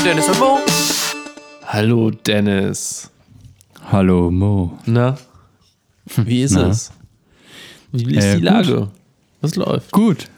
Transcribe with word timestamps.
mit 0.00 0.06
Dennis 0.06 0.28
und 0.28 0.38
Mo. 0.38 0.58
Hallo 1.66 2.10
Dennis. 2.10 3.10
Hallo 3.90 4.30
Mo. 4.30 4.78
Na? 4.86 5.16
Wie 6.16 6.42
ist 6.42 6.52
Na? 6.52 6.68
es? 6.68 6.90
Wie 7.92 8.14
ist 8.16 8.24
Äh, 8.24 8.34
die 8.36 8.40
gut. 8.40 8.44
Lage? 8.50 8.88
Was 9.40 9.56
läuft? 9.56 9.92
Gut. 9.92 10.28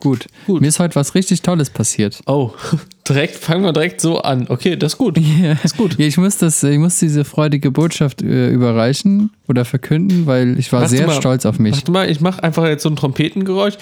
Gut. 0.00 0.26
Gut. 0.46 0.60
Mir 0.60 0.68
ist 0.68 0.78
heute 0.78 0.94
was 0.94 1.14
richtig 1.16 1.42
Tolles 1.42 1.70
passiert. 1.70 2.20
Oh, 2.26 2.52
direkt, 3.08 3.34
fangen 3.34 3.64
wir 3.64 3.72
direkt 3.72 4.00
so 4.00 4.18
an. 4.20 4.46
Okay, 4.48 4.76
das 4.76 4.92
ist 4.92 4.98
gut. 4.98 5.18
Ja. 5.42 5.56
Ist 5.62 5.76
gut. 5.76 5.98
Ja, 5.98 6.06
ich 6.06 6.16
muss 6.18 6.36
das, 6.38 6.62
ich 6.62 6.78
muss 6.78 6.98
diese 6.98 7.24
freudige 7.24 7.70
Botschaft 7.70 8.22
äh, 8.22 8.50
überreichen 8.50 9.30
oder 9.48 9.64
verkünden, 9.64 10.26
weil 10.26 10.58
ich 10.58 10.72
war 10.72 10.80
Machst 10.80 10.96
sehr 10.96 11.06
mal- 11.06 11.14
stolz 11.16 11.46
auf 11.46 11.58
mich. 11.58 11.74
Warte 11.76 11.90
mal, 11.90 12.10
ich 12.10 12.20
mache 12.20 12.42
einfach 12.42 12.66
jetzt 12.66 12.82
so 12.84 12.88
ein 12.88 12.96
Trompetengeräusch. 12.96 13.74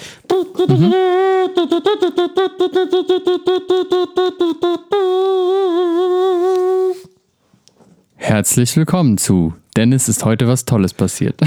Herzlich 8.15 8.75
willkommen 8.75 9.17
zu 9.17 9.53
Dennis 9.75 10.09
ist 10.09 10.25
heute 10.25 10.47
was 10.47 10.65
Tolles 10.65 10.93
passiert. 10.93 11.39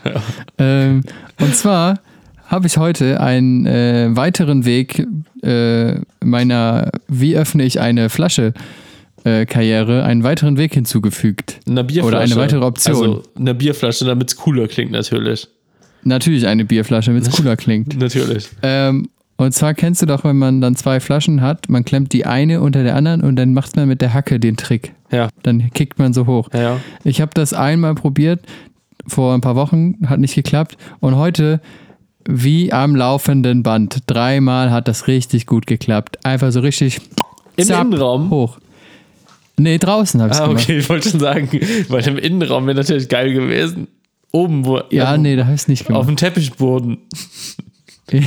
ähm, 0.58 1.02
und 1.40 1.54
zwar 1.54 2.00
habe 2.48 2.66
ich 2.66 2.78
heute 2.78 3.20
einen 3.20 3.66
äh, 3.66 4.08
weiteren 4.10 4.64
Weg 4.64 5.06
äh, 5.42 6.00
meiner 6.24 6.90
Wie 7.06 7.36
öffne 7.36 7.64
ich 7.64 7.80
eine 7.80 8.08
Flasche 8.08 8.54
äh, 9.24 9.46
Karriere 9.46 10.04
einen 10.04 10.24
weiteren 10.24 10.56
Weg 10.56 10.74
hinzugefügt. 10.74 11.60
Eine 11.66 11.84
Bierflasche. 11.84 12.06
Oder 12.06 12.20
eine 12.20 12.36
weitere 12.36 12.64
Option. 12.64 12.94
Also 12.94 13.22
eine 13.38 13.54
Bierflasche, 13.54 14.04
damit 14.04 14.30
es 14.30 14.36
cooler 14.36 14.66
klingt, 14.66 14.92
natürlich. 14.92 15.46
Natürlich 16.04 16.46
eine 16.46 16.64
Bierflasche, 16.64 17.10
damit 17.10 17.26
es 17.26 17.36
cooler 17.36 17.56
klingt. 17.56 17.96
Natürlich. 17.98 18.48
Ähm, 18.62 19.08
und 19.36 19.52
zwar 19.52 19.74
kennst 19.74 20.00
du 20.00 20.06
doch, 20.06 20.24
wenn 20.24 20.36
man 20.36 20.60
dann 20.60 20.74
zwei 20.74 21.00
Flaschen 21.00 21.42
hat, 21.42 21.68
man 21.68 21.84
klemmt 21.84 22.12
die 22.12 22.24
eine 22.24 22.60
unter 22.60 22.82
der 22.82 22.96
anderen 22.96 23.22
und 23.22 23.36
dann 23.36 23.52
macht 23.52 23.76
man 23.76 23.88
mit 23.88 24.00
der 24.00 24.14
Hacke 24.14 24.40
den 24.40 24.56
Trick. 24.56 24.94
Ja, 25.10 25.28
Dann 25.42 25.70
kickt 25.72 25.98
man 25.98 26.12
so 26.12 26.26
hoch. 26.26 26.48
ja, 26.52 26.60
ja. 26.60 26.80
Ich 27.04 27.20
habe 27.20 27.30
das 27.34 27.52
einmal 27.52 27.94
probiert, 27.94 28.40
vor 29.06 29.34
ein 29.34 29.40
paar 29.40 29.56
Wochen, 29.56 29.96
hat 30.06 30.20
nicht 30.20 30.34
geklappt. 30.34 30.76
Und 31.00 31.16
heute, 31.16 31.60
wie 32.26 32.72
am 32.72 32.94
laufenden 32.96 33.62
Band, 33.62 33.98
dreimal 34.06 34.70
hat 34.70 34.88
das 34.88 35.06
richtig 35.06 35.46
gut 35.46 35.66
geklappt. 35.66 36.24
Einfach 36.24 36.52
so 36.52 36.60
richtig 36.60 37.00
Im 37.56 37.64
zapp, 37.66 37.86
Innenraum? 37.86 38.30
hoch. 38.30 38.58
Nee, 39.58 39.78
draußen 39.78 40.20
habe 40.20 40.30
ich 40.30 40.36
es 40.36 40.40
Ah, 40.42 40.46
gemacht. 40.46 40.62
okay, 40.64 40.78
ich 40.78 40.88
wollte 40.88 41.08
schon 41.10 41.20
sagen, 41.20 41.48
weil 41.88 42.06
im 42.06 42.16
Innenraum 42.18 42.66
wäre 42.66 42.76
natürlich 42.76 43.08
geil 43.08 43.32
gewesen. 43.32 43.88
Oben, 44.30 44.64
wo. 44.66 44.80
Ja, 44.90 45.16
nee, 45.16 45.36
da 45.36 45.44
habe 45.44 45.54
ich 45.54 45.62
es 45.62 45.68
nicht 45.68 45.82
Auf 45.82 45.86
gemacht. 45.88 46.08
dem 46.08 46.16
Teppichboden. 46.16 46.98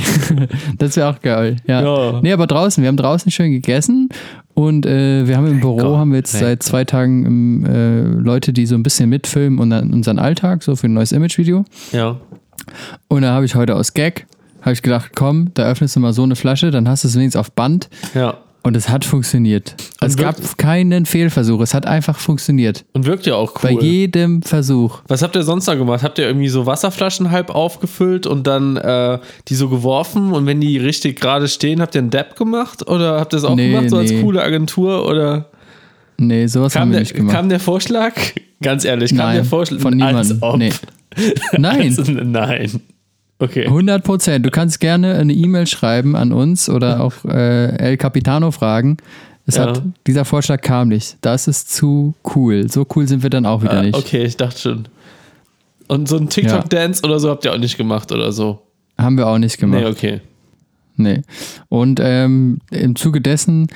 das 0.78 0.96
wäre 0.96 1.08
auch 1.08 1.20
geil. 1.20 1.56
Ja. 1.66 1.82
Ja. 1.82 2.20
Nee, 2.22 2.32
aber 2.32 2.46
draußen. 2.46 2.82
Wir 2.82 2.88
haben 2.88 2.96
draußen 2.96 3.30
schön 3.32 3.50
gegessen 3.52 4.08
und 4.54 4.86
äh, 4.86 5.26
wir 5.26 5.36
haben 5.36 5.46
im 5.46 5.60
Büro, 5.60 5.76
Lecker, 5.78 5.98
haben 5.98 6.10
wir 6.10 6.18
jetzt 6.18 6.32
seit 6.32 6.62
zwei 6.62 6.84
Tagen 6.84 7.26
ähm, 7.26 7.66
äh, 7.66 8.02
Leute, 8.22 8.52
die 8.52 8.66
so 8.66 8.74
ein 8.74 8.82
bisschen 8.82 9.08
mitfilmen 9.08 9.58
und 9.58 9.70
dann 9.70 9.92
unseren 9.92 10.18
Alltag, 10.18 10.62
so 10.62 10.76
für 10.76 10.86
ein 10.86 10.92
neues 10.92 11.12
Imagevideo. 11.12 11.64
Ja. 11.92 12.16
Und 13.08 13.22
da 13.22 13.32
habe 13.32 13.44
ich 13.44 13.54
heute 13.54 13.74
aus 13.76 13.94
Gag, 13.94 14.26
habe 14.62 14.72
ich 14.72 14.82
gedacht, 14.82 15.12
komm, 15.14 15.50
da 15.54 15.64
öffnest 15.64 15.96
du 15.96 16.00
mal 16.00 16.12
so 16.12 16.22
eine 16.22 16.36
Flasche, 16.36 16.70
dann 16.70 16.88
hast 16.88 17.04
du 17.04 17.08
es 17.08 17.14
wenigstens 17.16 17.40
auf 17.40 17.52
Band. 17.52 17.88
Ja. 18.14 18.38
Und 18.64 18.76
es 18.76 18.88
hat 18.88 19.04
funktioniert. 19.04 19.74
es 20.00 20.16
gab 20.16 20.36
keinen 20.56 21.04
Fehlversuch, 21.04 21.60
es 21.62 21.74
hat 21.74 21.84
einfach 21.84 22.20
funktioniert. 22.20 22.84
Und 22.92 23.06
wirkt 23.06 23.26
ja 23.26 23.34
auch 23.34 23.58
Bei 23.60 23.74
cool. 23.74 23.82
jedem 23.82 24.40
Versuch. 24.42 25.00
Was 25.08 25.20
habt 25.22 25.34
ihr 25.34 25.42
sonst 25.42 25.66
noch 25.66 25.74
gemacht? 25.76 26.04
Habt 26.04 26.20
ihr 26.20 26.26
irgendwie 26.28 26.48
so 26.48 26.64
Wasserflaschen 26.64 27.32
halb 27.32 27.50
aufgefüllt 27.50 28.24
und 28.24 28.46
dann 28.46 28.76
äh, 28.76 29.18
die 29.48 29.56
so 29.56 29.68
geworfen 29.68 30.32
und 30.32 30.46
wenn 30.46 30.60
die 30.60 30.78
richtig 30.78 31.18
gerade 31.20 31.48
stehen, 31.48 31.80
habt 31.80 31.96
ihr 31.96 32.02
einen 32.02 32.10
Dab 32.10 32.36
gemacht? 32.36 32.86
Oder 32.88 33.18
habt 33.18 33.34
ihr 33.34 33.38
es 33.38 33.44
auch 33.44 33.56
Nee, 33.56 33.72
gemacht, 33.72 33.90
so 33.90 33.96
als 33.96 34.12
nee. 34.12 34.22
coole 34.22 34.40
Agentur? 34.44 35.08
Oder 35.08 35.46
Nee, 36.26 36.46
sowas 36.46 36.72
kam 36.72 36.82
haben 36.82 36.88
wir 36.90 36.94
der, 36.94 37.00
nicht 37.02 37.14
gemacht. 37.14 37.34
kam 37.36 37.48
der 37.48 37.60
Vorschlag? 37.60 38.14
Ganz 38.60 38.84
ehrlich, 38.84 39.10
kam 39.10 39.18
Nein, 39.18 39.34
der 39.36 39.44
Vorschlag? 39.44 39.80
von 39.80 39.94
niemandem. 39.94 40.40
Nee. 40.56 40.72
Nein. 41.58 41.80
Also, 41.98 42.12
nein. 42.12 42.80
Okay. 43.38 43.66
100 43.66 44.04
Prozent. 44.04 44.46
Du 44.46 44.50
kannst 44.50 44.78
gerne 44.80 45.14
eine 45.16 45.32
E-Mail 45.32 45.66
schreiben 45.66 46.14
an 46.14 46.32
uns 46.32 46.68
oder 46.68 47.00
auch 47.02 47.12
äh, 47.24 47.76
El 47.76 47.96
Capitano 47.96 48.52
fragen. 48.52 48.98
Es 49.46 49.56
Ja. 49.56 49.66
hat, 49.66 49.82
dieser 50.06 50.24
Vorschlag 50.24 50.60
kam 50.60 50.88
nicht. 50.88 51.16
Das 51.22 51.48
ist 51.48 51.74
zu 51.74 52.14
cool. 52.36 52.70
So 52.70 52.86
cool 52.94 53.08
sind 53.08 53.24
wir 53.24 53.30
dann 53.30 53.44
auch 53.44 53.62
wieder 53.62 53.72
Ah, 53.78 53.82
nicht. 53.82 53.96
okay, 53.96 54.22
ich 54.24 54.36
dachte 54.36 54.60
schon. 54.60 54.88
Und 55.88 56.08
so 56.08 56.16
ein 56.16 56.28
TikTok-Dance 56.28 57.02
oder 57.02 57.18
so 57.18 57.28
habt 57.30 57.44
ihr 57.44 57.52
auch 57.52 57.58
nicht 57.58 57.76
gemacht 57.76 58.12
oder 58.12 58.30
so? 58.30 58.62
Haben 58.96 59.16
wir 59.18 59.26
auch 59.26 59.38
nicht 59.38 59.58
gemacht. 59.58 59.80
Nee, 59.80 59.86
okay. 59.88 60.20
Nee. 60.96 61.22
Und 61.68 61.98
ähm, 62.02 62.58
im 62.70 62.94
Zuge 62.94 63.20
dessen 63.20 63.66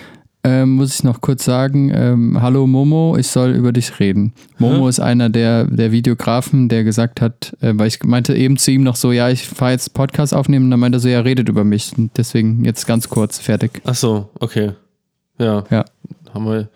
ähm, 0.47 0.77
muss 0.77 0.95
ich 0.95 1.03
noch 1.03 1.21
kurz 1.21 1.45
sagen, 1.45 1.91
ähm, 1.93 2.41
hallo 2.41 2.69
Momo, 2.69 3.17
ich 3.19 3.27
soll 3.27 3.51
über 3.51 3.73
dich 3.73 3.99
reden. 3.99 4.33
Momo 4.59 4.87
ist 4.87 5.01
einer 5.01 5.29
der, 5.29 5.65
der 5.65 5.91
Videografen, 5.91 6.69
der 6.69 6.85
gesagt 6.85 7.21
hat, 7.21 7.57
äh, 7.61 7.73
weil 7.75 7.89
ich 7.89 8.05
meinte 8.05 8.33
eben 8.33 8.57
zu 8.57 8.71
ihm 8.71 8.85
noch 8.85 8.95
so, 8.95 9.11
ja, 9.11 9.29
ich 9.29 9.49
fahre 9.49 9.73
jetzt 9.73 9.93
Podcast 9.93 10.33
aufnehmen, 10.33 10.67
und 10.67 10.71
dann 10.71 10.79
meinte 10.79 10.99
er 10.99 11.01
so, 11.01 11.09
ja, 11.09 11.19
redet 11.19 11.49
über 11.49 11.65
mich. 11.65 11.99
Und 11.99 12.17
deswegen 12.17 12.65
jetzt 12.65 12.87
ganz 12.87 13.09
kurz, 13.09 13.41
fertig. 13.41 13.83
Ach 13.85 13.97
so, 13.97 14.31
okay. 14.39 14.71
Ja. 15.41 15.65
Ja. 15.69 15.85
Haben 16.33 16.47
wir. 16.47 16.69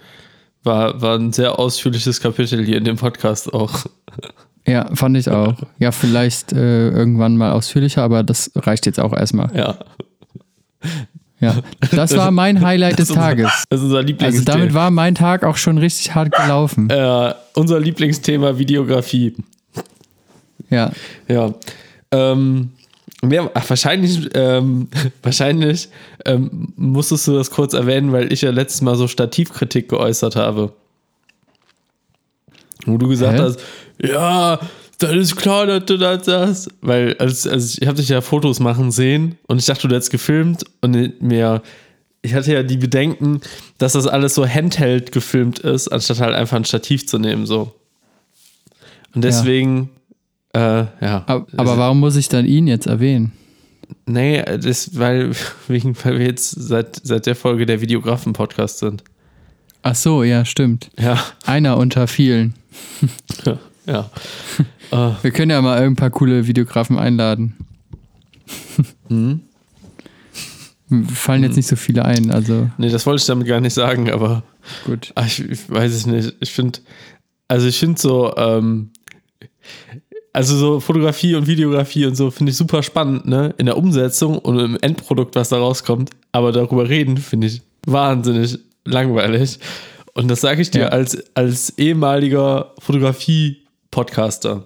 War, 0.65 1.01
war 1.01 1.17
ein 1.17 1.33
sehr 1.33 1.57
ausführliches 1.57 2.21
Kapitel 2.21 2.65
hier 2.65 2.77
in 2.77 2.85
dem 2.85 2.97
Podcast 2.97 3.55
auch. 3.55 3.87
Ja, 4.67 4.93
fand 4.97 5.17
ich 5.17 5.31
auch. 5.31 5.55
Ja, 5.79 5.93
vielleicht 5.93 6.53
äh, 6.53 6.91
irgendwann 6.91 7.37
mal 7.37 7.53
ausführlicher, 7.53 8.03
aber 8.03 8.25
das 8.25 8.51
reicht 8.57 8.87
jetzt 8.87 8.99
auch 8.99 9.13
erstmal. 9.13 9.57
Ja. 9.57 9.79
Ja, 11.41 11.57
das 11.93 12.15
war 12.17 12.31
mein 12.31 12.61
Highlight 12.61 12.99
des 12.99 13.11
unser- 13.11 13.21
Tages. 13.23 13.65
Das 13.71 13.81
ist 13.81 13.85
unser 13.85 13.97
Also 13.99 14.07
Lieblingsthema. 14.09 14.59
damit 14.59 14.75
war 14.75 14.91
mein 14.91 15.15
Tag 15.15 15.45
auch 15.45 15.57
schon 15.57 15.79
richtig 15.79 16.15
hart 16.15 16.33
gelaufen. 16.33 16.91
äh, 16.91 17.35
unser 17.55 17.81
Lieblingsthema 17.81 18.59
Videografie. 18.59 19.35
Ja, 20.69 20.93
Ja. 21.29 21.53
Ähm, 22.13 22.71
mehr, 23.23 23.51
ach, 23.55 23.69
wahrscheinlich, 23.71 24.29
ähm, 24.35 24.89
wahrscheinlich 25.23 25.89
ähm, 26.27 26.73
musstest 26.77 27.27
du 27.29 27.35
das 27.35 27.51
kurz 27.51 27.73
erwähnen, 27.73 28.13
weil 28.13 28.33
ich 28.33 28.43
ja 28.43 28.51
letztes 28.51 28.83
Mal 28.83 28.97
so 28.97 29.07
Stativkritik 29.09 29.89
geäußert 29.89 30.37
habe. 30.37 30.73
Wo 32.87 32.97
du 32.99 33.09
gesagt 33.09 33.39
Hä? 33.39 33.43
hast, 33.43 33.61
ja, 34.03 34.59
dann 35.01 35.19
ist 35.19 35.37
klar, 35.37 35.67
dass 35.67 35.85
du 35.87 35.97
das 35.97 36.27
sagst. 36.27 36.71
Weil, 36.81 37.17
also, 37.19 37.51
also 37.51 37.79
ich 37.81 37.87
habe 37.87 37.97
dich 37.97 38.09
ja 38.09 38.21
Fotos 38.21 38.61
machen 38.61 38.91
sehen 38.91 39.39
und 39.47 39.59
ich 39.59 39.67
dachte, 39.67 39.89
du 39.89 39.95
hättest 39.95 40.11
gefilmt 40.11 40.65
und 40.83 41.21
mir, 41.23 41.63
ich 42.23 42.35
hatte 42.35 42.53
ja 42.53 42.63
die 42.63 42.77
Bedenken, 42.77 43.41
dass 43.79 43.95
das 43.95 44.07
alles 44.07 44.35
so 44.35 44.47
handheld 44.47 45.11
gefilmt 45.13 45.59
ist, 45.61 45.89
anstatt 45.89 46.21
halt 46.21 46.35
einfach 46.35 46.57
ein 46.57 46.65
Stativ 46.65 47.07
zu 47.07 47.19
nehmen, 47.19 47.47
so. 47.47 47.75
Und 49.15 49.25
deswegen, 49.25 49.91
äh, 50.53 50.61
ja. 50.61 51.25
aber, 51.27 51.47
aber 51.57 51.79
warum 51.79 52.01
muss 52.01 52.17
ich 52.17 52.29
dann 52.29 52.47
ihn 52.47 52.67
jetzt 52.67 52.87
erwähnen? 52.87 53.33
Nee, 54.07 54.43
das, 54.43 54.99
weil, 54.99 55.33
wegen, 55.69 55.97
weil 56.05 56.19
wir 56.19 56.27
jetzt 56.27 56.51
seit, 56.51 57.01
seit 57.03 57.27
der 57.27 57.35
Folge 57.35 57.67
der 57.67 57.81
Videografen-Podcast 57.81 58.79
sind. 58.79 59.03
Ach 59.83 59.95
so, 59.95 60.23
ja, 60.23 60.45
stimmt. 60.45 60.91
Ja, 60.99 61.19
Einer 61.47 61.79
unter 61.79 62.07
vielen. 62.07 62.55
ja. 63.91 64.11
äh, 64.93 65.15
Wir 65.23 65.31
können 65.31 65.51
ja 65.51 65.61
mal 65.63 65.79
ein 65.83 65.97
paar 65.97 66.11
coole 66.11 66.47
Videografen 66.47 66.99
einladen. 66.99 67.57
hm? 69.09 69.41
Fallen 71.15 71.45
jetzt 71.45 71.57
nicht 71.57 71.69
so 71.69 71.77
viele 71.77 72.05
ein, 72.05 72.33
also 72.33 72.69
Nee, 72.77 72.89
das 72.89 73.07
wollte 73.07 73.21
ich 73.21 73.27
damit 73.27 73.47
gar 73.47 73.61
nicht 73.61 73.75
sagen, 73.75 74.11
aber 74.11 74.43
gut. 74.85 75.13
ach, 75.15 75.25
ich, 75.27 75.41
ich 75.49 75.71
weiß 75.71 75.93
es 75.93 76.07
nicht. 76.07 76.35
Ich 76.41 76.51
finde, 76.51 76.81
also 77.47 77.69
ich 77.69 77.79
finde 77.79 78.01
so, 78.01 78.35
ähm, 78.37 78.91
also 80.33 80.57
so 80.57 80.81
Fotografie 80.81 81.37
und 81.37 81.47
Videografie 81.47 82.07
und 82.07 82.17
so 82.17 82.33
finde 82.33 82.51
ich 82.51 82.57
super 82.57 82.83
spannend, 82.83 83.25
ne? 83.27 83.55
In 83.59 83.67
der 83.67 83.77
Umsetzung 83.77 84.39
und 84.39 84.59
im 84.59 84.79
Endprodukt, 84.81 85.37
was 85.37 85.51
da 85.51 85.59
rauskommt. 85.59 86.11
Aber 86.33 86.51
darüber 86.51 86.89
reden 86.89 87.19
finde 87.19 87.47
ich 87.47 87.63
wahnsinnig 87.87 88.59
langweilig. 88.85 89.61
Und 90.15 90.27
das 90.29 90.41
sage 90.41 90.61
ich 90.61 90.73
dir 90.73 90.81
Ja. 90.83 90.89
als, 90.89 91.17
als 91.37 91.79
ehemaliger 91.79 92.75
Fotografie-Podcaster. 93.93 94.65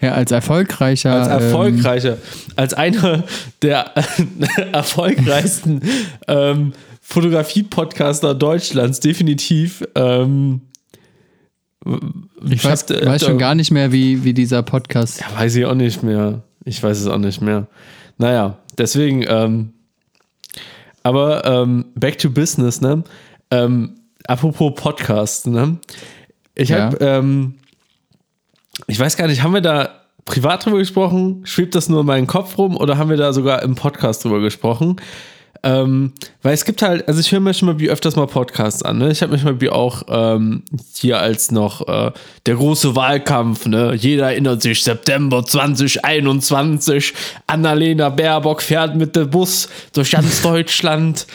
Ja, 0.00 0.12
als 0.12 0.30
erfolgreicher. 0.30 1.12
Als 1.12 1.28
ähm, 1.28 1.32
erfolgreicher, 1.32 2.18
als 2.54 2.74
einer 2.74 3.24
der 3.62 3.92
erfolgreichsten 4.72 5.80
ähm, 6.28 6.72
Fotografie-Podcaster 7.00 8.34
Deutschlands, 8.34 9.00
definitiv. 9.00 9.82
Ähm, 9.94 10.60
ich 12.50 12.62
weiß, 12.64 12.86
hab, 12.90 13.06
weiß 13.06 13.24
schon 13.24 13.38
gar 13.38 13.54
nicht 13.54 13.70
mehr, 13.70 13.90
wie, 13.92 14.22
wie 14.24 14.34
dieser 14.34 14.62
Podcast. 14.62 15.20
Ja, 15.20 15.38
weiß 15.38 15.54
ich 15.56 15.64
auch 15.64 15.74
nicht 15.74 16.02
mehr. 16.02 16.42
Ich 16.64 16.82
weiß 16.82 17.00
es 17.00 17.06
auch 17.06 17.18
nicht 17.18 17.40
mehr. 17.40 17.66
Naja, 18.18 18.58
deswegen, 18.76 19.24
ähm, 19.26 19.72
aber 21.02 21.44
ähm, 21.46 21.86
back 21.94 22.18
to 22.18 22.28
business, 22.28 22.80
ne? 22.80 23.04
Ähm, 23.50 23.94
apropos 24.26 24.74
Podcast, 24.74 25.46
ne? 25.46 25.78
Ich 26.54 26.70
Ja. 26.70 26.86
habe, 26.86 26.98
ähm, 27.00 27.54
ich 28.86 28.98
weiß 28.98 29.16
gar 29.16 29.26
nicht, 29.26 29.42
haben 29.42 29.54
wir 29.54 29.60
da 29.60 29.90
privat 30.24 30.64
drüber 30.64 30.78
gesprochen? 30.78 31.42
Schwebt 31.44 31.74
das 31.74 31.88
nur 31.88 32.00
in 32.00 32.06
meinem 32.06 32.26
Kopf 32.26 32.58
rum 32.58 32.76
oder 32.76 32.98
haben 32.98 33.10
wir 33.10 33.16
da 33.16 33.32
sogar 33.32 33.62
im 33.62 33.74
Podcast 33.74 34.24
drüber 34.24 34.40
gesprochen? 34.40 34.96
Ähm, 35.62 36.12
weil 36.42 36.54
es 36.54 36.64
gibt 36.64 36.82
halt, 36.82 37.08
also 37.08 37.18
ich 37.18 37.32
höre 37.32 37.40
mir 37.40 37.54
schon 37.54 37.66
mal 37.66 37.80
wie 37.80 37.90
öfters 37.90 38.14
mal 38.14 38.26
Podcasts 38.26 38.82
an. 38.82 38.98
Ne? 38.98 39.10
Ich 39.10 39.22
habe 39.22 39.32
mich 39.32 39.42
mal 39.42 39.60
wie 39.60 39.70
auch 39.70 40.02
ähm, 40.08 40.62
hier 40.94 41.18
als 41.18 41.50
noch 41.50 41.88
äh, 41.88 42.12
der 42.46 42.54
große 42.54 42.94
Wahlkampf. 42.94 43.66
Ne? 43.66 43.94
Jeder 43.94 44.26
erinnert 44.26 44.62
sich 44.62 44.82
September 44.84 45.44
2021. 45.44 47.14
Annalena 47.46 48.10
Baerbock 48.10 48.62
fährt 48.62 48.94
mit 48.94 49.16
dem 49.16 49.30
Bus 49.30 49.68
durch 49.92 50.12
ganz 50.12 50.42
Deutschland 50.42 51.26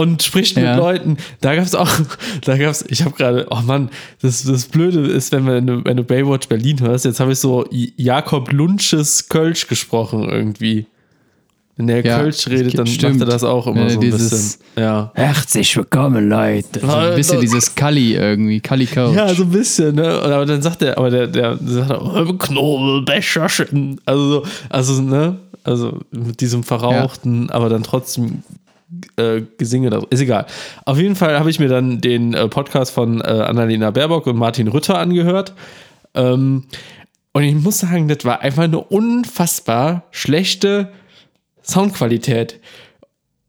und 0.00 0.22
spricht 0.22 0.56
mit 0.56 0.64
Ja. 0.64 0.76
Leuten. 0.76 1.16
Da 1.40 1.54
gab 1.54 1.64
es 1.64 1.74
auch, 1.74 1.88
da 2.44 2.56
gab 2.56 2.70
es, 2.70 2.84
ich 2.88 3.02
habe 3.04 3.14
gerade, 3.16 3.46
oh 3.50 3.60
Mann, 3.64 3.90
das, 4.22 4.42
das 4.44 4.66
Blöde 4.66 5.00
ist, 5.00 5.32
wenn, 5.32 5.46
wenn, 5.46 5.66
du, 5.66 5.84
wenn 5.84 5.96
du 5.96 6.04
Baywatch 6.04 6.48
Berlin 6.48 6.80
hörst, 6.80 7.04
jetzt 7.04 7.20
habe 7.20 7.32
ich 7.32 7.38
so 7.38 7.66
Jakob 7.70 8.52
Lunches 8.52 9.28
Kölsch 9.28 9.66
gesprochen 9.68 10.28
irgendwie. 10.28 10.86
Wenn 11.76 11.86
der 11.86 12.04
Ja, 12.04 12.18
Kölsch 12.18 12.46
redet, 12.48 12.76
dann 12.78 12.86
stimmt. 12.86 13.20
macht 13.20 13.28
er 13.28 13.32
das 13.32 13.42
auch 13.42 13.66
immer 13.66 13.82
er 13.84 13.90
so 13.90 14.00
ein 14.00 14.10
bisschen. 14.10 14.60
Ja. 14.76 15.12
Herzlich 15.14 15.74
willkommen, 15.78 16.28
Leute. 16.28 16.80
So 16.80 16.86
ein 16.92 17.14
bisschen 17.14 17.40
dieses 17.40 17.74
Kali 17.74 18.16
irgendwie, 18.16 18.60
Kali 18.60 18.84
Couch. 18.84 19.14
Ja, 19.16 19.32
so 19.34 19.44
ein 19.44 19.50
bisschen, 19.50 19.94
ne? 19.94 20.06
Aber 20.06 20.44
dann 20.44 20.60
sagt 20.60 20.82
er, 20.82 20.98
aber 20.98 21.08
der, 21.08 21.26
der, 21.26 21.58
sagt, 21.62 21.90
oh, 21.90 22.34
Knobelbecherchen. 22.34 24.00
Also, 24.04 24.28
so- 24.30 24.42
also, 24.68 25.00
ne? 25.02 25.36
Also 25.64 25.98
mit 26.10 26.40
diesem 26.40 26.62
verrauchten, 26.64 27.50
aber 27.50 27.68
dann 27.68 27.82
trotzdem 27.82 28.42
äh, 29.16 29.42
Gesinge. 29.58 29.90
da- 29.90 30.02
Ist 30.10 30.20
egal. 30.20 30.46
Auf 30.84 30.98
jeden 30.98 31.16
Fall 31.16 31.38
habe 31.38 31.50
ich 31.50 31.58
mir 31.58 31.68
dann 31.68 32.00
den 32.00 32.34
äh, 32.34 32.48
Podcast 32.48 32.92
von 32.92 33.20
äh, 33.20 33.24
Annalena 33.24 33.90
Baerbock 33.90 34.26
und 34.26 34.36
Martin 34.36 34.68
Rütter 34.68 34.98
angehört. 34.98 35.54
Ähm, 36.14 36.64
und 37.32 37.42
ich 37.44 37.54
muss 37.54 37.78
sagen, 37.78 38.08
das 38.08 38.24
war 38.24 38.40
einfach 38.40 38.64
eine 38.64 38.80
unfassbar 38.80 40.04
schlechte 40.10 40.90
Soundqualität. 41.62 42.58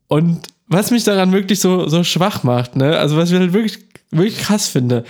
Und 0.08 0.42
was 0.68 0.92
mich 0.92 1.04
daran 1.04 1.32
wirklich 1.32 1.60
so, 1.60 1.88
so 1.88 2.04
schwach 2.04 2.44
macht, 2.44 2.76
ne, 2.76 2.98
also 2.98 3.18
was 3.18 3.32
ich 3.32 3.38
halt 3.38 3.54
wirklich, 3.54 3.80
wirklich 4.12 4.38
krass 4.38 4.68
finde, 4.68 5.04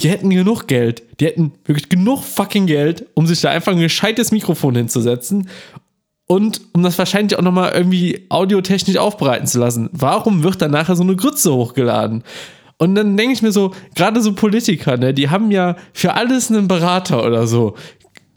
die 0.00 0.10
hätten 0.10 0.28
genug 0.30 0.66
Geld, 0.66 1.02
die 1.20 1.26
hätten 1.26 1.52
wirklich 1.64 1.88
genug 1.88 2.22
fucking 2.22 2.66
Geld, 2.66 3.06
um 3.14 3.26
sich 3.26 3.40
da 3.40 3.50
einfach 3.50 3.72
ein 3.72 3.78
gescheites 3.80 4.30
Mikrofon 4.32 4.74
hinzusetzen 4.74 5.48
und 6.26 6.60
um 6.72 6.82
das 6.82 6.98
wahrscheinlich 6.98 7.38
auch 7.38 7.42
nochmal 7.42 7.72
irgendwie 7.72 8.26
audiotechnisch 8.28 8.96
aufbereiten 8.96 9.46
zu 9.46 9.58
lassen. 9.60 9.88
Warum 9.92 10.42
wird 10.42 10.60
dann 10.60 10.72
nachher 10.72 10.96
so 10.96 11.02
eine 11.04 11.14
Grütze 11.16 11.52
hochgeladen? 11.54 12.24
Und 12.78 12.94
dann 12.94 13.16
denke 13.16 13.32
ich 13.32 13.42
mir 13.42 13.52
so, 13.52 13.72
gerade 13.94 14.20
so 14.20 14.34
Politiker, 14.34 14.96
ne, 14.96 15.14
die 15.14 15.30
haben 15.30 15.50
ja 15.50 15.76
für 15.92 16.14
alles 16.14 16.50
einen 16.50 16.68
Berater 16.68 17.24
oder 17.24 17.46
so. 17.46 17.74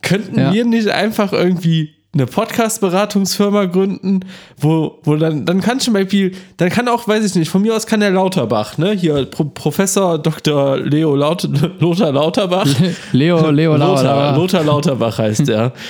Könnten 0.01 0.39
Ja. 0.39 0.53
wir 0.53 0.63
nicht 0.65 0.87
einfach 0.89 1.33
irgendwie 1.33 1.95
eine 2.13 2.25
Podcast-Beratungsfirma 2.25 3.65
gründen, 3.65 4.21
wo, 4.57 4.99
wo 5.03 5.15
dann, 5.15 5.45
dann 5.45 5.61
kann 5.61 5.79
zum 5.79 5.93
Beispiel, 5.93 6.31
dann 6.57 6.69
kann 6.69 6.87
auch, 6.87 7.07
weiß 7.07 7.23
ich 7.25 7.35
nicht, 7.35 7.49
von 7.49 7.61
mir 7.61 7.75
aus 7.75 7.85
kann 7.85 7.99
der 7.99 8.11
Lauterbach, 8.11 8.77
ne, 8.77 8.91
hier 8.93 9.25
Pro 9.25 9.43
Professor 9.45 10.17
Dr. 10.17 10.77
Leo 10.77 11.15
Laut 11.15 11.47
Lothar 11.79 12.11
Lauterbach, 12.11 12.67
Leo, 13.11 13.49
Leo 13.51 13.75
Lothar, 13.75 14.03
Lauer. 14.03 14.37
Lothar 14.37 14.63
Lauterbach 14.63 15.17
heißt 15.19 15.47
der. 15.47 15.73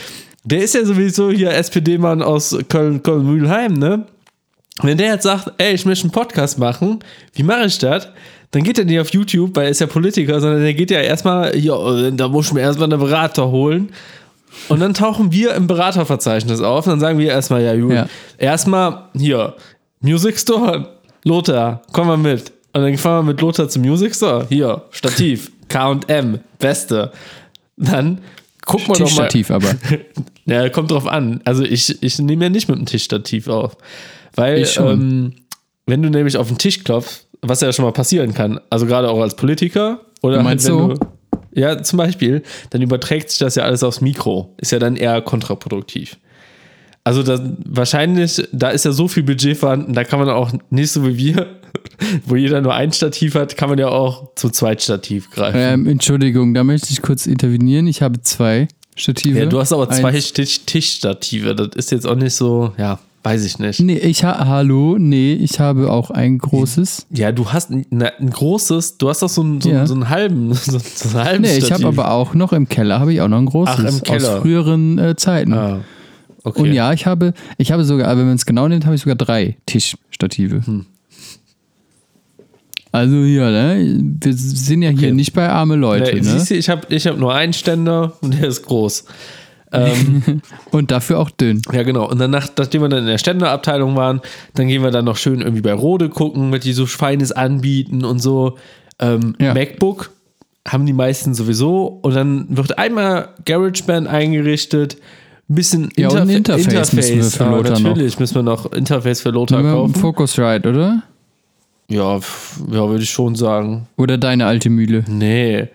Der 0.50 0.60
ist 0.64 0.74
ja 0.76 0.84
sowieso 0.84 1.30
hier 1.32 1.52
SPD-Mann 1.52 2.22
aus 2.22 2.58
Köln, 2.70 3.04
Köln-Mühlheim, 3.04 3.74
ne? 3.74 4.06
Wenn 4.82 4.98
der 4.98 5.08
jetzt 5.14 5.24
sagt, 5.24 5.52
ey, 5.58 5.74
ich 5.74 5.86
möchte 5.86 6.06
einen 6.06 6.12
Podcast 6.12 6.58
machen, 6.58 7.00
wie 7.34 7.44
mache 7.44 7.66
ich 7.66 7.78
das? 7.78 8.08
Dann 8.52 8.64
geht 8.64 8.80
er 8.80 8.86
nicht 8.86 9.00
auf 9.00 9.10
YouTube, 9.14 9.56
weil 9.56 9.66
er 9.66 9.70
ist 9.72 9.82
ja 9.82 9.88
Politiker, 9.88 10.40
sondern 10.40 10.62
der 10.62 10.74
geht 10.74 10.90
ja 10.90 11.02
erstmal, 11.02 11.56
ja, 11.58 11.76
da 12.12 12.28
muss 12.30 12.48
ich 12.48 12.54
mir 12.54 12.62
erstmal 12.62 12.92
einen 12.92 13.00
Berater 13.00 13.52
holen. 13.52 13.92
Und 14.70 14.80
dann 14.80 14.94
tauchen 14.96 15.32
wir 15.32 15.54
im 15.54 15.68
Beraterverzeichnis 15.68 16.62
auf. 16.62 16.88
Und 16.88 16.94
dann 16.94 17.00
sagen 17.00 17.20
wir 17.20 17.28
erstmal, 17.30 17.62
ja, 17.62 17.76
gut, 17.76 17.94
Ja. 17.94 18.08
erstmal 18.38 19.04
hier, 19.16 19.54
Music 20.02 20.40
Store, 20.40 20.88
Lothar, 21.26 21.82
komm 21.92 22.08
mal 22.08 22.18
mit. 22.18 22.52
Und 22.74 22.82
dann 22.82 22.98
fahren 22.98 23.26
wir 23.26 23.34
mit 23.34 23.42
Lothar 23.42 23.68
zum 23.70 23.84
Music 23.84 24.16
Store. 24.16 24.46
Hier, 24.50 24.82
Stativ, 24.92 25.52
KM, 25.68 26.40
Beste. 26.58 27.12
Dann 27.78 28.20
guck 28.66 28.88
mal 28.88 28.94
doch 28.94 29.00
mal. 29.00 29.06
Tischstativ 29.28 29.52
aber. 29.52 29.70
Ja, 30.50 30.68
kommt 30.70 30.92
drauf 30.92 31.08
an. 31.08 31.42
Also 31.46 31.64
ich, 31.64 32.02
ich 32.02 32.20
nehme 32.20 32.46
ja 32.46 32.50
nicht 32.50 32.68
mit 32.68 32.78
dem 32.78 32.86
Tischstativ 32.86 33.48
auf. 33.48 33.78
Weil, 34.36 34.68
ähm, 34.78 35.34
wenn 35.86 36.02
du 36.02 36.10
nämlich 36.10 36.38
auf 36.38 36.48
den 36.48 36.58
Tisch 36.58 36.84
klopfst, 36.84 37.28
was 37.42 37.62
ja 37.62 37.72
schon 37.72 37.86
mal 37.86 37.92
passieren 37.92 38.34
kann, 38.34 38.60
also 38.70 38.86
gerade 38.86 39.10
auch 39.10 39.22
als 39.22 39.36
Politiker 39.36 40.02
oder 40.22 40.44
halt, 40.44 40.48
wenn 40.48 40.60
so? 40.60 40.88
du. 40.90 41.00
Ja, 41.54 41.82
zum 41.82 41.98
Beispiel, 41.98 42.44
dann 42.70 42.82
überträgt 42.82 43.30
sich 43.30 43.40
das 43.40 43.56
ja 43.56 43.64
alles 43.64 43.84
aufs 43.84 44.02
Mikro. 44.02 44.56
Ist 44.58 44.72
ja 44.72 44.80
dann 44.80 44.96
eher 44.96 45.22
kontraproduktiv. 45.22 46.18
Also 47.04 47.24
das, 47.24 47.42
wahrscheinlich, 47.66 48.48
da 48.52 48.70
ist 48.70 48.86
ja 48.86 48.92
so 48.92 49.08
viel 49.08 49.24
Budget 49.24 49.58
vorhanden, 49.58 49.94
da 49.94 50.04
kann 50.04 50.20
man 50.20 50.30
auch 50.30 50.52
nicht 50.70 50.92
so 50.92 51.08
wie 51.08 51.18
wir, 51.18 51.60
wo 52.26 52.36
jeder 52.36 52.62
nur 52.62 52.74
ein 52.76 52.92
Stativ 52.92 53.36
hat, 53.36 53.58
kann 53.58 53.70
man 53.70 53.80
ja 53.80 53.88
auch 53.88 54.36
zum 54.36 54.54
Zweitstativ 54.54 55.32
greifen. 55.32 55.58
Ähm, 55.60 55.88
Entschuldigung, 55.88 56.54
da 56.54 56.64
möchte 56.64 56.92
ich 56.92 57.02
kurz 57.02 57.26
intervenieren. 57.26 57.88
Ich 57.88 58.02
habe 58.02 58.22
zwei 58.22 58.68
Stative. 59.00 59.40
ja, 59.40 59.46
du 59.46 59.60
hast 59.60 59.72
aber 59.74 59.90
zwei 59.90 60.12
Tischstative, 60.12 61.56
das 61.56 61.70
ist 61.76 61.92
jetzt 61.92 62.08
auch 62.08 62.16
nicht 62.16 62.34
so, 62.34 62.74
ja, 62.78 63.00
weiß 63.24 63.46
ich 63.46 63.60
nicht. 63.60 63.80
Nee, 63.80 63.98
ich 63.98 64.24
ha 64.24 64.46
hallo, 64.48 64.98
nee, 65.00 65.34
ich 65.34 65.60
habe 65.60 65.92
auch 65.92 66.10
ein 66.12 66.38
großes. 66.38 67.08
Ja, 67.12 67.32
du 67.32 67.52
hast 67.52 67.70
ein, 67.72 67.86
na, 67.90 68.12
ein 68.20 68.30
großes, 68.30 68.98
du 68.98 69.10
hast 69.10 69.22
doch 69.22 69.30
so 69.30 69.42
einen, 69.42 69.62
so, 69.62 69.70
Ja. 69.70 69.86
so 69.88 69.94
einen 69.94 70.10
halben, 70.10 70.54
so, 70.56 70.78
einen 71.10 71.14
halben 71.26 71.42
Nee, 71.44 71.58
ich 71.58 71.72
habe 71.72 71.82
Stativ. 71.82 71.86
aber 72.00 72.12
auch 72.12 72.34
noch 72.34 72.54
im 72.54 72.68
Keller 72.70 73.00
habe 73.00 73.14
ich 73.14 73.22
auch 73.22 73.28
noch 73.28 73.38
ein 73.40 73.46
großes 73.46 73.76
Ach, 73.78 73.84
im 73.84 74.04
Keller. 74.04 74.36
aus 74.36 74.42
früheren 74.42 74.98
äh, 75.00 75.16
Zeiten. 75.16 75.54
Ah, 75.54 75.80
okay. 76.44 76.62
Und 76.62 76.74
ja, 76.74 76.94
ich 76.94 77.06
habe, 77.06 77.34
ich 77.58 77.72
habe 77.72 77.84
sogar, 77.84 78.18
wenn 78.18 78.26
man 78.26 78.36
es 78.36 78.46
genau 78.46 78.68
nimmt, 78.68 78.86
habe 78.86 78.96
ich 78.96 79.02
sogar 79.02 79.16
drei 79.16 79.58
Tischstative. 79.66 80.66
Hm. 80.66 80.86
Also 82.92 83.24
hier, 83.24 83.50
ne? 83.52 84.00
Wir 84.22 84.34
sind 84.34 84.82
ja 84.82 84.90
hier 84.90 84.98
Okay. 85.10 85.12
nicht 85.12 85.34
bei 85.34 85.48
arme 85.50 85.76
Leute, 85.76 86.12
Nee, 86.16 86.22
ne? 86.22 86.24
Siehst 86.24 86.50
du, 86.52 86.56
ich 86.56 86.70
habe 86.70 86.82
ich 86.90 87.06
hab 87.08 87.18
nur 87.18 87.34
einen 87.34 87.54
Ständer 87.54 88.14
und 88.22 88.40
der 88.40 88.48
ist 88.50 88.66
groß. 88.66 89.06
Ähm, 89.72 90.42
Und 90.72 90.90
dafür 90.90 91.20
auch 91.20 91.30
dünn. 91.30 91.62
ja, 91.72 91.84
genau. 91.84 92.10
Und 92.10 92.18
dann, 92.20 92.32
nach, 92.32 92.48
nachdem 92.58 92.82
wir 92.82 92.90
dann 92.90 93.02
in 93.02 93.06
der 93.08 93.20
Ständerabteilung 93.20 93.96
waren, 93.96 94.20
dann 94.56 94.68
gehen 94.68 94.82
wir 94.82 94.90
dann 94.90 95.06
noch 95.06 95.18
schön 95.18 95.42
irgendwie 95.42 95.62
bei 95.62 95.74
Rode 95.74 96.10
gucken, 96.10 96.50
mit 96.50 96.64
die 96.64 96.74
so 96.74 96.88
Feines 96.88 97.32
anbieten 97.32 98.04
und 98.04 98.18
so. 98.20 98.58
Ähm, 99.00 99.36
Ja. 99.40 99.54
MacBook 99.54 100.10
haben 100.68 100.88
die 100.88 100.94
meisten 100.94 101.36
sowieso. 101.36 102.00
Und 102.02 102.16
dann 102.16 102.46
wird 102.50 102.80
einmal 102.80 103.30
GarageBand 103.46 104.08
eingerichtet. 104.08 104.98
Ein 105.48 105.56
bisschen 105.56 105.90
Ja, 105.96 106.10
und 106.10 106.18
ein 106.18 106.30
Interfa- 106.30 106.58
Interface 106.58 106.94
müssen 106.94 107.18
wir 107.18 107.24
für 107.26 107.44
Lothar 107.46 107.72
noch. 107.80 107.90
Natürlich 107.90 108.20
müssen 108.20 108.36
wir 108.36 108.44
noch 108.44 108.72
Interface 108.74 109.22
für 109.22 109.30
Lothar 109.30 109.62
kaufen. 109.62 109.94
Focusrite, 109.94 110.68
oder? 110.70 111.04
Ja, 111.90 112.16
ja 112.16 112.90
würde 112.90 113.04
ich 113.04 113.10
schon 113.10 113.36
sagen. 113.36 113.88
Oder 113.98 114.18
deine 114.18 114.46
alte 114.46 114.70
Mühle? 114.70 115.04
Nee. 115.08 115.68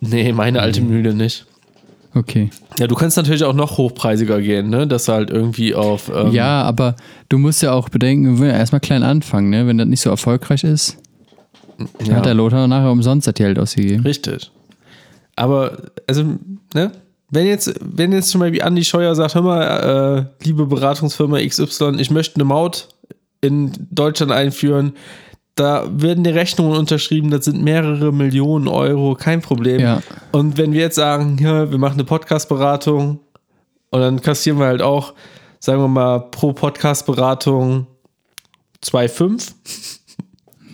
Nee, 0.00 0.32
meine 0.32 0.60
alte 0.60 0.80
Mühle 0.80 1.14
nicht. 1.14 1.46
Okay. 2.14 2.50
Ja, 2.78 2.86
du 2.86 2.94
kannst 2.94 3.18
natürlich 3.18 3.44
auch 3.44 3.52
noch 3.52 3.76
hochpreisiger 3.76 4.40
gehen, 4.40 4.70
ne? 4.70 4.86
Dass 4.86 5.08
halt 5.08 5.30
irgendwie 5.30 5.74
auf. 5.74 6.10
Ähm, 6.14 6.32
Ja, 6.32 6.62
aber 6.62 6.96
du 7.28 7.36
musst 7.36 7.62
ja 7.62 7.72
auch 7.72 7.90
bedenken, 7.90 8.24
wir 8.24 8.38
wollen 8.38 8.50
ja 8.50 8.56
erstmal 8.56 8.80
klein 8.80 9.02
anfangen, 9.02 9.50
ne? 9.50 9.66
Wenn 9.66 9.76
das 9.76 9.86
nicht 9.86 10.00
so 10.00 10.08
erfolgreich 10.08 10.64
ist, 10.64 10.96
ja, 12.02 12.14
hat 12.14 12.24
der 12.24 12.34
Lothar 12.34 12.66
nachher 12.68 12.90
umsonst 12.90 13.26
das 13.26 13.34
Geld 13.34 13.58
ausgegeben. 13.58 14.02
Richtig. 14.02 14.50
Aber, 15.36 15.76
also, 16.06 16.24
ne? 16.74 16.92
Wenn 17.28 17.46
jetzt, 17.46 17.74
wenn 17.80 18.12
jetzt 18.12 18.30
zum 18.30 18.40
Beispiel 18.40 18.62
Andi 18.62 18.84
Scheuer 18.84 19.14
sagt, 19.14 19.34
hör 19.34 19.42
mal, 19.42 20.28
äh, 20.40 20.44
liebe 20.46 20.64
Beratungsfirma 20.64 21.40
XY, 21.40 21.96
ich 21.98 22.10
möchte 22.10 22.36
eine 22.36 22.44
Maut 22.44 22.88
in 23.40 23.72
Deutschland 23.90 24.32
einführen, 24.32 24.92
da 25.54 25.86
werden 25.90 26.22
die 26.24 26.30
Rechnungen 26.30 26.76
unterschrieben, 26.78 27.30
das 27.30 27.46
sind 27.46 27.62
mehrere 27.62 28.12
Millionen 28.12 28.68
Euro, 28.68 29.14
kein 29.14 29.40
Problem. 29.40 29.80
Ja. 29.80 30.02
Und 30.32 30.58
wenn 30.58 30.72
wir 30.72 30.80
jetzt 30.80 30.96
sagen, 30.96 31.38
ja, 31.40 31.70
wir 31.70 31.78
machen 31.78 31.94
eine 31.94 32.04
Podcast-Beratung 32.04 33.20
und 33.90 34.00
dann 34.00 34.20
kassieren 34.20 34.58
wir 34.58 34.66
halt 34.66 34.82
auch, 34.82 35.14
sagen 35.58 35.80
wir 35.80 35.88
mal, 35.88 36.20
pro 36.30 36.52
Podcast-Beratung 36.52 37.86
2,5. 38.84 39.52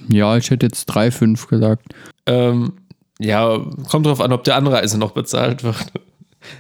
Ja, 0.09 0.37
ich 0.37 0.51
hätte 0.51 0.67
jetzt 0.67 0.91
3,5 0.91 1.47
gesagt. 1.49 1.95
Ähm, 2.27 2.73
ja, 3.21 3.59
kommt 3.89 4.07
drauf 4.07 4.21
an, 4.21 4.33
ob 4.33 4.43
der 4.45 4.57
Anreise 4.57 4.99
noch 4.99 5.13
bezahlt 5.13 5.63
wird. 5.63 5.77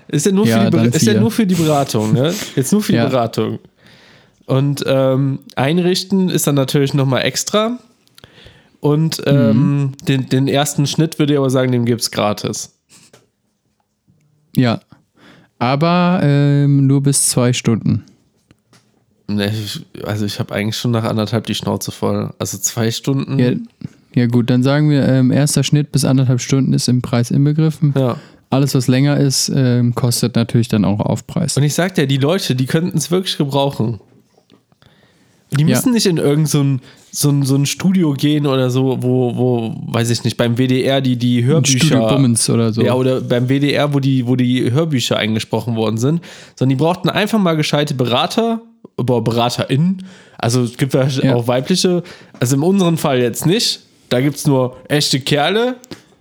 Ist 0.06 0.26
ja 0.26 0.32
nur, 0.32 0.47
Ja, 0.47 0.71
für, 0.71 0.71
die, 0.71 0.97
ist 0.97 1.02
ja 1.06 1.21
nur 1.21 1.32
für 1.32 1.44
die 1.44 1.56
Beratung, 1.56 2.12
ne? 2.12 2.32
Jetzt 2.54 2.73
nur 2.73 2.82
für 2.82 2.92
Ja. 2.92 3.04
die 3.06 3.11
Beratung. 3.11 3.59
Und 4.46 4.82
ähm, 4.87 5.40
einrichten 5.56 6.28
ist 6.28 6.46
dann 6.46 6.54
natürlich 6.56 6.94
nochmal 6.94 7.22
extra. 7.22 7.78
Und 8.80 9.22
ähm, 9.26 9.56
Mhm. 9.82 9.92
den, 10.08 10.28
den 10.28 10.49
ersten 10.49 10.87
Schnitt 10.87 11.18
würde 11.18 11.34
ich 11.34 11.38
aber 11.38 11.50
sagen, 11.50 11.70
den 11.72 11.84
gibt 11.84 12.00
es 12.00 12.11
gratis. 12.11 12.72
Ja. 14.56 14.80
Aber 15.58 16.20
ähm, 16.22 16.87
nur 16.87 17.02
bis 17.02 17.28
zwei 17.28 17.52
Stunden. 17.52 18.04
Ne, 19.28 19.50
ich, 19.50 19.87
also 20.04 20.26
ich 20.26 20.40
habe 20.40 20.52
eigentlich 20.54 20.76
schon 20.76 20.90
nach 20.90 21.04
anderthalb 21.04 21.46
die 21.46 21.54
Schnauze 21.54 21.92
voll. 21.92 22.34
Also 22.38 22.58
zwei 22.58 22.90
Stunden. 22.90 23.38
Ja, 23.38 23.52
ja 24.14 24.26
gut, 24.26 24.50
dann 24.50 24.62
sagen 24.64 24.90
wir, 24.90 25.08
ähm, 25.08 25.30
erster 25.30 25.62
Schnitt 25.62 25.92
bis 25.92 26.04
anderthalb 26.04 26.40
Stunden 26.40 26.72
ist 26.72 26.88
im 26.88 27.00
Preis 27.02 27.30
inbegriffen. 27.30 27.94
ja. 27.96 28.16
Alles, 28.50 28.75
was 28.75 28.87
länger 28.87 29.16
ist, 29.16 29.50
ähm, 29.54 29.94
kostet 29.94 30.37
natürlich 30.37 30.68
dann 30.68 30.84
auch 30.84 31.00
Aufpreis. 31.00 31.56
Und 31.56 31.62
ich 31.62 31.72
sag 31.72 31.94
dir, 31.94 32.06
die 32.06 32.18
Leute, 32.18 32.54
die 32.54 32.66
könnten 32.66 32.99
es 32.99 33.11
wirklich 33.11 33.38
gebrauchen. 33.38 33.99
Die 35.56 35.62
Ja. 35.64 35.68
müssen 35.76 35.92
nicht 35.92 36.06
in 36.06 36.16
irgendein 36.16 36.47
so 36.47 36.61
ein, 36.62 36.80
so 37.11 37.28
ein, 37.30 37.42
so 37.42 37.56
ein 37.56 37.66
Studio 37.66 38.14
gehen 38.14 38.47
oder 38.47 38.71
so, 38.71 38.99
wo, 39.02 39.37
wo, 39.37 39.75
weiß 39.87 40.09
ich 40.11 40.25
nicht, 40.25 40.37
beim 40.37 40.56
WDR 40.56 41.00
die, 41.00 41.16
die 41.16 41.44
Hörbücher. 41.44 41.78
Studio 41.87 42.09
Bummens 42.09 42.49
oder 42.49 42.73
so. 42.73 42.82
Ja, 42.82 42.94
oder 42.94 43.21
beim 43.21 43.49
WDR, 43.49 43.92
wo 43.92 44.00
die, 44.00 44.26
wo 44.26 44.35
die 44.37 44.71
Hörbücher 44.73 45.18
eingesprochen 45.18 45.76
worden 45.76 45.99
sind, 45.99 46.23
sondern 46.56 46.76
die 46.78 46.82
brauchten 46.82 47.11
einfach 47.11 47.38
mal 47.38 47.54
gescheite 47.56 47.94
Berater, 47.94 48.62
aber 48.97 49.21
BeraterInnen. 49.21 50.04
Also 50.38 50.62
es 50.62 50.76
gibt 50.76 50.94
ja 50.94 51.06
Ja. 51.06 51.35
auch 51.37 51.47
weibliche, 51.49 52.02
also 52.40 52.56
in 52.56 52.62
unserem 52.62 52.97
Fall 52.99 53.21
jetzt 53.21 53.44
nicht. 53.47 53.80
Da 54.09 54.21
gibt 54.21 54.37
es 54.37 54.47
nur 54.47 54.76
echte 54.88 55.21
Kerle 55.21 55.76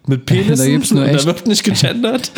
mit 0.07 0.25
Penissen. 0.25 0.65
gibt's 0.71 0.91
nur 0.91 1.03
und 1.03 1.09
echt- 1.09 1.21
da 1.21 1.25
wird 1.27 1.47
nicht 1.47 1.63
gegendert. 1.63 2.31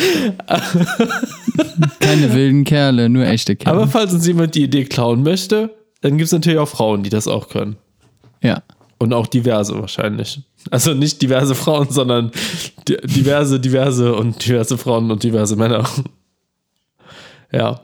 Keine 2.00 2.32
wilden 2.34 2.64
Kerle, 2.64 3.08
nur 3.08 3.26
echte 3.26 3.56
Kerle. 3.56 3.78
Aber 3.80 3.88
falls 3.88 4.12
uns 4.12 4.26
jemand 4.26 4.54
die 4.54 4.62
Idee 4.64 4.84
klauen 4.84 5.22
möchte, 5.22 5.70
dann 6.04 6.18
gibt 6.18 6.26
es 6.26 6.32
natürlich 6.32 6.58
auch 6.58 6.68
Frauen, 6.68 7.02
die 7.02 7.08
das 7.10 7.26
auch 7.28 7.48
können. 7.48 7.76
ja. 8.42 8.62
Und 8.98 9.12
auch 9.12 9.26
diverse 9.26 9.78
wahrscheinlich. 9.80 10.40
Also 10.70 10.94
nicht 10.94 11.20
diverse 11.20 11.54
Frauen, 11.54 11.90
sondern 11.90 12.30
di- 12.88 12.96
diverse, 13.04 13.58
diverse 13.58 14.14
und 14.14 14.46
diverse 14.46 14.78
Frauen 14.78 15.10
und 15.10 15.22
diverse 15.22 15.56
Männer. 15.56 15.86
Ja. 17.52 17.80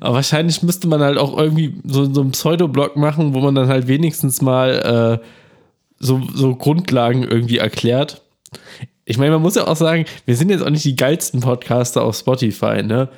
Aber 0.00 0.14
wahrscheinlich 0.14 0.62
müsste 0.62 0.88
man 0.88 1.00
halt 1.00 1.18
auch 1.18 1.36
irgendwie 1.36 1.74
so, 1.84 2.12
so 2.12 2.22
einen 2.22 2.30
Pseudo-Blog 2.30 2.96
machen, 2.96 3.34
wo 3.34 3.40
man 3.40 3.54
dann 3.54 3.68
halt 3.68 3.88
wenigstens 3.88 4.40
mal 4.40 5.20
äh, 5.20 5.26
so, 6.00 6.20
so 6.34 6.56
Grundlagen 6.56 7.22
irgendwie 7.22 7.58
erklärt. 7.58 8.22
Ich 9.04 9.18
meine, 9.18 9.32
man 9.32 9.42
muss 9.42 9.54
ja 9.54 9.66
auch 9.66 9.76
sagen, 9.76 10.06
wir 10.24 10.36
sind 10.36 10.50
jetzt 10.50 10.62
auch 10.62 10.70
nicht 10.70 10.84
die 10.84 10.96
geilsten 10.96 11.40
Podcaster 11.40 12.02
auf 12.02 12.16
Spotify, 12.16 12.82
ne? 12.82 13.08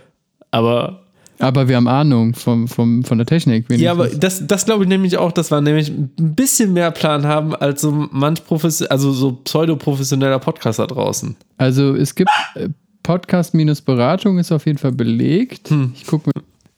Aber 0.50 1.02
Aber 1.38 1.68
wir 1.68 1.76
haben 1.76 1.88
Ahnung 1.88 2.34
vom, 2.34 2.68
vom, 2.68 3.04
von 3.04 3.18
der 3.18 3.26
Technik. 3.26 3.68
wenigstens. 3.68 3.84
ja, 3.84 3.92
aber 3.92 4.08
das, 4.08 4.46
das 4.46 4.64
glaube 4.64 4.84
ich 4.84 4.88
nämlich 4.88 5.16
auch, 5.16 5.32
dass 5.32 5.50
wir 5.50 5.60
nämlich 5.60 5.88
ein 5.88 6.10
bisschen 6.16 6.72
mehr 6.72 6.90
Plan 6.90 7.26
haben 7.26 7.54
als 7.54 7.80
so 7.80 7.90
manch 8.10 8.44
Profes 8.44 8.82
also 8.82 9.12
so 9.12 9.32
pseudo-professioneller 9.32 10.38
Podcaster 10.38 10.86
draußen. 10.86 11.36
Also 11.58 11.94
es 11.94 12.14
gibt 12.14 12.30
äh, 12.54 12.68
Podcast-Beratung 13.02 14.38
ist 14.38 14.52
auf 14.52 14.66
jeden 14.66 14.78
Fall 14.78 14.92
belegt. 14.92 15.70
Hm. 15.70 15.92
Ich 15.94 16.06
guck 16.06 16.26
mal. 16.26 16.32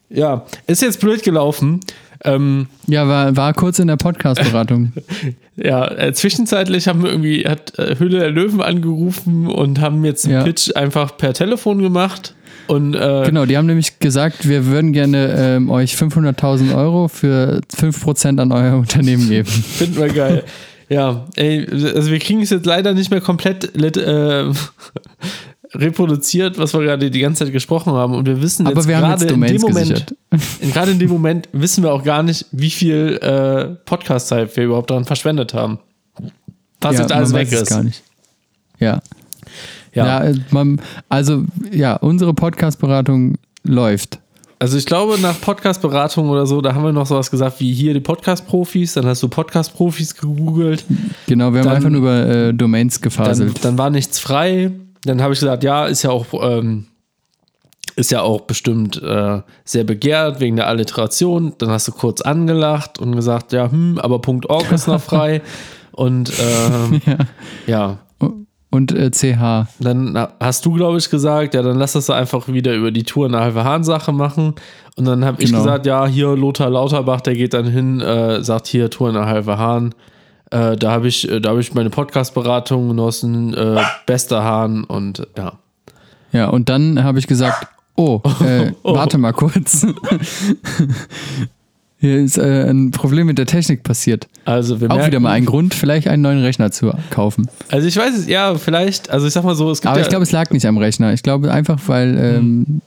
Ja, 0.09 0.47
ist 0.67 0.83
jetzt 0.83 1.01
blöd 1.01 1.23
gelaufen. 1.23 1.81
Ähm, 2.25 2.67
Ja, 2.87 3.07
war, 3.09 3.37
war 3.37 3.53
kurz 3.55 3.79
in 3.79 3.89
der 3.89 3.97
Podcast-Beratung. 3.97 4.93
Ja, 5.57 5.87
äh, 5.89 6.13
zwischenzeitlich 6.13 6.89
haben 6.89 7.05
wir 7.05 7.11
irgendwie, 7.11 7.45
hat 7.47 7.79
äh, 7.79 7.95
Höhle 8.01 8.19
der 8.19 8.31
Löwen 8.33 8.61
angerufen 8.61 9.47
und 9.47 9.81
haben 9.81 10.05
jetzt 10.05 10.25
einen 10.25 10.35
Ja. 10.35 10.43
Pitch 10.43 10.75
einfach 10.75 11.17
per 11.17 11.33
Telefon 11.33 11.81
gemacht. 11.81 12.35
Und 12.67 12.95
äh, 12.95 13.23
genau, 13.27 13.47
die 13.47 13.57
haben 13.57 13.67
nämlich 13.67 14.01
gesagt, 14.01 14.49
wir 14.49 14.67
würden 14.67 14.93
gerne 14.93 15.33
ähm, 15.39 15.71
euch 15.71 15.95
500.000 15.95 16.75
Euro 16.75 17.07
für 17.07 17.61
5% 17.73 18.41
an 18.41 18.51
euer 18.51 18.77
Unternehmen 18.79 19.29
geben. 19.29 19.47
finden 19.49 19.97
wir 19.97 20.09
geil. 20.09 20.43
ja, 20.89 21.25
ey, 21.37 21.69
also 21.71 22.11
wir 22.11 22.19
kriegen 22.19 22.43
es 22.43 22.51
jetzt 22.51 22.67
leider 22.67 22.93
nicht 22.93 23.13
mehr 23.13 23.21
komplett 23.21 23.77
äh, 23.77 24.51
reproduziert, 25.75 26.59
was 26.59 26.73
wir 26.75 26.81
gerade 26.83 27.11
die 27.11 27.21
ganze 27.21 27.45
Zeit 27.45 27.53
gesprochen 27.53 27.93
haben. 27.93 28.15
Und 28.15 28.27
wir 28.27 28.41
wissen 28.41 28.67
jetzt 28.67 28.77
Aber 28.77 28.87
wir 28.87 28.97
haben 28.97 29.03
gerade 29.09 29.25
jetzt 29.25 29.33
in 29.35 29.41
dem 29.43 29.61
Moment, 29.61 30.15
gerade 30.73 30.91
in 30.93 30.99
dem 30.99 31.11
Moment 31.11 31.49
wissen 31.53 31.83
wir 31.83 31.93
auch 31.93 32.05
gar 32.05 32.23
nicht, 32.23 32.47
wie 32.53 32.71
viel 32.71 33.19
äh, 33.21 33.75
Podcast-Zeit 33.85 34.57
wir 34.57 34.65
überhaupt 34.65 34.91
daran 34.91 35.05
verschwendet 35.05 35.55
haben. 35.55 35.79
Was 36.81 36.99
jetzt 36.99 37.13
alles 37.13 37.33
weg 37.33 37.51
ist. 37.51 37.69
Gar 37.71 37.83
nicht. 37.85 38.03
Ja. 38.79 39.01
Ja. 39.95 40.07
Ja, 40.07 40.25
äh, 40.25 40.35
man, 40.51 40.81
also 41.09 41.45
ja, 41.71 41.95
unsere 41.97 42.35
Podcast-Beratung 42.35 43.37
läuft. 43.63 44.19
Also 44.59 44.79
ich 44.79 44.87
glaube, 44.87 45.19
nach 45.21 45.41
Podcast-Beratung 45.41 46.29
oder 46.31 46.47
so, 46.47 46.61
da 46.61 46.75
haben 46.75 46.85
wir 46.85 46.93
noch 46.93 47.07
sowas 47.07 47.31
gesagt 47.31 47.61
wie 47.61 47.73
hier 47.73 47.93
die 47.93 48.01
Podcast-Profis, 48.01 48.95
dann 48.95 49.05
hast 49.07 49.23
du 49.23 49.29
Podcast-Profis 49.29 50.15
gegoogelt, 50.17 50.85
Genau, 51.27 51.53
wir 51.53 51.61
haben 51.61 51.67
Dann- 51.67 51.77
einfach 51.77 51.91
nur 51.91 52.01
über 52.01 52.27
äh, 52.27 52.55
Domains 52.55 52.95
dann, 52.95 53.03
gefaselt. 53.03 53.65
dann 53.65 53.79
war 53.79 53.91
nichts 53.91 54.19
frei. 54.19 54.71
Dann 55.05 55.23
habe 55.23 55.35
ich 55.35 55.41
gesagt, 55.41 55.65
ja, 55.65 55.87
ist 55.87 56.03
ja 56.03 56.11
auch, 56.11 56.27
ähm, 56.43 56.87
ist 57.97 58.11
ja 58.11 58.23
auch 58.23 58.43
bestimmt 58.43 59.01
äh, 59.03 59.43
sehr 59.65 59.85
begehrt 59.85 60.41
wegen 60.41 60.57
der 60.57 60.67
Alliteration. 60.67 61.55
Dann 61.59 61.71
hast 61.71 61.87
du 61.89 61.93
kurz 61.93 62.21
angelacht 62.21 62.99
und 62.99 63.15
gesagt, 63.15 63.53
ja, 63.53 63.71
hm, 63.71 63.99
aber 63.99 64.21
.org 64.49 64.73
ist 64.73 64.89
noch 64.89 65.01
frei. 65.01 65.43
und 65.93 66.33
ähm, 66.41 67.01
ja. 67.67 67.99
Und 68.71 68.91
äh, 68.91 69.13
CH. 69.13 69.69
Dann 69.79 70.27
hast 70.41 70.67
du, 70.67 70.73
glaube 70.73 70.99
ich, 70.99 71.09
gesagt, 71.09 71.55
ja, 71.55 71.63
dann 71.63 71.79
lass 71.79 71.93
das 71.93 72.11
einfach 72.11 72.49
wieder 72.49 72.75
über 72.75 72.91
die 72.91 73.05
Tour 73.05 73.27
eine 73.27 73.39
halbe 73.39 73.63
Hahn-Sache 73.63 74.11
machen. 74.13 74.55
Und 74.97 75.05
dann 75.05 75.25
habe 75.25 75.41
ich 75.41 75.51
Genau. 75.51 75.63
gesagt, 75.63 75.87
ja, 75.87 76.07
hier 76.07 76.35
Lothar 76.35 76.71
Lauterbach, 76.71 77.21
der 77.21 77.35
geht 77.35 77.55
dann 77.55 77.67
hin, 77.67 78.01
äh, 78.01 78.43
sagt 78.43 78.67
hier 78.67 78.91
Tour 78.91 79.11
eine 79.11 79.27
halbe 79.27 79.59
Hahn. 79.59 79.95
Äh, 80.55 80.77
da 80.77 80.93
habe 80.93 81.09
ich, 81.09 81.29
äh, 81.29 81.41
da 81.41 81.51
habe 81.51 81.61
ich 81.61 81.75
meine 81.75 81.91
Podcast-Beratung 81.91 82.87
genossen, 82.89 83.55
äh, 83.55 83.83
bester 84.07 84.45
Hahn 84.45 84.85
und 84.85 85.27
ja. 85.37 85.55
Ja, 86.31 86.49
und 86.49 86.69
dann 86.69 87.03
habe 87.03 87.19
ich 87.19 87.27
gesagt, 87.27 87.67
oh, 87.97 88.21
äh, 88.41 88.73
warte 88.85 89.19
mal 89.19 89.33
kurz. 89.33 89.85
Hier 91.99 92.21
ist 92.21 92.39
äh, 92.39 92.71
ein 92.71 92.93
Problem 92.93 93.27
mit 93.27 93.39
der 93.39 93.47
Technik 93.47 93.83
passiert. 93.83 94.29
Also 94.45 94.81
wir 94.81 94.91
Auch 94.93 95.05
wieder 95.07 95.19
mal 95.19 95.33
ein 95.33 95.45
Grund, 95.45 95.75
vielleicht 95.75 96.07
einen 96.07 96.23
neuen 96.23 96.41
Rechner 96.41 96.71
zu 96.71 96.93
kaufen. 97.11 97.49
Also 97.71 97.89
ich 97.89 97.97
weiß 97.97 98.17
es, 98.17 98.29
ja, 98.29 98.55
vielleicht, 98.55 99.11
also 99.11 99.27
ich 99.27 99.33
sag 99.33 99.43
mal 99.43 99.57
so, 99.57 99.71
es 99.73 99.81
gibt 99.81 99.89
Aber 99.89 99.99
ja, 99.99 100.05
ich 100.05 100.09
glaube, 100.09 100.23
es 100.23 100.31
lag 100.31 100.51
nicht 100.51 100.67
am 100.67 100.79
Rechner. 100.79 101.13
Ich 101.15 101.25
glaube 101.25 101.51
einfach, 101.51 101.81
weil, 101.87 102.17
ähm, 102.17 102.81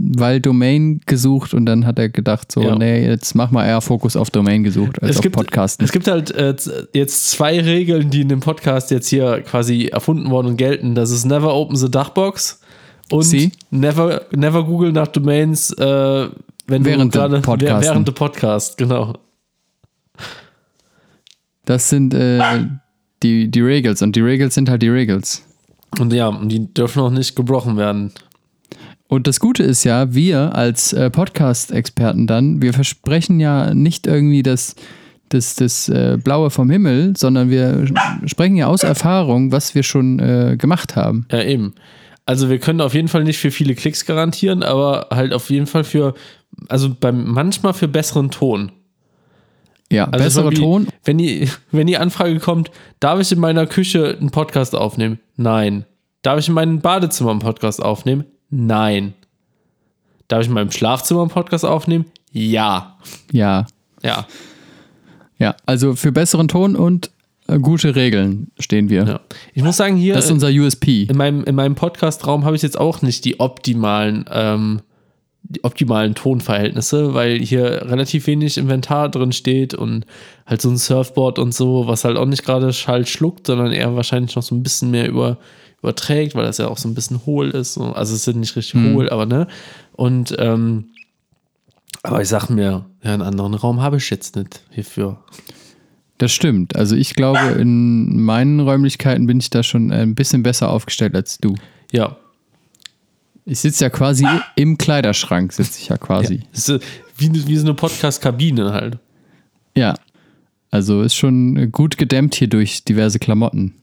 weil 0.00 0.40
Domain 0.40 1.00
gesucht 1.06 1.52
und 1.54 1.66
dann 1.66 1.84
hat 1.84 1.98
er 1.98 2.08
gedacht, 2.08 2.52
so, 2.52 2.62
Ja. 2.62 2.76
nee, 2.76 3.04
jetzt 3.04 3.34
mach 3.34 3.50
mal 3.50 3.66
eher 3.66 3.80
Fokus 3.80 4.14
auf 4.14 4.30
Domain 4.30 4.62
gesucht 4.62 5.02
als 5.02 5.10
es 5.10 5.16
auf 5.16 5.22
gibt, 5.22 5.34
Podcasten. 5.34 5.84
es 5.84 5.90
gibt 5.90 6.06
halt 6.06 6.30
äh, 6.30 6.54
jetzt 6.94 7.30
zwei 7.30 7.60
Regeln, 7.60 8.08
die 8.08 8.20
in 8.20 8.28
dem 8.28 8.38
Podcast 8.38 8.92
jetzt 8.92 9.08
hier 9.08 9.42
quasi 9.42 9.86
erfunden 9.86 10.30
worden 10.30 10.46
und 10.46 10.56
gelten. 10.56 10.94
Das 10.94 11.10
ist 11.10 11.24
Never 11.24 11.52
Open 11.52 11.74
the 11.76 11.90
Dachbox 11.90 12.60
und 13.10 13.22
Sie? 13.24 13.50
Never, 13.70 14.22
never 14.30 14.62
Google 14.64 14.92
nach 14.92 15.08
Domains, 15.08 15.72
äh, 15.72 16.28
wenn 16.68 16.84
Während 16.84 17.14
du 17.14 17.18
gerade 17.18 17.42
während 17.82 18.06
dem 18.06 18.14
Podcast, 18.14 18.78
genau. 18.78 19.14
Das 21.64 21.88
sind 21.88 22.14
äh, 22.14 22.40
die, 23.22 23.50
die 23.50 23.60
Regels 23.60 24.00
und 24.02 24.14
die 24.14 24.20
Regels 24.20 24.54
sind 24.54 24.70
halt 24.70 24.82
die 24.82 24.88
Regels. 24.88 25.44
Und 25.98 26.12
ja, 26.12 26.28
und 26.28 26.50
die 26.50 26.72
dürfen 26.72 27.02
auch 27.02 27.10
nicht 27.10 27.34
gebrochen 27.34 27.76
werden. 27.76 28.12
Und 29.08 29.26
das 29.26 29.40
Gute 29.40 29.62
ist 29.62 29.84
ja, 29.84 30.14
wir 30.14 30.54
als 30.54 30.92
äh, 30.92 31.10
Podcast-Experten 31.10 32.26
dann, 32.26 32.60
wir 32.60 32.74
versprechen 32.74 33.40
ja 33.40 33.74
nicht 33.74 34.06
irgendwie 34.06 34.42
das, 34.42 34.76
das, 35.30 35.56
das 35.56 35.88
äh, 35.88 36.18
Blaue 36.22 36.50
vom 36.50 36.68
Himmel, 36.68 37.14
sondern 37.16 37.48
wir 37.48 37.86
sprechen 38.26 38.56
ja 38.56 38.66
aus 38.66 38.82
Erfahrung, 38.82 39.50
was 39.50 39.74
wir 39.74 39.82
schon 39.82 40.18
äh, 40.18 40.56
gemacht 40.58 40.94
haben. 40.94 41.26
Ja, 41.32 41.42
eben. 41.42 41.74
Also 42.26 42.50
wir 42.50 42.58
können 42.58 42.82
auf 42.82 42.92
jeden 42.92 43.08
Fall 43.08 43.24
nicht 43.24 43.38
für 43.38 43.50
viele 43.50 43.74
Klicks 43.74 44.04
garantieren, 44.04 44.62
aber 44.62 45.08
halt 45.10 45.32
auf 45.32 45.48
jeden 45.48 45.66
Fall 45.66 45.84
für, 45.84 46.12
also 46.68 46.94
beim, 46.94 47.30
manchmal 47.32 47.72
für 47.72 47.88
besseren 47.88 48.30
Ton. 48.30 48.72
Ja, 49.90 50.04
Also 50.04 50.24
besserer 50.24 50.44
so 50.44 50.50
wie, 50.50 50.56
Ton. 50.56 50.88
Wenn 51.04 51.16
die, 51.16 51.48
wenn 51.72 51.86
die 51.86 51.96
Anfrage 51.96 52.38
kommt, 52.40 52.70
darf 53.00 53.18
ich 53.20 53.32
in 53.32 53.38
meiner 53.38 53.66
Küche 53.66 54.18
einen 54.20 54.30
Podcast 54.30 54.74
aufnehmen? 54.74 55.18
Nein. 55.36 55.86
Darf 56.20 56.38
ich 56.38 56.48
in 56.48 56.54
meinem 56.54 56.80
Badezimmer 56.80 57.30
einen 57.30 57.40
Podcast 57.40 57.82
aufnehmen? 57.82 58.26
Nein. 58.50 59.14
Darf 60.28 60.42
ich 60.42 60.48
in 60.48 60.54
meinem 60.54 60.70
Schlafzimmer 60.70 61.22
einen 61.22 61.30
Podcast 61.30 61.64
aufnehmen? 61.64 62.06
Ja. 62.32 62.98
Ja, 63.32 63.66
Ja. 64.02 64.26
ja. 65.38 65.56
Also 65.66 65.94
für 65.94 66.12
besseren 66.12 66.48
Ton 66.48 66.76
und 66.76 67.10
äh, 67.46 67.58
gute 67.58 67.96
Regeln 67.96 68.50
stehen 68.58 68.90
wir. 68.90 69.04
ja. 69.06 69.20
Ich 69.54 69.62
muss 69.62 69.76
sagen, 69.78 69.96
hier 69.96 70.14
Das 70.14 70.26
ist 70.26 70.30
unser 70.30 70.48
USP. 70.48 71.04
in 71.04 71.16
meinem, 71.16 71.44
in 71.44 71.54
meinem 71.54 71.74
Podcast-Raum 71.74 72.44
habe 72.44 72.56
ich 72.56 72.62
jetzt 72.62 72.78
auch 72.78 73.00
nicht 73.02 73.24
die 73.24 73.40
optimalen, 73.40 74.26
ähm, 74.30 74.82
die 75.42 75.64
optimalen 75.64 76.14
Tonverhältnisse, 76.14 77.14
weil 77.14 77.38
hier 77.38 77.86
relativ 77.88 78.26
wenig 78.26 78.58
Inventar 78.58 79.08
drin 79.08 79.32
steht 79.32 79.72
und 79.72 80.04
halt 80.44 80.60
so 80.60 80.68
ein 80.68 80.76
Surfboard 80.76 81.38
und 81.38 81.54
so, 81.54 81.86
was 81.86 82.04
halt 82.04 82.18
auch 82.18 82.26
nicht 82.26 82.44
gerade 82.44 82.70
Schall 82.74 83.06
schluckt, 83.06 83.46
sondern 83.46 83.72
eher 83.72 83.96
wahrscheinlich 83.96 84.36
noch 84.36 84.42
so 84.42 84.54
ein 84.54 84.62
bisschen 84.62 84.90
mehr 84.90 85.08
über, 85.08 85.38
überträgt, 85.82 86.34
weil 86.34 86.44
das 86.44 86.58
ja 86.58 86.68
auch 86.68 86.78
so 86.78 86.88
ein 86.88 86.94
bisschen 86.94 87.24
hohl 87.26 87.50
ist. 87.50 87.74
So. 87.74 87.92
Also 87.92 88.14
es 88.14 88.24
sind 88.24 88.40
nicht 88.40 88.56
richtig 88.56 88.74
Mhm. 88.74 88.94
hohl, 88.94 89.10
aber 89.10 89.26
ne? 89.26 89.46
Und 89.92 90.34
ähm, 90.38 90.86
aber 92.02 92.22
ich 92.22 92.28
sag 92.28 92.48
mir, 92.48 92.84
ja, 93.02 93.12
einen 93.12 93.22
anderen 93.22 93.54
Raum 93.54 93.80
habe 93.80 93.96
ich 93.96 94.08
jetzt 94.10 94.36
nicht 94.36 94.62
hierfür. 94.70 95.18
Das 96.18 96.32
stimmt. 96.32 96.74
Also 96.76 96.96
ich 96.96 97.14
glaube, 97.14 97.38
in 97.58 98.20
meinen 98.22 98.60
Räumlichkeiten 98.60 99.26
bin 99.26 99.38
ich 99.38 99.50
da 99.50 99.62
schon 99.62 99.92
ein 99.92 100.14
bisschen 100.14 100.42
besser 100.42 100.68
aufgestellt 100.70 101.14
als 101.14 101.38
du. 101.38 101.54
Ja. 101.92 102.16
Ich 103.44 103.60
sitze 103.60 103.84
ja 103.84 103.90
quasi 103.90 104.26
im 104.56 104.76
Kleiderschrank, 104.78 105.52
sitze 105.52 105.78
ich 105.80 105.88
ja 105.88 105.96
quasi. 105.96 106.42
Ist 106.52 106.68
wie, 107.16 107.32
wie 107.46 107.56
so 107.56 107.64
eine 107.66 107.74
Podcast-Kabine 107.74 108.72
halt. 108.72 108.98
Ja. 109.76 109.94
Also 110.70 111.02
ist 111.02 111.14
schon 111.14 111.72
gut 111.72 111.96
gedämmt 111.96 112.34
hier 112.34 112.48
durch 112.48 112.84
diverse 112.84 113.18
Klamotten. 113.18 113.74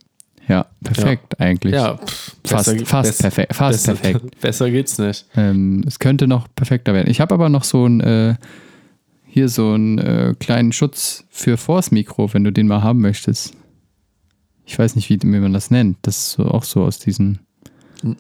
Ja, 0.48 0.68
perfekt 0.84 1.40
eigentlich. 1.40 1.74
Ja, 1.74 1.98
pff, 1.98 2.36
Fast- 2.46 2.66
besser- 2.72 2.86
fast 2.86 3.10
bess- 3.10 3.18
perfekt- 3.22 3.56
fast 3.56 3.86
besser, 3.88 4.00
perfekt. 4.00 4.40
Besser 4.42 4.70
geht's 4.72 4.98
nicht. 5.00 5.26
Ähm, 5.36 5.84
es 5.88 5.98
könnte 6.00 6.28
noch 6.28 6.48
perfekter 6.54 6.94
werden. 6.94 7.10
Ich 7.10 7.20
habe 7.20 7.34
aber 7.34 7.50
noch 7.50 7.64
so 7.64 7.86
ein, 7.88 8.00
äh, 8.02 8.36
hier 9.28 9.50
so 9.50 9.72
einen 9.74 9.98
äh, 9.98 10.36
kleinen 10.40 10.72
Schutz 10.72 11.26
für 11.30 11.58
vors 11.58 11.92
Mikro, 11.92 12.32
wenn 12.34 12.44
du 12.44 12.52
den 12.52 12.68
mal 12.68 12.84
haben 12.84 13.02
möchtest. 13.02 13.54
Ich 14.66 14.78
weiß 14.78 14.96
nicht, 14.96 15.10
wie, 15.10 15.20
wie 15.22 15.26
man 15.40 15.54
das 15.54 15.72
nennt. 15.72 15.98
Das 16.04 16.18
ist 16.18 16.32
so, 16.34 16.46
auch 16.46 16.64
so 16.64 16.84
aus 16.84 17.00
diesem 17.00 17.40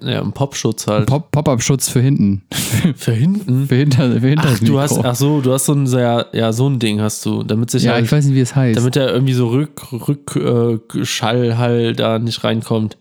Ja, 0.02 0.22
ein 0.22 0.32
Popschutz 0.32 0.88
halt. 0.88 1.06
Pop- 1.08 1.32
Pop-Up-Schutz 1.32 1.90
für 1.90 2.00
hinten. 2.02 2.42
Für 2.96 3.12
hinten? 3.14 3.68
für 3.68 3.76
hinter, 3.76 4.12
für 4.20 4.28
hinter 4.28 4.50
Ach, 4.54 4.60
du 4.60 4.80
hast, 4.80 5.04
ach 5.04 5.16
so, 5.16 5.42
du 5.42 5.52
hast 5.54 5.66
so 5.66 5.74
ein, 5.74 5.88
sehr, 5.88 6.28
ja, 6.34 6.54
so 6.54 6.68
ein 6.70 6.78
Ding 6.80 7.02
hast 7.02 7.26
du, 7.26 7.42
damit 7.44 7.72
sich 7.72 7.84
ja, 7.84 7.94
halt, 7.94 8.06
ich 8.06 8.12
weiß 8.12 8.26
nicht, 8.26 8.36
wie 8.36 8.40
es 8.42 8.56
heißt. 8.56 8.78
damit 8.78 8.96
er 8.96 9.12
irgendwie 9.12 9.34
so 9.34 9.48
Rück, 9.50 9.82
Rück, 9.92 10.36
äh, 10.36 11.04
Schall 11.06 11.58
halt 11.58 12.00
da 12.00 12.20
nicht 12.20 12.44
reinkommt. 12.44 12.98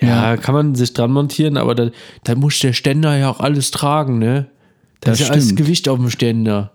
Ja, 0.00 0.32
Ja. 0.32 0.36
kann 0.36 0.54
man 0.54 0.74
sich 0.74 0.92
dran 0.92 1.12
montieren, 1.12 1.56
aber 1.56 1.74
da, 1.74 1.90
da 2.24 2.34
muss 2.34 2.58
der 2.58 2.72
Ständer 2.74 3.16
ja 3.16 3.30
auch 3.30 3.40
alles 3.40 3.70
tragen, 3.70 4.18
ne? 4.18 4.48
Da 5.00 5.10
Das 5.12 5.20
ist 5.20 5.26
ja 5.28 5.32
alles 5.32 5.44
stimmt. 5.46 5.58
Gewicht 5.60 5.88
auf 5.88 5.98
dem 5.98 6.10
Ständer. 6.10 6.72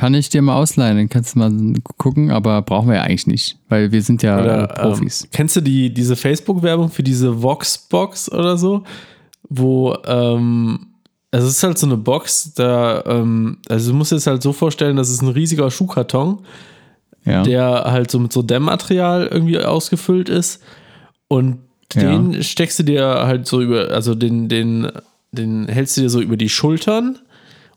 Kann 0.00 0.14
ich 0.14 0.30
dir 0.30 0.40
mal 0.40 0.56
ausleihen, 0.56 0.96
dann 0.96 1.08
kannst 1.10 1.34
du 1.34 1.40
mal 1.40 1.52
gucken, 1.98 2.30
aber 2.30 2.62
brauchen 2.62 2.88
wir 2.88 2.94
ja 2.96 3.02
eigentlich 3.02 3.26
nicht, 3.26 3.58
weil 3.68 3.92
wir 3.92 4.00
sind 4.00 4.22
ja 4.22 4.40
Oder, 4.40 4.70
äh, 4.70 4.80
Profis. 4.80 5.24
Ähm, 5.24 5.28
kennst 5.30 5.56
du 5.56 5.60
die, 5.60 5.92
diese 5.92 6.16
Facebook-Werbung 6.16 6.88
für 6.88 7.02
diese 7.02 7.42
Vox-Box 7.42 8.32
oder 8.32 8.56
so? 8.56 8.84
Wo, 9.50 9.94
ähm, 10.06 10.86
also 11.30 11.46
es 11.48 11.56
ist 11.58 11.62
halt 11.64 11.76
so 11.76 11.86
eine 11.86 11.98
Box, 11.98 12.54
da, 12.54 13.04
ähm, 13.04 13.58
also 13.68 13.90
du 13.90 13.98
musst 13.98 14.10
dir 14.10 14.16
das 14.16 14.26
halt 14.26 14.42
so 14.42 14.54
vorstellen, 14.54 14.96
das 14.96 15.10
ist 15.10 15.20
ein 15.20 15.28
riesiger 15.28 15.70
Schuhkarton, 15.70 16.38
ja. 17.26 17.42
der 17.42 17.84
halt 17.84 18.10
so 18.10 18.18
mit 18.18 18.32
so 18.32 18.40
Dämmmaterial 18.40 19.26
irgendwie 19.26 19.58
ausgefüllt 19.58 20.30
ist. 20.30 20.62
Und 21.28 21.58
Ja. 21.94 22.04
den 22.04 22.42
steckst 22.42 22.78
du 22.78 22.84
dir 22.84 23.04
halt 23.04 23.46
so 23.46 23.60
über, 23.60 23.90
also 23.90 24.14
den, 24.14 24.48
den, 24.48 24.90
den 25.32 25.68
hältst 25.68 25.98
du 25.98 26.00
dir 26.00 26.08
so 26.08 26.22
über 26.22 26.38
die 26.38 26.48
Schultern 26.48 27.18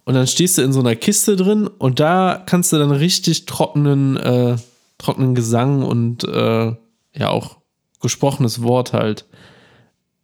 und 0.05 0.13
dann 0.13 0.27
stehst 0.27 0.57
du 0.57 0.61
in 0.61 0.73
so 0.73 0.79
einer 0.79 0.95
Kiste 0.95 1.35
drin 1.35 1.67
und 1.67 1.99
da 1.99 2.41
kannst 2.45 2.73
du 2.73 2.77
dann 2.77 2.91
richtig 2.91 3.45
trockenen, 3.45 4.17
äh, 4.17 4.55
trockenen 4.97 5.35
Gesang 5.35 5.83
und 5.83 6.23
äh, 6.25 6.73
ja 7.15 7.29
auch 7.29 7.57
gesprochenes 8.01 8.61
Wort 8.63 8.93
halt 8.93 9.25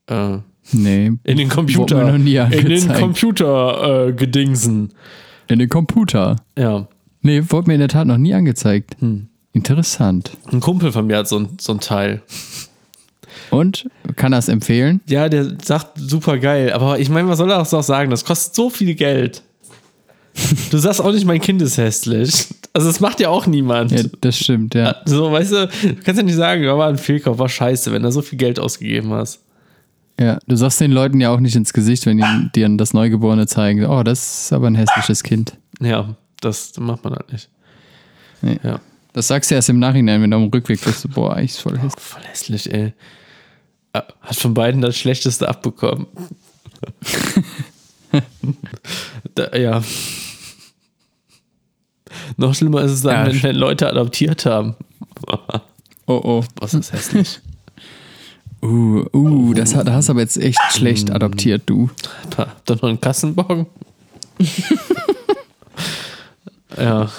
äh, 0.08 0.38
nee. 0.72 1.12
in 1.24 1.38
den 1.38 1.50
Computer, 1.50 1.96
Wurde 1.98 2.06
mir 2.06 2.12
noch 2.12 2.18
nie 2.18 2.58
in 2.58 2.66
den. 2.66 2.94
Computer 2.94 4.08
äh, 4.08 4.14
gedingsen. 4.14 4.94
In 5.48 5.60
den 5.60 5.70
Computer. 5.70 6.36
Ja. 6.58 6.88
Nee, 7.22 7.44
wurde 7.50 7.68
mir 7.68 7.74
in 7.76 7.80
der 7.80 7.90
Tat 7.90 8.08
noch 8.08 8.18
nie 8.18 8.34
angezeigt. 8.34 8.96
Hm. 9.00 9.28
Interessant. 9.52 10.38
Ein 10.52 10.60
Kumpel 10.60 10.92
von 10.92 11.08
mir 11.08 11.18
hat 11.18 11.28
so 11.28 11.40
ein, 11.40 11.58
so 11.60 11.74
ein 11.74 11.80
Teil. 11.80 12.22
Und 13.50 13.90
kann 14.16 14.32
das 14.32 14.48
empfehlen? 14.48 15.02
Ja, 15.08 15.28
der 15.28 15.58
sagt 15.64 15.98
super 15.98 16.38
geil, 16.38 16.72
aber 16.72 17.00
ich 17.00 17.10
meine, 17.10 17.28
was 17.28 17.40
soll 17.40 17.52
er 17.52 17.62
auch 17.62 17.66
sagen? 17.66 18.12
Das 18.12 18.26
kostet 18.26 18.56
so 18.56 18.70
viel 18.70 18.94
Geld. 18.94 19.44
Du 20.72 20.78
sagst 20.78 21.02
auch 21.02 21.12
nicht, 21.12 21.26
mein 21.26 21.42
Kind 21.42 21.62
ist 21.62 21.78
hässlich. 21.78 22.48
Also, 22.74 22.88
das 22.88 23.00
macht 23.00 23.20
ja 23.20 23.30
auch 23.30 23.48
niemand. 23.48 23.92
Ja, 23.92 24.04
das 24.22 24.38
stimmt, 24.38 24.76
ja. 24.76 24.96
So, 25.06 25.32
weißt 25.32 25.52
du, 25.52 25.68
du 25.68 25.96
kannst 25.96 26.18
ja 26.18 26.24
nicht 26.24 26.36
sagen, 26.36 26.64
ja, 26.64 26.78
war 26.78 26.88
ein 26.90 26.98
Fehlkauf, 26.98 27.40
war 27.40 27.50
scheiße, 27.50 27.92
wenn 27.92 28.04
du 28.04 28.12
so 28.12 28.22
viel 28.22 28.38
Geld 28.38 28.60
ausgegeben 28.60 29.12
hast. 29.12 29.42
Ja, 30.20 30.38
du 30.48 30.56
sagst 30.56 30.82
den 30.82 30.92
Leuten 30.92 31.22
ja 31.22 31.34
auch 31.34 31.40
nicht 31.40 31.56
ins 31.56 31.72
Gesicht, 31.72 32.06
wenn 32.06 32.18
die 32.18 32.50
dir 32.54 32.70
das 32.78 32.94
Neugeborene 32.94 33.48
zeigen. 33.48 33.86
Oh, 33.86 34.04
das 34.04 34.44
ist 34.44 34.54
aber 34.54 34.68
ein 34.68 34.76
hässliches 34.76 35.24
Kind. 35.24 35.58
Ja, 35.80 36.16
das 36.42 36.74
macht 36.78 37.04
man 37.06 37.14
halt 37.14 37.32
nicht. 37.32 37.50
Nee. 38.42 38.60
Ja. 38.64 38.82
Das 39.14 39.28
sagst 39.28 39.50
du 39.50 39.56
erst 39.56 39.70
im 39.70 39.80
Nachhinein, 39.80 40.22
wenn 40.22 40.32
du 40.32 40.38
am 40.38 40.50
Rückweg 40.50 40.84
bist. 40.84 41.10
Boah, 41.14 41.36
eigentlich 41.36 41.52
ist 41.52 41.62
voll 41.62 41.78
hässlich. 41.78 42.04
Voll 42.04 42.22
hässlich, 42.24 42.74
ey. 42.74 42.94
Ah, 43.94 44.04
Hat 44.22 44.36
von 44.36 44.54
beiden 44.54 44.82
das 44.82 44.98
Schlechteste 44.98 45.48
abbekommen. 45.48 46.06
da, 49.36 49.56
ja. 49.56 49.82
Noch 52.38 52.54
schlimmer 52.56 52.82
ist 52.82 52.92
es 52.92 53.02
dann, 53.02 53.28
Ja, 53.28 53.34
wenn, 53.34 53.44
wenn 53.44 53.56
Leute 53.56 53.90
adoptiert 53.90 54.46
haben. 54.46 54.76
Oh, 56.08 56.22
oh. 56.24 56.44
Was 56.60 56.74
ist 56.74 56.92
hässlich? 56.94 57.40
Uh, 58.62 59.06
uh, 59.14 59.54
das, 59.54 59.72
da 59.72 59.86
hast 59.94 60.10
du 60.10 60.12
aber 60.12 60.20
jetzt 60.20 60.36
echt 60.36 60.60
Mm. 60.60 60.78
schlecht 60.78 61.12
adoptiert, 61.12 61.62
du. 61.66 61.90
Habt 62.38 62.70
ihr 62.70 62.76
noch 62.76 62.84
einen 62.84 63.00
Kassenbon? 63.00 63.68
ja, 66.78 67.10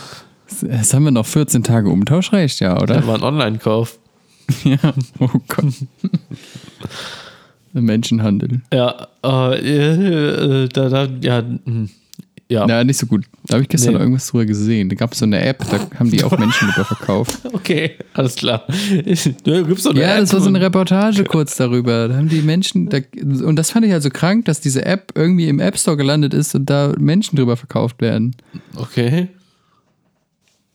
Jetzt 0.62 0.92
haben 0.92 1.04
wir 1.04 1.10
noch 1.12 1.24
14 1.24 1.62
Tage 1.62 1.88
Umtauschrecht, 1.88 2.60
ja, 2.60 2.78
oder? 2.78 3.06
war 3.06 3.14
ein 3.14 3.22
Online-Kauf. 3.22 3.98
Ja. 4.64 4.76
Oh 5.20 5.28
Gott. 5.48 5.72
Menschenhandel. 7.72 8.60
Ja, 8.74 9.06
äh, 9.24 10.64
äh, 10.64 10.68
da, 10.68 10.88
da, 10.90 11.04
ja, 11.22 11.38
hm, 11.38 11.88
ja. 12.50 12.66
Ja, 12.68 12.84
nicht 12.84 12.98
so 12.98 13.06
gut. 13.06 13.24
Da 13.46 13.54
habe 13.54 13.62
ich 13.62 13.68
gestern 13.68 13.92
Nee. 13.92 13.94
noch 13.94 14.00
irgendwas 14.00 14.26
drüber 14.26 14.44
gesehen. 14.44 14.88
Da 14.90 14.96
gab 14.96 15.12
es 15.12 15.20
so 15.20 15.24
eine 15.24 15.40
App, 15.40 15.64
da 15.70 15.98
haben 15.98 16.10
die 16.10 16.22
auch 16.22 16.36
Menschen 16.38 16.68
drüber 16.68 16.84
verkauft. 16.84 17.38
Okay, 17.52 17.92
alles 18.12 18.34
klar. 18.36 18.66
Du 19.44 19.64
gibst 19.66 19.84
so 19.84 19.90
eine 19.90 20.00
Ja, 20.00 20.18
das 20.20 20.30
App 20.30 20.34
war 20.34 20.40
so 20.42 20.48
eine 20.48 20.60
Reportage 20.60 21.24
kurz 21.24 21.56
darüber. 21.56 22.08
Da 22.08 22.16
haben 22.16 22.28
die 22.28 22.42
Menschen, 22.42 22.88
da, 22.88 22.98
und 23.22 23.56
das 23.56 23.70
fand 23.70 23.86
ich 23.86 23.92
halt 23.92 24.02
so 24.02 24.10
krank, 24.10 24.44
dass 24.46 24.60
diese 24.60 24.84
App 24.84 25.12
irgendwie 25.14 25.48
im 25.48 25.60
App 25.60 25.78
Store 25.78 25.96
gelandet 25.96 26.34
ist 26.34 26.54
und 26.54 26.68
da 26.68 26.92
Menschen 26.98 27.36
drüber 27.36 27.56
verkauft 27.56 28.00
werden. 28.02 28.34
Okay. 28.76 29.28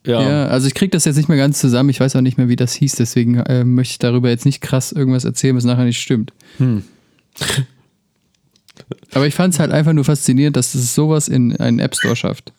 Ja, 0.05 0.21
Ja. 0.21 0.45
also 0.47 0.67
ich 0.67 0.75
krieg 0.75 0.91
das 0.91 1.05
jetzt 1.05 1.15
nicht 1.17 1.27
mehr 1.29 1.38
ganz 1.38 1.59
zusammen. 1.59 1.89
Ich 1.89 1.99
weiß 1.99 2.15
auch 2.15 2.21
nicht 2.21 2.38
mehr, 2.38 2.47
wie 2.47 2.55
das 2.55 2.73
hieß. 2.73 2.93
Deswegen 2.95 3.38
äh, 3.38 3.63
möchte 3.63 3.93
ich 3.93 3.99
darüber 3.99 4.29
jetzt 4.29 4.45
nicht 4.45 4.61
krass 4.61 4.91
irgendwas 4.91 5.25
erzählen, 5.25 5.55
was 5.55 5.63
nachher 5.65 5.85
nicht 5.85 5.99
stimmt. 5.99 6.31
Hm. 6.57 6.83
Aber 9.13 9.27
ich 9.27 9.35
fand 9.35 9.53
es 9.53 9.59
halt 9.59 9.71
einfach 9.71 9.93
nur 9.93 10.03
faszinierend, 10.03 10.55
dass 10.57 10.75
es 10.75 10.95
sowas 10.95 11.27
in 11.27 11.55
einen 11.57 11.79
App 11.79 11.95
Store 11.95 12.15
schafft. 12.15 12.53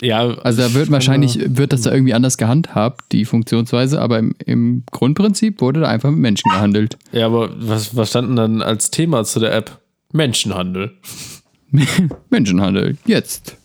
Ja, 0.00 0.36
Also 0.38 0.62
da 0.62 0.74
wird 0.74 0.90
wahrscheinlich, 0.90 1.38
wird 1.56 1.72
das 1.72 1.82
da 1.82 1.92
irgendwie 1.92 2.14
anders 2.14 2.36
gehandhabt, 2.36 3.12
die 3.12 3.24
Funktionsweise, 3.24 4.00
aber 4.00 4.18
im, 4.18 4.34
im 4.44 4.82
Grundprinzip 4.90 5.60
wurde 5.60 5.80
da 5.80 5.88
einfach 5.88 6.10
mit 6.10 6.18
Menschen 6.18 6.50
gehandelt. 6.50 6.98
Ja, 7.12 7.26
aber 7.26 7.50
was, 7.56 7.94
was 7.94 8.10
stand 8.10 8.28
denn 8.30 8.36
dann 8.36 8.62
als 8.62 8.90
Thema 8.90 9.24
zu 9.24 9.38
der 9.38 9.54
App? 9.54 9.78
Menschenhandel. 10.12 10.92
Menschenhandel, 12.30 12.96
jetzt. 13.06 13.56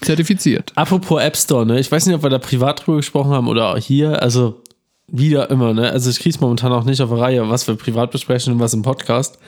Zertifiziert. 0.00 0.72
Apropos 0.74 1.20
App 1.22 1.36
Store, 1.36 1.64
ne? 1.66 1.78
Ich 1.80 1.90
weiß 1.90 2.06
nicht, 2.06 2.14
ob 2.14 2.22
wir 2.22 2.30
da 2.30 2.38
privat 2.38 2.84
drüber 2.86 2.98
gesprochen 2.98 3.30
haben 3.30 3.48
oder 3.48 3.74
auch 3.74 3.78
hier. 3.78 4.22
Also, 4.22 4.62
wieder 5.06 5.50
immer, 5.50 5.74
ne? 5.74 5.90
Also, 5.90 6.10
ich 6.10 6.20
krieg's 6.20 6.40
momentan 6.40 6.72
auch 6.72 6.84
nicht 6.84 7.00
auf 7.00 7.08
der 7.08 7.18
Reihe, 7.18 7.48
was 7.48 7.66
wir 7.66 7.74
privat 7.74 8.10
besprechen 8.10 8.52
und 8.52 8.60
was 8.60 8.74
im 8.74 8.82
Podcast. 8.82 9.38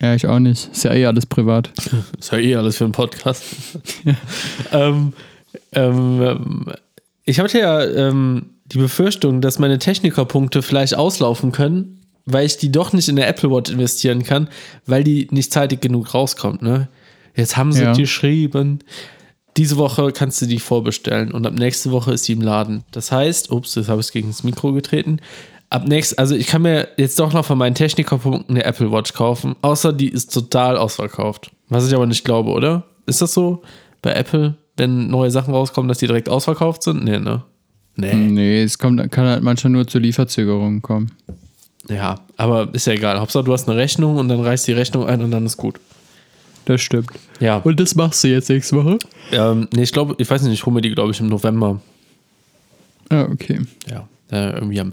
Ja, 0.00 0.14
ich 0.14 0.26
auch 0.26 0.38
nicht. 0.38 0.70
Ist 0.72 0.84
ja 0.84 0.92
eh 0.92 1.06
alles 1.06 1.26
privat. 1.26 1.70
Ist 2.18 2.32
ja 2.32 2.38
eh 2.38 2.56
alles 2.56 2.76
für 2.76 2.84
einen 2.84 2.92
Podcast. 2.92 3.42
ähm, 4.72 5.12
ähm, 5.72 6.66
ich 7.24 7.40
hatte 7.40 7.58
ja 7.58 7.82
ähm, 7.84 8.46
die 8.66 8.78
Befürchtung, 8.78 9.40
dass 9.40 9.58
meine 9.58 9.78
Technikerpunkte 9.78 10.62
vielleicht 10.62 10.94
auslaufen 10.96 11.52
können, 11.52 12.00
weil 12.24 12.46
ich 12.46 12.56
die 12.58 12.70
doch 12.72 12.92
nicht 12.92 13.08
in 13.08 13.16
der 13.16 13.28
Apple 13.28 13.50
Watch 13.50 13.70
investieren 13.70 14.22
kann, 14.22 14.48
weil 14.86 15.02
die 15.04 15.28
nicht 15.30 15.52
zeitig 15.52 15.80
genug 15.80 16.12
rauskommt. 16.14 16.62
Ne? 16.62 16.88
Jetzt 17.34 17.56
haben 17.56 17.72
sie 17.72 17.82
Ja. 17.82 17.92
geschrieben, 17.92 18.80
diese 19.56 19.76
Woche 19.78 20.12
kannst 20.12 20.42
du 20.42 20.46
die 20.46 20.58
vorbestellen 20.58 21.32
und 21.32 21.46
ab 21.46 21.54
nächste 21.54 21.90
Woche 21.90 22.12
ist 22.12 22.24
sie 22.24 22.32
im 22.32 22.42
Laden. 22.42 22.84
Das 22.90 23.10
heißt, 23.10 23.50
ups, 23.50 23.74
jetzt 23.76 23.88
habe 23.88 24.00
ich 24.00 24.08
es 24.08 24.12
gegen 24.12 24.28
das 24.28 24.44
Mikro 24.44 24.72
getreten. 24.72 25.20
Ab 25.68 25.88
nächst, 25.88 26.18
also 26.18 26.36
ich 26.36 26.46
kann 26.46 26.62
mir 26.62 26.88
jetzt 26.96 27.18
doch 27.18 27.32
noch 27.32 27.44
von 27.44 27.58
meinen 27.58 27.74
Technikerpunkten 27.74 28.56
eine 28.56 28.64
Apple 28.64 28.92
Watch 28.92 29.12
kaufen, 29.12 29.56
außer 29.62 29.92
die 29.92 30.08
ist 30.08 30.32
total 30.32 30.76
ausverkauft. 30.76 31.50
Was 31.68 31.88
ich 31.88 31.94
aber 31.94 32.06
nicht 32.06 32.24
glaube, 32.24 32.50
oder? 32.50 32.84
Ist 33.06 33.20
das 33.20 33.34
so 33.34 33.62
bei 34.00 34.12
Apple, 34.12 34.56
wenn 34.76 35.08
neue 35.08 35.30
Sachen 35.30 35.52
rauskommen, 35.52 35.88
dass 35.88 35.98
die 35.98 36.06
direkt 36.06 36.28
ausverkauft 36.28 36.84
sind? 36.84 37.04
Nee, 37.04 37.18
ne? 37.18 37.42
Nee. 37.96 38.14
Nee, 38.14 38.62
es 38.62 38.78
kommt, 38.78 39.10
kann 39.10 39.26
halt 39.26 39.42
manchmal 39.42 39.72
nur 39.72 39.88
zu 39.88 39.98
Lieferzögerungen 39.98 40.82
kommen. 40.82 41.10
Ja, 41.88 42.16
aber 42.36 42.72
ist 42.72 42.86
ja 42.86 42.92
egal. 42.92 43.18
Hauptsache, 43.18 43.44
du 43.44 43.52
hast 43.52 43.68
eine 43.68 43.78
Rechnung 43.78 44.16
und 44.16 44.28
dann 44.28 44.40
reichst 44.40 44.68
die 44.68 44.72
Rechnung 44.72 45.06
ein 45.06 45.22
und 45.22 45.30
dann 45.30 45.46
ist 45.46 45.56
gut. 45.56 45.80
Das 46.66 46.80
stimmt. 46.80 47.10
Ja. 47.40 47.58
Und 47.58 47.80
das 47.80 47.94
machst 47.94 48.22
du 48.22 48.28
jetzt 48.28 48.48
nächste 48.50 48.76
Woche? 48.76 48.98
Ähm, 49.32 49.68
nee, 49.72 49.82
ich 49.82 49.92
glaube, 49.92 50.14
ich 50.18 50.28
weiß 50.28 50.42
nicht, 50.42 50.52
ich 50.52 50.66
hole 50.66 50.74
mir 50.74 50.80
die, 50.80 50.90
glaube 50.90 51.12
ich, 51.12 51.20
im 51.20 51.28
November. 51.28 51.80
Ah, 53.08 53.22
okay. 53.22 53.60
Ja. 53.88 54.08
Äh, 54.30 54.54
irgendwie 54.54 54.80
am 54.80 54.92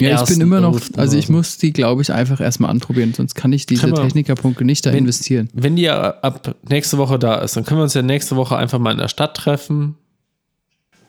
Ja, 0.00 0.20
ich 0.22 0.28
bin 0.28 0.40
immer 0.40 0.60
noch, 0.60 0.74
1.11. 0.80 0.98
also 0.98 1.16
ich 1.16 1.28
muss 1.28 1.58
die, 1.58 1.72
glaube 1.72 2.02
ich, 2.02 2.12
einfach 2.12 2.40
erstmal 2.40 2.70
anprobieren, 2.70 3.14
sonst 3.14 3.34
kann 3.36 3.52
ich 3.52 3.66
diese 3.66 3.92
Technikerpunkte 3.92 4.64
nicht 4.64 4.84
da 4.84 4.90
Wenn- 4.90 4.98
investieren. 4.98 5.48
Wenn 5.52 5.76
die 5.76 5.82
ja 5.82 6.10
ab 6.22 6.56
nächste 6.68 6.98
Woche 6.98 7.18
da 7.20 7.36
ist, 7.36 7.56
dann 7.56 7.64
können 7.64 7.78
wir 7.78 7.84
uns 7.84 7.94
ja 7.94 8.02
nächste 8.02 8.34
Woche 8.36 8.56
einfach 8.56 8.78
mal 8.80 8.90
in 8.90 8.98
der 8.98 9.08
Stadt 9.08 9.36
treffen. 9.36 9.94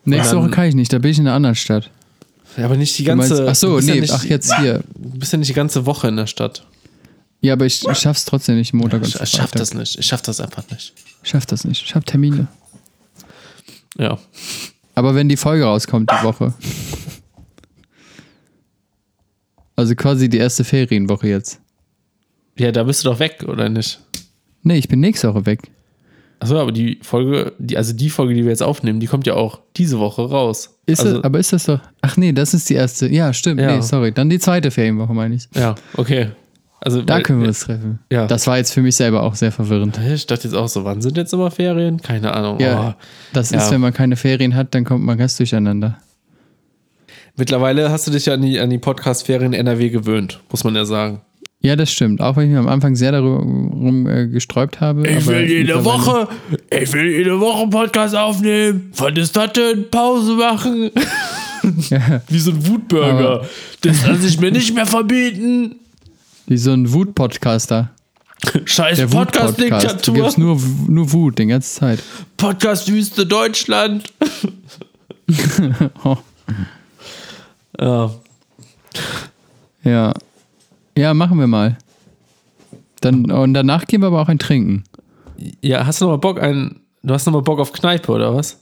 Nächste 0.06 0.36
dann- 0.36 0.44
Woche 0.44 0.52
kann 0.52 0.66
ich 0.68 0.76
nicht, 0.76 0.94
da 0.94 1.00
bin 1.00 1.10
ich 1.12 1.18
in 1.18 1.26
einer 1.28 1.36
anderen 1.36 1.56
Stadt. 1.56 1.90
Ja, 2.56 2.66
aber 2.66 2.78
nicht 2.78 2.98
die 2.98 3.04
Du 3.04 3.16
meinst- 3.16 3.30
ganze. 3.30 3.50
ach 3.50 3.56
so, 3.56 3.80
nee, 3.80 3.96
ja 3.96 4.02
nicht, 4.02 4.14
ach 4.14 4.24
jetzt 4.26 4.56
hier. 4.60 4.84
Du 4.96 5.20
bist 5.20 5.32
ja 5.32 5.38
nicht 5.40 5.50
die 5.50 5.54
ganze 5.54 5.86
Woche 5.86 6.08
in 6.08 6.16
der 6.16 6.28
Stadt. 6.28 6.66
Ja, 7.42 7.54
aber 7.54 7.66
ich, 7.66 7.84
ich 7.88 7.98
schaff's 7.98 8.26
trotzdem 8.26 8.56
nicht, 8.58 8.74
Montag 8.74 9.02
und 9.02 9.08
Ich, 9.08 9.14
ich 9.16 9.20
Freitag. 9.20 9.30
schaff 9.42 9.52
das 9.52 9.74
nicht. 9.74 9.98
Ich 10.00 10.06
schaff 10.06 10.22
das 10.22 10.40
einfach 10.42 10.64
nicht. 10.72 10.94
Ich 11.24 11.30
schaff 11.30 11.46
das 11.46 11.66
nicht. 11.66 11.84
Ich 11.84 11.94
hab 11.96 12.06
Termine. 12.06 12.48
Ja. 13.98 14.18
Aber 14.96 15.14
wenn 15.16 15.30
die 15.30 15.38
Folge 15.38 15.66
rauskommt 15.66 16.10
die 16.12 16.24
Woche. 16.24 16.54
Also 19.78 19.96
quasi 19.96 20.28
die 20.28 20.38
erste 20.40 20.64
Ferienwoche 20.66 21.30
jetzt. 21.30 21.62
Ja, 22.58 22.72
da 22.74 22.84
bist 22.84 23.06
du 23.06 23.10
doch 23.10 23.20
weg, 23.20 23.46
oder 23.48 23.70
nicht? 23.70 24.00
Nee, 24.64 24.78
ich 24.78 24.88
bin 24.90 25.00
nächste 25.00 25.34
Woche 25.34 25.46
weg. 25.46 25.62
Achso, 26.40 26.60
aber 26.60 26.72
die 26.72 27.00
Folge, 27.02 27.54
die, 27.58 27.78
also 27.78 27.94
die 27.94 28.10
Folge, 28.10 28.34
die 28.34 28.44
wir 28.44 28.50
jetzt 28.50 28.62
aufnehmen, 28.64 29.00
die 29.00 29.08
kommt 29.08 29.26
ja 29.26 29.34
auch 29.36 29.60
diese 29.76 29.98
Woche 30.00 30.24
raus. 30.30 30.78
Ist 30.86 31.00
also, 31.02 31.16
das, 31.16 31.24
aber 31.24 31.40
ist 31.40 31.54
das 31.54 31.64
doch. 31.66 31.80
Ach 32.02 32.18
nee, 32.18 32.32
das 32.34 32.54
ist 32.54 32.70
die 32.70 32.74
erste. 32.76 33.08
Ja, 33.08 33.34
stimmt. 33.34 33.62
Ja. 33.62 33.76
Nee, 33.76 33.82
sorry. 33.82 34.12
Dann 34.12 34.30
die 34.30 34.38
zweite 34.40 34.70
Ferienwoche, 34.72 35.14
meine 35.14 35.36
ich. 35.36 35.48
Ja, 35.56 35.76
okay. 35.96 36.30
Also, 36.80 37.02
Da 37.02 37.16
weil- 37.16 37.24
können 37.24 37.42
wir 37.42 37.48
uns 37.48 37.62
treffen. 37.62 38.00
Ja. 38.12 38.28
Das 38.28 38.46
war 38.46 38.58
jetzt 38.58 38.72
für 38.72 38.82
mich 38.82 38.96
selber 38.96 39.24
auch 39.24 39.34
sehr 39.34 39.52
verwirrend. 39.52 40.00
Ich 40.14 40.28
dachte 40.28 40.44
jetzt 40.48 40.54
auch 40.54 40.68
so, 40.68 40.84
wann 40.84 41.02
sind 41.02 41.18
jetzt 41.18 41.34
immer 41.34 41.50
Ferien? 41.50 42.00
Keine 42.02 42.34
Ahnung. 42.34 42.60
Ja, 42.60 42.96
Oh. 42.98 43.04
das 43.34 43.50
Ja. 43.50 43.58
ist, 43.60 43.72
wenn 43.72 43.82
man 43.82 43.94
keine 43.94 44.16
Ferien 44.16 44.54
hat, 44.56 44.76
dann 44.76 44.86
kommt 44.86 45.04
man 45.04 45.18
ganz 45.18 45.38
durcheinander. 45.38 45.98
Mittlerweile 47.38 47.90
hast 47.92 48.08
du 48.08 48.12
dich 48.12 48.26
ja 48.26 48.34
an 48.34 48.42
die, 48.42 48.60
an 48.60 48.70
die 48.70 48.78
Podcast-Ferien 48.80 49.54
NRW 49.54 49.90
gewöhnt, 49.90 50.40
muss 50.52 50.64
man 50.64 50.76
ja 50.76 50.86
sagen. 50.86 51.22
Ja, 51.62 51.76
das 51.76 51.92
stimmt. 51.92 52.22
Auch 52.22 52.36
wenn 52.36 52.46
ich 52.46 52.52
mir 52.52 52.60
am 52.60 52.68
Anfang 52.68 52.96
sehr 52.96 53.12
darum 53.12 54.08
äh, 54.08 54.28
gesträubt 54.28 54.80
habe. 54.80 55.02
aber 55.02 55.10
mittlerweile- 55.12 55.44
ich 56.72 56.94
will 56.94 57.08
jede 57.12 57.40
Woche 57.40 57.62
einen 57.62 57.70
Podcast 57.72 58.16
aufnehmen. 58.16 58.92
Was 58.96 59.14
ist 59.18 59.36
das 59.36 59.54
denn? 59.54 59.90
Pause 59.90 60.34
machen. 60.34 60.92
Ja, 61.90 62.22
Wie 62.28 62.40
so 62.40 62.52
ein 62.52 62.68
Wutbürger. 62.68 63.46
Das 63.82 64.06
lasse 64.06 64.28
ich 64.28 64.40
mir 64.40 64.52
nicht 64.52 64.74
mehr 64.76 64.86
verbieten. 64.86 65.76
wie 66.46 66.58
so 66.58 66.72
ein 66.72 66.92
Wut-Podcaster. 66.94 67.90
Scheiß 68.66 69.02
Podcast-Diktatur. 69.10 70.14
gibt's 70.14 70.38
nur, 70.38 70.62
nur 70.88 71.12
Wut 71.12 71.40
die 71.40 71.48
ganze 71.48 71.74
Zeit. 71.80 72.00
Podcast-Wüste 72.38 73.26
Deutschland. 73.26 74.04
Oh. 76.04 76.18
Ja. 77.80 78.12
Ja. 79.84 80.14
Ja, 80.98 81.14
machen 81.14 81.40
wir 81.40 81.48
mal. 81.48 81.78
Dann, 83.02 83.30
und 83.32 83.54
danach 83.54 83.86
gehen 83.86 84.02
wir 84.02 84.08
aber 84.08 84.22
auch 84.22 84.30
ein 84.30 84.40
Trinken. 84.40 84.84
ja, 85.62 85.86
hast 85.86 86.02
du 86.02 86.06
noch 86.06 86.12
mal 86.14 86.18
Bock 86.18 86.42
ein, 86.42 86.82
du 87.04 87.14
hast 87.14 87.26
noch 87.28 87.34
mal 87.34 87.42
Bock 87.44 87.60
auf 87.60 87.72
Kneipe 87.72 88.12
oder 88.12 88.34
was? 88.36 88.60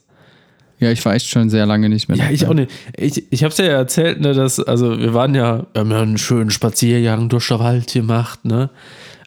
Ja, 0.78 0.90
ich 0.90 1.02
war 1.06 1.14
echt 1.14 1.26
schon 1.26 1.48
sehr 1.48 1.64
lange 1.64 1.88
nicht 1.88 2.06
mehr. 2.08 2.18
Ja, 2.18 2.28
ich 2.30 2.46
auch 2.46 2.52
nicht. 2.52 2.70
Ich, 2.94 3.32
ich 3.32 3.42
hab's 3.42 3.56
ja 3.56 3.64
erzählt, 3.64 4.20
ne, 4.20 4.34
dass, 4.34 4.60
also 4.60 4.98
wir 4.98 5.14
waren 5.14 5.34
ja, 5.34 5.64
wir 5.72 5.80
haben 5.80 5.90
ja 5.90 6.02
einen 6.02 6.18
schönen 6.18 6.50
Spaziergang 6.50 7.30
durch 7.30 7.48
den 7.48 7.58
Wald 7.60 7.90
gemacht, 7.94 8.44
ne? 8.44 8.68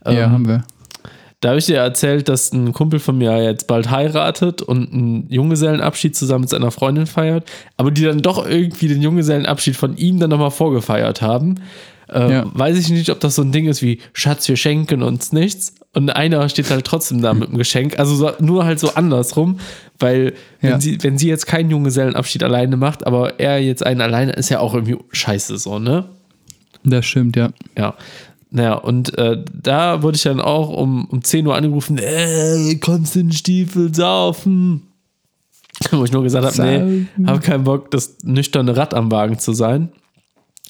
Ja, 0.06 0.12
Ähm, 0.12 0.32
haben 0.32 0.47
wir. 0.47 0.63
Da 1.41 1.49
habe 1.49 1.60
ich 1.60 1.65
dir 1.67 1.78
erzählt, 1.78 2.28
dass 2.28 2.52
ein 2.52 2.73
Kumpel 2.73 2.99
von 2.99 3.17
mir 3.17 3.41
jetzt 3.41 3.67
bald 3.67 3.89
heiratet 3.89 4.62
und 4.62 4.91
einen 4.91 5.25
Junggesellenabschied 5.30 6.13
zusammen 6.15 6.41
mit 6.41 6.49
seiner 6.49 6.71
Freundin 6.71 7.06
feiert, 7.08 7.49
aber 7.78 7.91
die 7.91 8.04
dann 8.04 8.21
doch 8.21 8.45
irgendwie 8.45 8.89
den 8.89 9.02
Junggesellenabschied 9.02 9.78
von 9.78 9.95
ihm 9.95 10.19
dann 10.19 10.32
nochmal 10.32 10.52
vorgefeiert 10.52 11.21
haben. 11.21 11.56
Äh, 12.10 12.30
Ja. 12.32 12.45
Weiß 12.54 12.78
ich 12.78 12.89
nicht, 12.89 13.10
ob 13.10 13.21
das 13.21 13.36
so 13.36 13.41
ein 13.41 13.54
Ding 13.54 13.67
ist 13.67 13.82
wie 13.82 13.99
Schatz, 14.12 14.49
wir 14.49 14.58
schenken 14.58 15.02
uns 15.02 15.32
nichts. 15.32 15.75
Und 15.93 16.10
einer 16.10 16.49
steht 16.49 16.69
halt 16.71 16.84
trotzdem 16.86 17.21
da 17.21 17.34
mit 17.34 17.47
dem 17.49 17.58
Geschenk. 17.58 17.97
Also 17.97 18.15
so, 18.15 18.32
nur 18.39 18.65
halt 18.65 18.80
so 18.80 18.93
andersrum, 18.95 19.60
weil 19.97 20.34
wenn, 20.60 20.71
Ja. 20.71 20.82
sie, 20.82 20.97
wenn 21.02 21.17
sie 21.17 21.30
jetzt 21.30 21.47
keinen 21.47 21.69
Junggesellenabschied 21.71 22.43
alleine 22.43 22.75
macht, 22.75 23.08
aber 23.08 23.39
er 23.39 23.60
jetzt 23.60 23.86
einen 23.86 24.02
alleine, 24.02 24.34
ist 24.34 24.49
ja 24.49 24.60
auch 24.60 24.73
irgendwie 24.73 24.97
scheiße 25.12 25.58
so, 25.58 25.80
ne? 25.80 26.04
Das 26.84 27.06
stimmt, 27.06 27.36
ja. 27.36 27.49
Ja. 27.78 27.95
Naja, 28.51 28.73
und 28.75 29.15
äh, 29.17 29.38
da 29.53 30.01
wurde 30.01 30.15
ich 30.15 30.23
dann 30.23 30.41
auch 30.41 30.69
um, 30.69 31.05
um 31.05 31.23
10 31.23 31.45
Uhr 31.45 31.55
angerufen, 31.55 31.97
äh, 31.99 32.75
kommst 32.81 33.15
du 33.15 33.19
in 33.19 33.31
Stiefel 33.31 33.93
saufen? 33.93 34.88
Wo 35.91 36.03
ich 36.03 36.12
nur 36.12 36.23
gesagt 36.23 36.57
habe, 36.59 37.07
nee, 37.17 37.27
habe 37.27 37.39
keinen 37.39 37.63
Bock, 37.63 37.91
das 37.91 38.17
nüchterne 38.23 38.75
Rad 38.75 38.93
am 38.93 39.12
Wagen 39.12 39.38
zu 39.39 39.53
sein. 39.53 39.89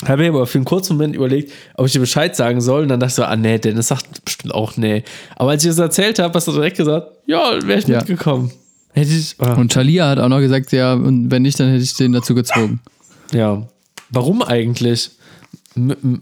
Habe 0.06 0.24
mir 0.24 0.30
aber 0.30 0.46
für 0.46 0.58
einen 0.58 0.66
kurzen 0.66 0.94
Moment 0.94 1.16
überlegt, 1.16 1.52
ob 1.76 1.86
ich 1.88 1.92
dir 1.94 2.00
Bescheid 2.00 2.34
sagen 2.36 2.62
soll. 2.62 2.84
Und 2.84 2.90
dann 2.90 3.00
dachte 3.02 3.10
ich 3.12 3.16
so, 3.16 3.24
ah 3.24 3.36
nee, 3.36 3.58
Dennis 3.58 3.88
sagt 3.88 4.24
bestimmt 4.24 4.54
auch 4.54 4.78
nee. 4.78 5.04
Aber 5.36 5.52
als 5.52 5.64
ich 5.64 5.70
das 5.70 5.80
erzählt 5.80 6.20
habe, 6.20 6.34
hast 6.34 6.48
du 6.48 6.52
direkt 6.54 6.78
gesagt, 6.78 7.08
ja, 7.26 7.58
wäre 7.66 7.80
ich 7.80 7.88
Ja. 7.88 7.98
mitgekommen. 7.98 8.52
Hätte 8.94 9.12
ich, 9.12 9.36
ah, 9.40 9.54
Und 9.56 9.74
Shalia 9.74 10.08
hat 10.10 10.20
auch 10.20 10.30
noch 10.30 10.40
gesagt, 10.40 10.72
ja, 10.72 10.94
und 10.94 11.32
wenn 11.32 11.42
nicht, 11.42 11.60
dann 11.60 11.70
hätte 11.70 11.84
ich 11.84 11.94
den 11.96 12.12
dazu 12.14 12.34
gezwungen. 12.36 12.80
ja. 13.34 13.66
Warum 14.12 14.42
eigentlich? 14.42 15.12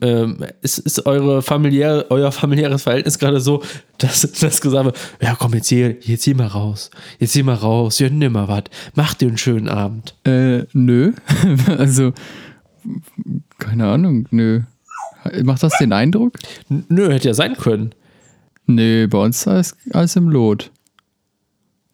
Ähm, 0.01 0.37
ist, 0.61 0.77
ist 0.79 1.05
eure 1.05 1.41
familiäre, 1.41 2.05
euer 2.09 2.31
familiäres 2.31 2.83
Verhältnis 2.83 3.17
gerade 3.17 3.41
so, 3.41 3.63
dass 3.97 4.21
das 4.39 4.61
gesagt 4.61 4.85
wird, 4.85 4.97
ja 5.21 5.35
komm, 5.35 5.53
jetzt 5.53 5.69
hier, 5.69 5.97
jetzt 6.01 6.23
hier 6.23 6.35
mal 6.35 6.47
raus. 6.47 6.91
Jetzt 7.19 7.33
hier 7.33 7.43
mal 7.43 7.55
raus, 7.55 7.99
ja, 7.99 8.09
nimm 8.09 8.33
mal 8.33 8.47
was. 8.47 8.65
Mach 8.95 9.13
dir 9.13 9.29
einen 9.29 9.37
schönen 9.37 9.69
Abend. 9.69 10.15
Äh, 10.25 10.65
nö. 10.73 11.13
also, 11.77 12.13
keine 13.57 13.87
Ahnung, 13.87 14.27
nö. 14.31 14.61
Macht 15.43 15.63
das 15.63 15.77
den 15.77 15.93
Eindruck? 15.93 16.33
Nö, 16.69 17.11
hätte 17.11 17.29
ja 17.29 17.33
sein 17.33 17.55
können. 17.55 17.93
Nö, 18.65 19.07
bei 19.07 19.17
uns 19.17 19.45
ist 19.47 19.75
alles, 19.91 20.15
im 20.15 20.29
Lot. 20.29 20.71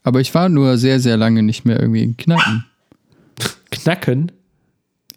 Aber 0.04 0.20
ich 0.20 0.34
war 0.34 0.50
nur 0.50 0.78
sehr, 0.78 1.00
sehr 1.00 1.18
lange 1.18 1.44
nicht 1.44 1.66
mehr 1.66 1.80
irgendwie 1.80 2.04
in 2.04 2.18
Kneipen. 2.18 2.66
Knacken. 3.72 4.32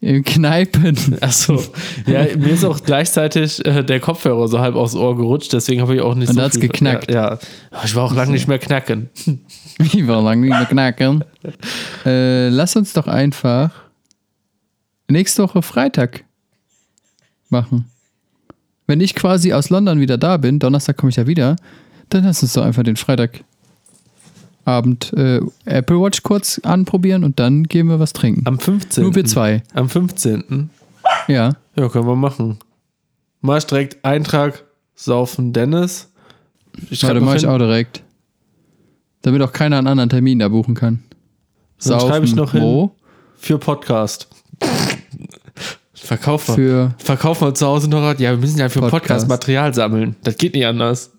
In 0.01 0.23
Kneipen. 0.25 0.97
Achso. 1.23 1.63
Ja, 2.07 2.25
mir 2.37 2.51
ist 2.51 2.65
auch 2.65 2.83
gleichzeitig 2.83 3.65
äh, 3.65 3.83
der 3.83 3.99
Kopfhörer 3.99 4.47
so 4.47 4.61
halb 4.61 4.75
aufs 4.75 4.95
Ohr 4.95 5.17
gerutscht, 5.17 5.53
deswegen 5.55 5.81
habe 5.81 5.95
ich 5.95 6.01
auch 6.03 6.15
nicht 6.15 6.29
Und 6.29 6.35
so. 6.35 6.41
da 6.41 6.47
hat's 6.47 6.59
viel- 6.59 6.69
geknackt. 6.69 7.11
Ja, 7.11 7.35
ja. 7.35 7.39
Ich 7.85 7.95
war 7.95 8.05
auch 8.05 8.15
lange 8.15 8.33
nicht 8.33 8.49
mehr 8.49 8.59
knacken. 8.59 9.09
Ich 9.79 10.07
war 10.07 10.23
lange 10.23 10.43
nicht 10.47 10.51
mehr 10.57 10.65
knacken. 10.67 11.23
Äh, 12.07 12.49
lass 12.49 12.77
uns 12.77 12.93
doch 12.95 13.07
einfach 13.09 13.71
nächste 15.09 15.43
Woche 15.43 15.61
Freitag 15.63 16.25
machen. 17.51 17.85
Wenn 18.87 19.01
ich 19.01 19.15
quasi 19.15 19.53
aus 19.53 19.71
London 19.71 20.01
wieder 20.01 20.17
da 20.19 20.37
bin, 20.39 20.59
Donnerstag 20.59 20.97
komme 20.97 21.11
ich 21.11 21.17
ja 21.17 21.27
wieder, 21.27 21.57
dann 22.09 22.25
lass 22.25 22.43
uns 22.43 22.53
doch 22.55 22.65
einfach 22.65 22.85
den 22.85 22.97
Freitagabend 24.67 25.13
äh, 25.13 25.41
Apple 25.65 26.01
Watch 26.01 26.23
kurz 26.23 26.59
anprobieren 26.59 27.25
und 27.25 27.39
dann 27.39 27.65
gehen 27.65 27.89
wir 27.89 28.01
was 28.01 28.13
trinken. 28.13 28.43
Am 28.47 28.59
15. 28.59 29.05
Nur 29.05 29.15
wir 29.15 29.25
zwei. 29.25 29.63
Am 29.75 29.89
15. 29.89 30.71
Ja. 31.29 31.53
Ja, 31.77 31.89
können 31.89 32.07
wir 32.07 32.17
machen. 32.17 32.59
Mach 33.41 33.63
direkt 33.63 34.05
Eintrag, 34.05 34.65
saufen 34.97 35.53
Dennis. 35.53 36.11
Ich 36.91 37.01
schreibe 37.01 37.21
mach 37.21 37.35
noch 37.35 37.37
ich 37.37 37.47
auch 37.47 37.59
direkt. 37.59 38.03
Damit 39.23 39.41
auch 39.43 39.53
keiner 39.53 39.79
einen 39.79 39.87
anderen 39.87 40.11
Termin 40.11 40.41
da 40.41 40.49
buchen 40.49 40.75
kann. 40.75 41.03
Dann 41.85 42.01
schreibe 42.01 42.27
ich 42.27 42.35
noch 42.35 42.53
hin. 42.53 42.63
wo? 42.63 42.93
für 43.37 43.59
Podcast. 43.59 44.29
Verkauf 45.95 46.49
mal. 46.49 46.55
Für, 46.55 46.95
Verkauf 46.99 47.41
mal 47.41 47.55
zu 47.55 47.67
Hause 47.67 47.89
noch. 47.89 48.19
Ja, 48.19 48.31
wir 48.31 48.37
müssen 48.37 48.59
ja 48.59 48.69
für 48.69 48.81
Podcast. 48.81 49.03
Podcast 49.03 49.29
Material 49.29 49.75
sammeln. 49.75 50.17
Das 50.23 50.37
geht 50.37 50.55
nicht 50.55 50.67
anders. 50.67 51.11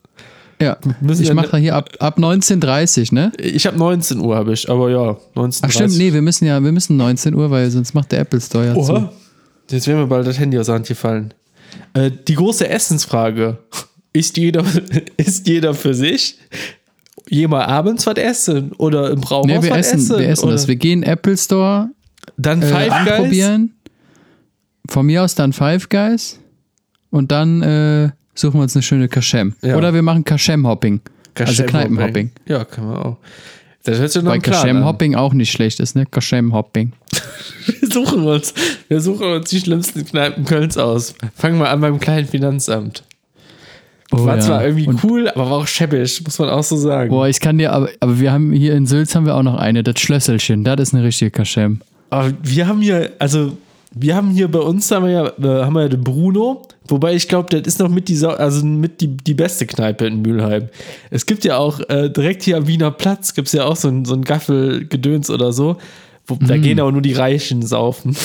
Ja, 0.61 0.77
ich 1.19 1.33
mache 1.33 1.49
da 1.49 1.57
hier 1.57 1.75
ab, 1.75 1.89
ab 1.99 2.17
19.30 2.17 3.13
ne? 3.13 3.31
Ich 3.39 3.67
habe 3.67 3.77
19 3.77 4.19
Uhr, 4.19 4.35
habe 4.35 4.53
ich, 4.53 4.69
aber 4.69 4.89
ja, 4.89 5.17
19 5.35 5.65
Ach 5.65 5.71
stimmt, 5.71 5.97
nee, 5.97 6.11
wir 6.13 6.21
müssen 6.21 6.45
ja, 6.45 6.61
wir 6.63 6.71
müssen 6.71 6.97
19 6.97 7.35
Uhr, 7.35 7.51
weil 7.51 7.69
sonst 7.69 7.93
macht 7.93 8.11
der 8.11 8.19
Apple 8.19 8.41
Store 8.41 8.65
ja 8.65 8.73
zu. 8.73 8.93
Oha. 8.93 9.11
Jetzt 9.69 9.87
wäre 9.87 9.99
mir 9.99 10.07
bald 10.07 10.25
das 10.25 10.39
Handy 10.39 10.57
aus 10.57 10.67
der 10.67 10.75
Hand 10.75 10.87
gefallen. 10.87 11.33
Äh, 11.93 12.11
die 12.27 12.35
große 12.35 12.67
Essensfrage. 12.67 13.57
Ist 14.13 14.35
jeder, 14.37 14.63
ist 15.17 15.47
jeder 15.47 15.75
für 15.75 15.93
sich? 15.93 16.39
Jemand 17.29 17.67
abends 17.67 18.07
was 18.07 18.15
essen? 18.15 18.71
Oder 18.77 19.11
im 19.11 19.21
Brauhaus 19.21 19.45
Nee, 19.45 19.61
wir 19.61 19.69
was 19.69 19.93
essen, 19.93 20.17
wir 20.17 20.27
essen 20.29 20.45
oder? 20.45 20.53
das. 20.53 20.67
Wir 20.67 20.75
gehen 20.75 21.03
Apple 21.03 21.37
Store 21.37 21.89
Dann 22.35 22.63
äh, 22.63 22.65
Five 22.65 22.89
Guys? 22.89 23.11
anprobieren. 23.11 23.75
Von 24.89 25.05
mir 25.05 25.23
aus 25.23 25.35
dann 25.35 25.53
Five 25.53 25.89
Guys. 25.89 26.39
Und 27.11 27.31
dann 27.31 27.61
äh, 27.61 28.09
suchen 28.37 28.59
wir 28.59 28.63
uns 28.63 28.75
eine 28.75 28.83
schöne 28.83 29.07
Kaschem. 29.07 29.55
Ja. 29.61 29.77
Oder 29.77 29.93
wir 29.93 30.01
machen 30.01 30.23
Kaschem-Hopping. 30.23 31.01
Also 31.35 31.63
Kaschem-Hopping. 31.63 31.67
Kneipenhopping. 31.67 32.31
Ja, 32.47 32.65
können 32.65 32.89
wir 32.89 33.05
auch. 33.05 33.17
Das 33.83 33.99
hört 33.99 34.11
sich 34.11 34.21
noch 34.21 34.31
Weil. 34.31 34.39
Kaschem-Hopping 34.39 35.15
auch 35.15 35.33
nicht 35.33 35.51
schlecht 35.51 35.79
ist, 35.79 35.95
ne? 35.95 36.05
Kaschem-Hopping. 36.05 36.93
Wir 37.65 37.89
suchen 37.89 38.25
uns, 38.25 38.53
wir 38.87 39.01
suchen 39.01 39.27
uns 39.27 39.49
die 39.49 39.59
schlimmsten 39.59 40.05
Kneipen 40.05 40.45
Kölns 40.45 40.77
aus. 40.77 41.15
Fangen 41.35 41.59
wir 41.59 41.69
an 41.69 41.81
beim 41.81 41.99
kleinen 41.99 42.27
Finanzamt. 42.27 43.03
Oh, 44.11 44.25
war 44.25 44.35
ja. 44.35 44.41
zwar 44.41 44.63
irgendwie 44.63 44.87
Und, 44.87 45.03
cool, 45.03 45.27
aber 45.27 45.49
war 45.49 45.57
auch 45.57 45.67
schäbisch, 45.67 46.21
muss 46.23 46.39
man 46.39 46.49
auch 46.49 46.63
so 46.63 46.77
sagen. 46.77 47.09
Boah, 47.09 47.27
ich 47.27 47.41
kann 47.41 47.57
dir, 47.57 47.73
aber, 47.73 47.89
aber 47.99 48.19
wir 48.19 48.31
haben 48.31 48.53
hier 48.53 48.73
in 48.75 48.85
Sülz 48.85 49.15
haben 49.15 49.25
wir 49.25 49.35
auch 49.35 49.43
noch 49.43 49.57
eine, 49.57 49.83
das 49.83 49.99
Schlösselchen. 49.99 50.63
Das 50.63 50.79
ist 50.79 50.93
eine 50.93 51.03
richtige 51.03 51.31
Kaschem. 51.31 51.81
Aber 52.09 52.31
wir 52.41 52.67
haben 52.67 52.81
hier, 52.81 53.11
also 53.19 53.57
wir 53.99 54.15
haben 54.15 54.29
hier 54.29 54.47
bei 54.47 54.59
uns 54.59 54.89
haben 54.91 55.05
wir 55.05 55.11
ja, 55.11 55.25
äh, 55.27 55.65
haben 55.65 55.73
wir 55.73 55.83
ja 55.83 55.89
den 55.89 56.03
Bruno, 56.03 56.63
wobei 56.87 57.15
ich 57.15 57.27
glaube, 57.27 57.49
das 57.49 57.67
ist 57.67 57.79
noch 57.79 57.89
mit 57.89 58.09
die, 58.09 58.23
also 58.25 58.65
mit 58.65 59.01
die, 59.01 59.15
die 59.17 59.33
beste 59.33 59.65
Kneipe 59.65 60.05
in 60.05 60.21
Mülheim. 60.21 60.69
Es 61.09 61.25
gibt 61.25 61.43
ja 61.45 61.57
auch 61.57 61.79
äh, 61.89 62.09
direkt 62.09 62.43
hier 62.43 62.57
am 62.57 62.67
Wiener 62.67 62.91
Platz, 62.91 63.33
gibt 63.33 63.47
es 63.47 63.53
ja 63.53 63.65
auch 63.65 63.75
so 63.75 63.87
ein, 63.87 64.05
so 64.05 64.13
ein 64.13 64.23
Gaffelgedöns 64.23 65.29
oder 65.29 65.53
so. 65.53 65.77
Wo, 66.25 66.35
Da 66.35 66.57
gehen 66.57 66.79
aber 66.79 66.91
nur 66.91 67.01
die 67.01 67.13
Reichen 67.13 67.61
saufen. 67.61 68.15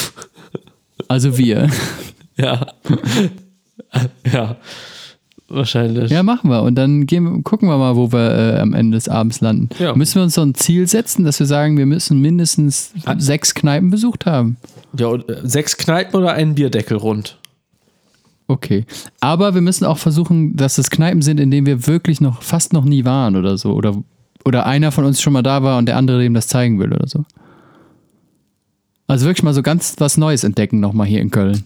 Also 1.08 1.38
wir. 1.38 1.70
ja. 2.36 2.66
ja. 4.32 4.56
Wahrscheinlich. 5.54 6.10
Ja, 6.10 6.22
machen 6.22 6.48
wir. 6.50 6.62
Und 6.62 6.76
dann 6.76 7.04
gehen, 7.06 7.44
gucken 7.44 7.68
wir 7.68 7.76
mal, 7.76 7.94
wo 7.94 8.10
wir 8.10 8.54
äh, 8.56 8.60
am 8.60 8.72
Ende 8.72 8.96
des 8.96 9.08
Abends 9.08 9.40
landen. 9.42 9.68
Ja. 9.78 9.94
Müssen 9.94 10.14
wir 10.16 10.22
uns 10.22 10.34
so 10.34 10.40
ein 10.42 10.54
Ziel 10.54 10.86
setzen, 10.88 11.24
dass 11.24 11.38
wir 11.40 11.46
sagen, 11.46 11.76
wir 11.76 11.84
müssen 11.86 12.20
mindestens 12.20 12.92
Ah. 13.04 13.16
sechs 13.18 13.54
Kneipen 13.54 13.90
besucht 13.90 14.24
haben. 14.26 14.56
Ja, 14.98 15.08
und, 15.08 15.28
äh, 15.28 15.40
sechs 15.44 15.76
Kneipen 15.76 16.18
oder 16.20 16.32
einen 16.32 16.54
Bierdeckel 16.54 16.96
rund. 16.96 17.38
Okay. 18.48 18.84
Aber 19.20 19.54
wir 19.54 19.60
müssen 19.60 19.84
auch 19.84 19.98
versuchen, 19.98 20.56
dass 20.56 20.78
es 20.78 20.90
Kneipen 20.90 21.22
sind, 21.22 21.38
in 21.38 21.50
denen 21.50 21.66
wir 21.66 21.86
wirklich 21.86 22.20
noch 22.20 22.42
fast 22.42 22.72
noch 22.72 22.84
nie 22.84 23.04
waren 23.04 23.36
oder 23.36 23.56
so. 23.58 23.72
Oder, 23.74 23.94
oder 24.44 24.66
einer 24.66 24.90
von 24.90 25.04
uns 25.04 25.20
schon 25.20 25.32
mal 25.34 25.42
da 25.42 25.62
war 25.62 25.78
und 25.78 25.86
der 25.86 25.96
andere 25.96 26.20
dem 26.20 26.34
das 26.34 26.48
zeigen 26.48 26.78
will 26.78 26.92
oder 26.92 27.06
so. 27.08 27.24
Also 29.06 29.26
wirklich 29.26 29.42
mal 29.42 29.52
so 29.54 29.62
ganz 29.62 29.96
was 29.98 30.16
Neues 30.16 30.44
entdecken 30.44 30.80
nochmal 30.80 31.06
hier 31.06 31.20
in 31.20 31.30
Köln. 31.30 31.62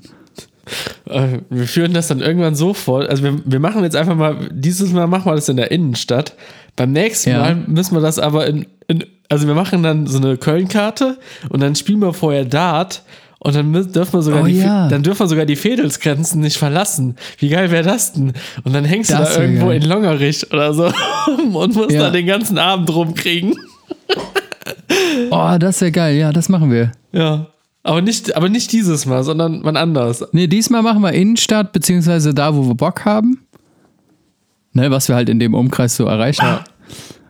Äh, 1.08 1.38
Wir 1.50 1.66
führen 1.66 1.92
das 1.94 2.08
dann 2.08 2.20
irgendwann 2.20 2.54
so 2.54 2.74
vor. 2.74 3.08
Also 3.08 3.22
wir, 3.22 3.38
wir 3.44 3.60
machen 3.60 3.82
jetzt 3.84 3.96
einfach 3.96 4.14
mal, 4.16 4.36
dieses 4.52 4.92
Mal 4.92 5.06
machen 5.06 5.26
wir 5.26 5.34
das 5.34 5.48
in 5.48 5.56
der 5.56 5.70
Innenstadt. 5.70 6.34
Beim 6.76 6.92
nächsten 6.92 7.30
Ja. 7.30 7.38
Mal 7.40 7.54
müssen 7.54 7.94
wir 7.94 8.00
das 8.02 8.18
aber 8.18 8.46
in, 8.46 8.66
in 8.88 9.04
also 9.28 9.46
wir 9.46 9.54
machen 9.54 9.82
dann 9.82 10.06
so 10.06 10.18
eine 10.18 10.36
Köln-Karte 10.36 11.18
und 11.48 11.60
dann 11.60 11.74
spielen 11.74 12.00
wir 12.00 12.12
vorher 12.12 12.44
Dart 12.44 13.02
und 13.38 13.54
dann 13.56 13.72
dürfen 13.72 14.12
wir 14.14 14.22
sogar 14.22 14.42
Oh 14.42 14.46
die, 14.46 14.58
ja. 14.60 14.88
dann 14.88 15.02
dürfen 15.02 15.20
wir 15.20 15.26
sogar 15.28 15.46
die 15.46 15.56
Fädelsgrenzen 15.56 16.40
nicht 16.40 16.56
verlassen. 16.58 17.16
Wie 17.38 17.48
geil 17.48 17.70
wäre 17.70 17.82
das 17.84 18.12
denn? 18.12 18.32
Und 18.64 18.72
dann 18.74 18.84
hängst 18.84 19.10
Das 19.10 19.30
du 19.30 19.36
da 19.36 19.42
irgendwo 19.42 19.66
geil. 19.66 19.82
in 19.82 19.88
Longerich 19.88 20.52
oder 20.52 20.72
so 20.74 20.90
und 21.52 21.74
musst 21.74 21.90
Ja. 21.92 22.02
da 22.02 22.10
den 22.10 22.26
ganzen 22.26 22.58
Abend 22.58 22.92
rumkriegen. 22.94 23.54
Oh, 25.30 25.56
das 25.58 25.80
wäre 25.80 25.92
geil. 25.92 26.16
Ja, 26.16 26.32
das 26.32 26.48
machen 26.48 26.70
wir. 26.70 26.92
Ja. 27.12 27.46
Aber 27.86 28.02
nicht, 28.02 28.36
aber 28.36 28.48
nicht 28.48 28.72
dieses 28.72 29.06
Mal, 29.06 29.22
sondern 29.22 29.60
wann 29.62 29.76
anders. 29.76 30.26
Nee, 30.32 30.48
diesmal 30.48 30.82
machen 30.82 31.02
wir 31.02 31.12
Innenstadt, 31.12 31.72
beziehungsweise 31.72 32.34
da, 32.34 32.56
wo 32.56 32.66
wir 32.66 32.74
Bock 32.74 33.04
haben. 33.04 33.46
Ne, 34.72 34.90
was 34.90 35.06
wir 35.06 35.14
halt 35.14 35.28
in 35.28 35.38
dem 35.38 35.54
Umkreis 35.54 35.96
so 35.96 36.04
erreichen. 36.06 36.44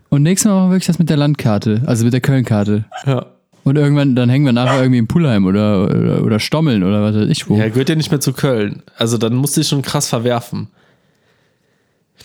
Und 0.09 0.23
nächstes 0.23 0.49
Mal 0.49 0.55
machen 0.55 0.69
wir 0.71 0.77
wirklich 0.77 0.87
das 0.87 0.99
mit 0.99 1.11
der 1.11 1.19
Landkarte, 1.19 1.83
also 1.85 2.05
mit 2.05 2.15
der 2.15 2.23
Köln-Karte. 2.23 2.87
Ja. 3.05 3.27
Und 3.65 3.77
irgendwann, 3.77 4.17
dann 4.17 4.31
hängen 4.31 4.47
wir 4.47 4.55
nachher 4.55 4.81
irgendwie 4.81 4.99
in 4.99 5.07
Pulheim 5.07 5.45
oder, 5.45 5.91
oder, 5.91 6.25
oder 6.25 6.41
Stommeln 6.41 6.83
oder 6.83 7.03
was 7.03 7.15
weiß 7.15 7.29
ich 7.29 7.51
wo. 7.51 7.59
Ja, 7.59 7.69
gehört 7.69 7.91
ja 7.91 7.95
nicht 7.95 8.11
mehr 8.11 8.21
zu 8.21 8.33
Köln. 8.33 8.83
Also 8.97 9.19
dann 9.19 9.35
musst 9.35 9.59
du 9.59 9.61
dich 9.61 9.69
schon 9.69 9.83
krass 9.83 10.09
verwerfen. 10.09 10.69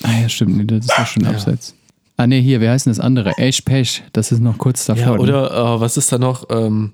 Ah 0.03 0.21
ja, 0.21 0.29
stimmt, 0.29 0.55
nee, 0.55 0.63
das 0.63 0.85
ist 0.85 0.97
ja 0.97 1.05
schon 1.05 1.25
abseits. 1.25 1.75
Ah 2.15 2.27
nee, 2.27 2.41
hier, 2.41 2.61
wie 2.61 2.69
heißt 2.69 2.85
denn 2.85 2.91
das 2.91 3.01
andere? 3.01 3.37
Esch 3.37 3.59
Pech, 3.61 4.03
das 4.13 4.31
ist 4.31 4.39
noch 4.39 4.57
kurz 4.57 4.85
davor. 4.85 5.03
Ja, 5.03 5.11
ne? 5.11 5.19
oder 5.19 5.51
äh, 5.51 5.81
was 5.81 5.97
ist 5.97 6.13
da 6.13 6.17
noch? 6.17 6.45
Ähm, 6.49 6.93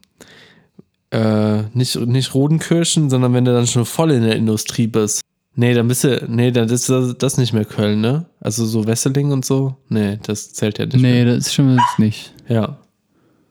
äh, 1.12 1.64
nicht, 1.74 1.96
nicht 1.96 2.34
Rodenkirchen, 2.34 3.10
sondern 3.10 3.34
wenn 3.34 3.46
du 3.46 3.54
dann 3.54 3.68
schon 3.68 3.86
voll 3.86 4.12
in 4.12 4.24
der 4.24 4.36
Industrie 4.36 4.88
bist. 4.88 5.22
Nee, 5.56 5.74
dann 5.74 5.88
bist 5.88 6.04
du, 6.04 6.24
nee, 6.28 6.52
dann 6.52 6.70
ist 6.70 6.88
das, 6.90 7.18
das 7.18 7.38
nicht 7.38 7.52
mehr 7.54 7.66
Köln, 7.66 8.00
ne? 8.02 8.26
Also 8.40 8.66
so 8.66 8.86
Wesseling 8.86 9.32
und 9.32 9.44
so? 9.44 9.76
Nee, 9.90 10.20
das 10.22 10.54
zählt 10.54 10.78
ja 10.78 10.86
nicht 10.86 11.02
Nee, 11.02 11.26
das 11.26 11.48
ist 11.48 11.54
schon 11.56 11.76
mal 11.76 11.84
nicht. 11.98 12.32
mehr. 12.48 12.58
Ja. 12.62 12.78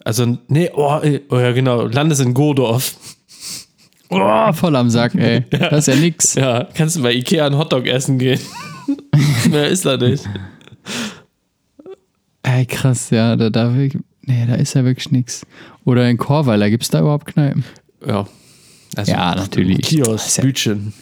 Also, 0.04 0.38
nee, 0.46 0.70
oh, 0.72 1.00
oh 1.30 1.36
ja, 1.38 1.50
genau, 1.52 1.82
Landes 1.86 2.20
in 2.20 2.34
Godorf. 2.34 2.94
Oh, 4.08 4.52
voll 4.52 4.76
am 4.76 4.88
Sack, 4.88 5.16
ey. 5.16 5.40
Das 5.50 5.88
ist 5.88 5.92
ja 5.92 6.00
nix. 6.00 6.34
Ja, 6.36 6.68
kannst 6.74 6.94
du 6.94 7.02
bei 7.02 7.12
Ikea 7.12 7.44
einen 7.44 7.58
Hotdog 7.58 7.88
essen 7.88 8.18
gehen. 8.20 8.38
Mehr 9.50 9.66
ist 9.66 9.84
da 9.84 9.96
nicht. 9.96 10.24
Ey, 12.44 12.64
krass, 12.66 13.10
ja, 13.10 13.34
da, 13.34 13.50
da, 13.50 13.74
wirklich- 13.74 14.00
nee, 14.26 14.44
da 14.46 14.54
ist 14.56 14.74
ja 14.74 14.84
wirklich 14.84 15.10
nix. 15.10 15.46
Oder 15.84 16.08
in 16.10 16.16
Chorweiler, 16.18 16.68
gibt's 16.70 16.90
da 16.90 17.00
überhaupt 17.00 17.26
Kneipen? 17.26 17.64
Ja. 18.06 18.26
Also, 18.96 19.12
Ja, 19.12 19.34
natürlich. 19.34 19.78
Kiosk, 19.82 20.38
ja- 20.38 20.42
Bütchen, 20.44 20.92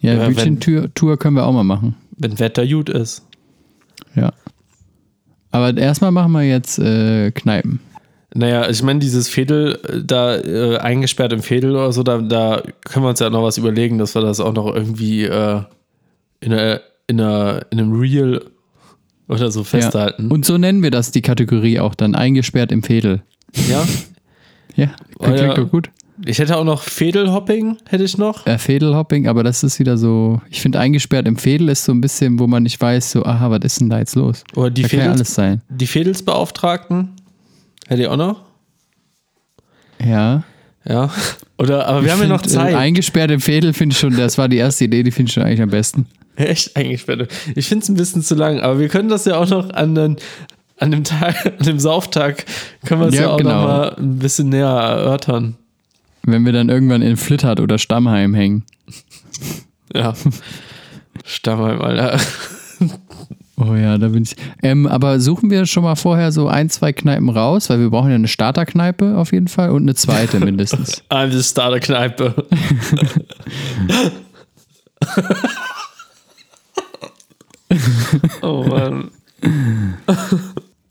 Ja, 0.00 0.14
Ja, 0.14 0.28
Bütchen-Tour 0.28 0.92
Tour 0.94 1.16
können 1.18 1.36
wir 1.36 1.46
auch 1.46 1.52
mal 1.52 1.64
machen. 1.64 1.94
wenn 2.18 2.38
Wetter 2.38 2.66
gut 2.66 2.88
ist. 2.88 3.22
Ja. 4.14 4.32
Aber 5.50 5.76
erstmal 5.76 6.10
machen 6.12 6.32
wir 6.32 6.42
jetzt 6.42 6.78
äh, 6.78 7.30
Kneipen. 7.30 7.80
Naja, 8.34 8.68
ich 8.68 8.82
meine, 8.82 8.98
dieses 9.00 9.28
Fädel, 9.28 9.78
äh, 9.88 10.02
da 10.04 10.36
äh, 10.36 10.76
eingesperrt 10.78 11.32
im 11.32 11.42
Fädel 11.42 11.70
oder 11.72 11.92
so, 11.92 12.02
da, 12.02 12.18
da 12.18 12.62
können 12.84 13.04
wir 13.04 13.10
uns 13.10 13.20
ja 13.20 13.30
noch 13.30 13.42
was 13.42 13.56
überlegen, 13.56 13.96
dass 13.98 14.14
wir 14.14 14.20
das 14.22 14.40
auch 14.40 14.52
noch 14.52 14.66
irgendwie 14.74 15.24
äh, 15.24 15.62
in, 16.40 16.52
einer, 16.52 16.80
in, 17.06 17.20
einer, 17.20 17.62
in 17.70 17.78
einem 17.80 17.98
Reel 17.98 18.44
oder 19.28 19.50
so 19.50 19.64
festhalten. 19.64 20.24
Ja. 20.28 20.30
Und 20.34 20.44
so 20.44 20.58
nennen 20.58 20.82
wir 20.82 20.90
das, 20.90 21.10
die 21.10 21.22
Kategorie 21.22 21.80
auch 21.80 21.94
dann, 21.94 22.14
eingesperrt 22.14 22.72
im 22.72 22.82
Fädel. 22.82 23.22
Ja, 23.68 23.84
Ja, 24.76 24.90
klingt 25.18 25.38
ja. 25.38 25.54
doch 25.54 25.70
gut. 25.70 25.88
ich 26.26 26.38
hätte 26.38 26.54
auch 26.58 26.64
noch 26.64 26.82
Fädelhopping, 26.82 27.78
hätte 27.88 28.04
ich 28.04 28.18
noch. 28.18 28.46
Äh, 28.46 28.58
Fädelhopping, 28.58 29.26
aber 29.26 29.42
das 29.42 29.62
ist 29.62 29.78
wieder 29.78 29.96
so, 29.96 30.42
ich 30.50 30.60
finde 30.60 30.78
eingesperrt 30.80 31.26
im 31.26 31.36
Fädel 31.38 31.70
ist 31.70 31.84
so 31.84 31.92
ein 31.92 32.02
bisschen, 32.02 32.38
wo 32.38 32.46
man 32.46 32.62
nicht 32.62 32.78
weiß, 32.78 33.12
so, 33.12 33.24
aha, 33.24 33.50
was 33.50 33.60
ist 33.64 33.80
denn 33.80 33.88
da 33.88 33.98
jetzt 34.00 34.14
los? 34.16 34.44
Oder 34.54 34.68
die, 34.70 34.82
Da 34.82 34.88
kann 34.88 34.98
ja 34.98 35.04
Fädels, 35.06 35.20
alles 35.20 35.34
sein. 35.34 35.62
die 35.70 35.86
Fädelsbeauftragten, 35.86 37.12
hätte 37.88 38.02
ich 38.02 38.08
auch 38.08 38.16
noch. 38.18 38.42
Ja. 40.04 40.42
Ja. 40.88 41.10
Oder, 41.58 41.86
aber 41.86 42.00
wir 42.02 42.06
Ich 42.06 42.12
haben 42.12 42.22
ja 42.22 42.28
noch 42.28 42.40
find, 42.42 42.52
Zeit. 42.52 42.72
Äh, 42.72 42.76
eingesperrt 42.76 43.30
im 43.30 43.40
Fädel 43.40 43.72
finde 43.72 43.94
ich 43.94 43.98
schon, 43.98 44.16
das 44.16 44.38
war 44.38 44.48
die 44.48 44.58
erste 44.58 44.84
Idee, 44.84 45.02
die 45.02 45.10
finde 45.10 45.30
ich 45.30 45.34
schon 45.34 45.42
eigentlich 45.42 45.62
am 45.62 45.70
besten. 45.70 46.06
Echt 46.36 46.76
eingesperrt. 46.76 47.28
Ich 47.54 47.66
finde 47.68 47.82
es 47.82 47.88
ein 47.88 47.96
bisschen 47.96 48.22
zu 48.22 48.34
lang, 48.34 48.60
aber 48.60 48.78
wir 48.78 48.88
können 48.88 49.08
das 49.08 49.24
ja 49.24 49.36
auch 49.36 49.48
noch 49.48 49.70
an, 49.70 49.94
den, 49.94 50.16
an 50.78 50.90
dem 50.90 51.02
Tag, 51.04 51.46
an 51.58 51.64
dem 51.64 51.78
Sauftag, 51.78 52.44
können 52.84 53.00
wir 53.00 53.08
es 53.08 53.14
ja, 53.14 53.22
Ja, 53.22 53.28
auch 53.30 53.38
genau. 53.38 53.54
noch 53.54 53.66
mal 53.66 53.96
ein 53.98 54.18
bisschen 54.18 54.50
näher 54.50 54.66
erörtern. 54.66 55.56
Wenn 56.24 56.44
wir 56.44 56.52
dann 56.52 56.68
irgendwann 56.68 57.02
in 57.02 57.16
Flittert 57.16 57.60
oder 57.60 57.78
Stammheim 57.78 58.34
hängen. 58.34 58.64
Ja. 59.94 60.14
Stammheim, 61.24 61.80
Alter. 61.80 62.20
Oh 63.58 63.74
ja, 63.74 63.96
da 63.96 64.08
bin 64.08 64.22
ich. 64.24 64.36
Ähm, 64.62 64.86
aber 64.86 65.18
suchen 65.18 65.50
wir 65.50 65.64
schon 65.64 65.82
mal 65.82 65.96
vorher 65.96 66.30
so 66.30 66.46
ein, 66.46 66.68
zwei 66.68 66.92
Kneipen 66.92 67.30
raus, 67.30 67.70
weil 67.70 67.80
wir 67.80 67.88
brauchen 67.88 68.10
ja 68.10 68.16
eine 68.16 68.28
Starterkneipe 68.28 69.16
auf 69.16 69.32
jeden 69.32 69.48
Fall 69.48 69.70
und 69.70 69.82
eine 69.82 69.94
zweite 69.94 70.40
mindestens. 70.40 71.02
Eine 71.08 71.42
Starterkneipe. 71.42 72.46
oh 78.42 78.64
Mann. 78.64 79.10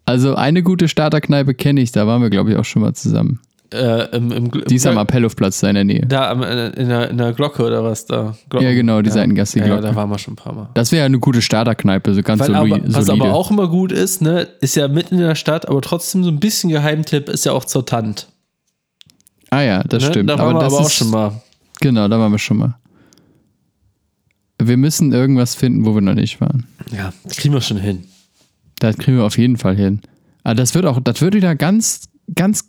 Also 0.06 0.36
eine 0.36 0.64
gute 0.64 0.88
Starterkneipe 0.88 1.54
kenne 1.54 1.82
ich, 1.82 1.92
da 1.92 2.08
waren 2.08 2.22
wir, 2.22 2.30
glaube 2.30 2.52
ich, 2.52 2.58
auch 2.58 2.66
schon 2.66 2.82
mal 2.82 2.94
zusammen. 2.94 3.42
Äh, 3.76 4.16
im, 4.18 4.32
im, 4.32 4.52
Die 4.68 4.76
ist 4.76 4.88
am 4.88 4.98
Appellhofplatz 4.98 5.60
da 5.60 5.68
in 5.70 5.76
der 5.76 5.84
Nähe. 5.84 6.06
Da 6.08 6.32
am- 6.32 6.42
äh, 6.44 6.70
in 6.70 6.88
der, 6.90 7.10
in 7.10 7.18
der 7.18 7.34
Glocke 7.34 7.64
oder 7.64 7.84
was 7.84 8.06
da? 8.06 8.36
Glocken. 8.50 8.68
Ja, 8.68 8.74
genau, 8.74 9.02
die 9.02 9.10
Seitengasse, 9.12 9.54
die 9.54 9.60
Ja, 9.60 9.66
Glocke. 9.66 9.82
da 9.82 9.96
waren 9.96 10.10
wir 10.10 10.18
schon 10.18 10.34
ein 10.34 10.38
paar 10.38 10.54
Mal. 10.54 10.70
Das 10.74 10.92
wäre 10.92 11.02
ja 11.02 11.06
eine 11.06 11.20
gute 11.20 11.42
Starterkneipe, 11.42 12.14
so 12.14 12.22
ganz 12.24 12.40
Weil 12.42 12.48
soli 12.56 12.74
aber, 12.74 12.94
was 12.94 13.06
solide. 13.06 13.26
aber 13.26 13.34
auch 13.36 13.52
immer 13.52 13.68
gut 13.68 13.92
ist, 13.92 14.22
ne, 14.22 14.48
ist 14.62 14.76
ja 14.76 14.88
mitten 14.88 15.16
in 15.16 15.22
der 15.22 15.36
Stadt, 15.36 15.68
aber 15.68 15.82
trotzdem 15.82 16.24
so 16.24 16.30
ein 16.32 16.40
bisschen 16.40 16.70
Geheimtipp 16.70 17.30
ist 17.30 17.46
ja 17.46 17.52
auch 17.52 17.66
zur 17.66 17.86
Tant. 17.86 18.28
ah 19.52 19.62
ja, 19.62 19.84
das 19.84 20.04
Ne? 20.04 20.10
stimmt. 20.10 20.30
Da 20.30 20.38
waren 20.40 20.50
aber 20.52 20.60
wir 20.60 20.64
das 20.64 20.74
aber 20.74 20.82
auch 20.84 20.88
ist, 20.88 20.94
schon 20.96 21.10
mal. 21.12 21.42
Genau, 21.82 22.08
da 22.08 22.18
waren 22.20 22.32
wir 22.32 22.40
schon 22.40 22.58
mal. 22.58 22.76
Wir 24.62 24.78
müssen 24.78 25.12
irgendwas 25.12 25.54
finden, 25.56 25.86
wo 25.86 25.94
wir 25.94 26.02
noch 26.02 26.14
nicht 26.16 26.40
waren. 26.40 26.66
Ja, 26.96 27.12
kriegen 27.30 27.54
wir 27.54 27.62
schon 27.62 27.78
hin. 27.78 28.06
Das 28.80 28.98
kriegen 28.98 29.18
wir 29.18 29.26
auf 29.26 29.38
jeden 29.38 29.58
Fall 29.58 29.76
hin. 29.76 30.02
Aber 30.44 30.56
das 30.56 30.74
wird 30.76 30.86
auch, 30.86 31.00
das 31.04 31.22
wird 31.22 31.34
wieder 31.36 31.56
ganz, 31.56 32.08
ganz, 32.34 32.64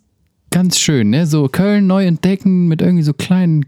ganz 0.56 0.78
schön, 0.78 1.10
ne? 1.10 1.26
So 1.26 1.48
Köln 1.48 1.86
neu 1.86 2.06
entdecken 2.06 2.66
mit 2.66 2.80
irgendwie 2.80 3.02
so 3.02 3.12
kleinen 3.12 3.66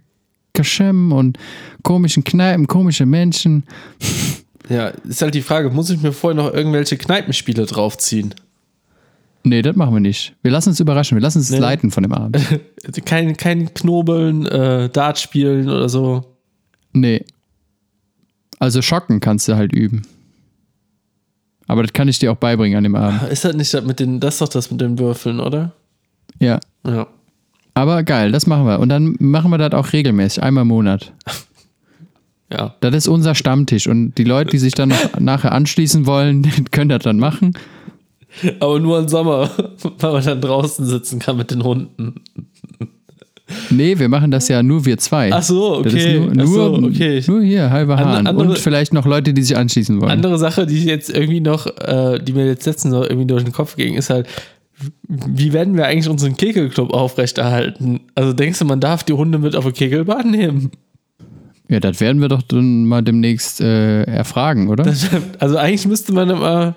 Kaschem 0.54 1.12
und 1.12 1.36
komischen 1.82 2.24
Kneipen, 2.24 2.66
komische 2.66 3.04
Menschen. 3.04 3.64
Ja, 4.70 4.88
ist 5.06 5.20
halt 5.20 5.34
die 5.34 5.42
Frage, 5.42 5.68
muss 5.68 5.90
ich 5.90 6.00
mir 6.00 6.12
vorher 6.12 6.42
noch 6.42 6.50
irgendwelche 6.54 6.96
Kneipenspiele 6.96 7.66
draufziehen? 7.66 8.34
Nee, 9.44 9.60
das 9.60 9.76
machen 9.76 9.92
wir 9.92 10.00
nicht. 10.00 10.34
Wir 10.42 10.50
lassen 10.50 10.70
uns 10.70 10.80
überraschen. 10.80 11.16
Wir 11.18 11.20
lassen 11.22 11.38
uns 11.40 11.50
Nee. 11.50 11.58
leiten 11.58 11.90
von 11.90 12.04
dem 12.04 12.12
Abend. 12.12 12.38
Kein, 13.04 13.36
kein 13.36 13.74
Knobeln, 13.74 14.46
äh, 14.46 14.88
Dart 14.88 15.18
spielen 15.18 15.68
oder 15.68 15.90
so. 15.90 16.24
Nee. 16.94 17.22
Also 18.58 18.80
schocken 18.80 19.20
kannst 19.20 19.46
du 19.46 19.56
halt 19.56 19.74
üben. 19.74 20.06
Aber 21.66 21.82
das 21.82 21.92
kann 21.92 22.08
ich 22.08 22.18
dir 22.18 22.32
auch 22.32 22.36
beibringen 22.36 22.78
an 22.78 22.84
dem 22.84 22.94
Abend. 22.94 23.24
Ist 23.30 23.44
das 23.44 23.54
nicht 23.54 23.74
das 23.74 23.84
mit 23.84 24.00
den, 24.00 24.20
das 24.20 24.36
ist 24.36 24.40
doch 24.40 24.48
das 24.48 24.70
mit 24.70 24.80
den 24.80 24.98
Würfeln, 24.98 25.38
oder? 25.38 25.74
Ja. 26.38 26.60
Ja. 26.86 27.06
Aber 27.74 28.02
geil, 28.02 28.32
das 28.32 28.46
machen 28.46 28.66
wir. 28.66 28.80
Und 28.80 28.88
dann 28.88 29.14
machen 29.20 29.50
wir 29.50 29.58
das 29.58 29.72
auch 29.72 29.92
regelmäßig, 29.92 30.42
einmal 30.42 30.62
im 30.62 30.68
Monat. 30.68 31.12
Ja. 32.50 32.74
Das 32.80 32.94
ist 32.94 33.08
unser 33.08 33.34
Stammtisch. 33.34 33.86
Und 33.88 34.14
die 34.16 34.24
Leute, 34.24 34.52
die 34.52 34.56
sich 34.58 34.72
dann 34.72 34.88
noch 34.88 34.96
nachher 35.20 35.52
anschließen 35.52 36.06
wollen, 36.06 36.46
können 36.70 36.88
das 36.88 37.02
dann 37.02 37.18
machen. 37.18 37.52
Aber 38.60 38.80
nur 38.80 38.98
im 38.98 39.06
Sommer, 39.06 39.50
weil 39.98 40.12
man 40.12 40.24
dann 40.24 40.40
draußen 40.40 40.86
sitzen 40.86 41.18
kann 41.18 41.36
mit 41.36 41.50
den 41.50 41.62
Hunden. 41.62 42.14
Nee, 43.68 43.98
wir 43.98 44.08
machen 44.08 44.30
das 44.30 44.48
ja 44.48 44.62
nur 44.62 44.86
wir 44.86 44.96
zwei. 44.96 45.30
Ach 45.30 45.42
so, 45.42 45.82
Das 45.82 45.92
ist 45.92 46.04
okay. 46.06 46.20
nur, 46.20 46.32
Ach 46.42 46.46
so, 46.46 46.76
nur, 46.78 46.88
okay. 46.90 47.22
nur 47.26 47.42
hier, 47.42 47.68
halber 47.68 47.98
Hahn. 47.98 48.26
andere- 48.26 48.48
Und 48.48 48.58
vielleicht 48.58 48.94
noch 48.94 49.04
Leute, 49.04 49.34
die 49.34 49.42
sich 49.42 49.54
anschließen 49.54 50.00
wollen. 50.00 50.10
Andere 50.10 50.38
Sache, 50.38 50.64
die 50.66 50.78
ich 50.78 50.84
jetzt 50.84 51.10
irgendwie 51.10 51.40
noch, 51.40 51.66
äh, 51.66 52.18
die 52.18 52.32
mir 52.32 52.46
jetzt 52.46 52.64
letztens 52.64 52.94
noch 52.94 53.02
irgendwie 53.02 53.26
durch 53.26 53.44
den 53.44 53.52
Kopf 53.52 53.76
ging, 53.76 53.94
ist 53.94 54.08
halt, 54.08 54.26
wie 55.08 55.52
werden 55.52 55.76
wir 55.76 55.86
eigentlich 55.86 56.08
unseren 56.08 56.36
Kegelclub 56.36 56.92
aufrechterhalten? 56.92 58.00
Also 58.14 58.32
denkst 58.32 58.58
du, 58.60 58.64
man 58.64 58.80
darf 58.80 59.02
die 59.04 59.12
Hunde 59.12 59.38
mit 59.38 59.56
auf 59.56 59.64
eine 59.64 59.72
Kegelbahn 59.72 60.30
nehmen? 60.30 60.70
Ja, 61.68 61.80
das 61.80 62.00
werden 62.00 62.20
wir 62.20 62.28
doch 62.28 62.42
dann 62.42 62.84
mal 62.86 63.02
demnächst 63.02 63.60
äh, 63.60 64.04
erfragen, 64.04 64.68
oder? 64.68 64.84
Das, 64.84 65.08
also 65.38 65.56
eigentlich 65.56 65.86
müsste 65.86 66.12
man 66.12 66.30
immer, 66.30 66.76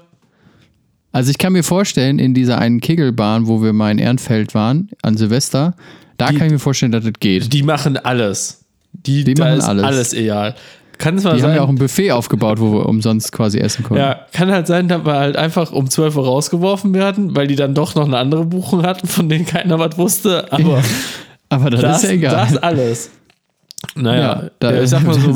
Also 1.13 1.31
ich 1.31 1.37
kann 1.37 1.53
mir 1.53 1.63
vorstellen, 1.63 2.19
in 2.19 2.33
dieser 2.33 2.57
einen 2.57 2.81
Kegelbahn, 2.81 3.47
wo 3.47 3.61
wir 3.63 3.71
mal 3.73 3.91
in 3.91 3.99
Ehrenfeld 3.99 4.53
waren, 4.53 4.89
an 5.01 5.15
Silvester, 5.17 5.75
da 6.17 6.27
Die- 6.27 6.35
kann 6.37 6.47
ich 6.47 6.53
mir 6.53 6.59
vorstellen, 6.59 6.91
dass 6.91 7.03
das 7.05 7.13
geht. 7.19 7.53
die 7.53 7.63
machen 7.63 7.97
alles. 7.97 8.65
Die, 8.93 9.23
Die 9.23 9.33
machen 9.35 9.61
alles. 9.61 9.83
alles 9.85 10.13
egal. 10.13 10.55
Kann 10.97 11.17
es 11.17 11.23
mal 11.23 11.35
Die 11.35 11.41
haben 11.41 11.49
sein, 11.49 11.55
ja 11.55 11.63
auch 11.63 11.69
ein 11.69 11.75
Buffet 11.75 12.11
aufgebaut, 12.11 12.59
wo 12.59 12.73
wir 12.73 12.85
umsonst 12.87 13.31
quasi 13.31 13.59
essen 13.59 13.83
konnten. 13.83 14.03
ja, 14.03 14.25
kann 14.33 14.51
halt 14.51 14.67
sein, 14.67 14.87
dass 14.87 15.03
wir 15.05 15.13
halt 15.13 15.35
einfach 15.35 15.71
um 15.71 15.89
12 15.89 16.15
Uhr 16.15 16.25
rausgeworfen 16.25 16.93
werden, 16.93 17.35
weil 17.35 17.47
die 17.47 17.55
dann 17.55 17.73
doch 17.73 17.95
noch 17.95 18.05
eine 18.05 18.17
andere 18.17 18.45
Buchung 18.45 18.83
hatten, 18.83 19.07
von 19.07 19.27
denen 19.29 19.45
keiner 19.45 19.79
was 19.79 19.97
wusste. 19.97 20.51
Aber 20.51 20.81
Aber 21.51 21.69
das, 21.69 21.81
das, 21.81 22.03
ist 22.03 22.09
ja 22.09 22.15
egal. 22.15 22.47
das 22.49 22.57
alles. 22.57 23.09
Naja, 23.95 24.51
da, 24.59 24.73
ja, 24.73 24.81
ich 24.83 24.89
sag 24.89 25.03
mal 25.05 25.19
so, 25.19 25.33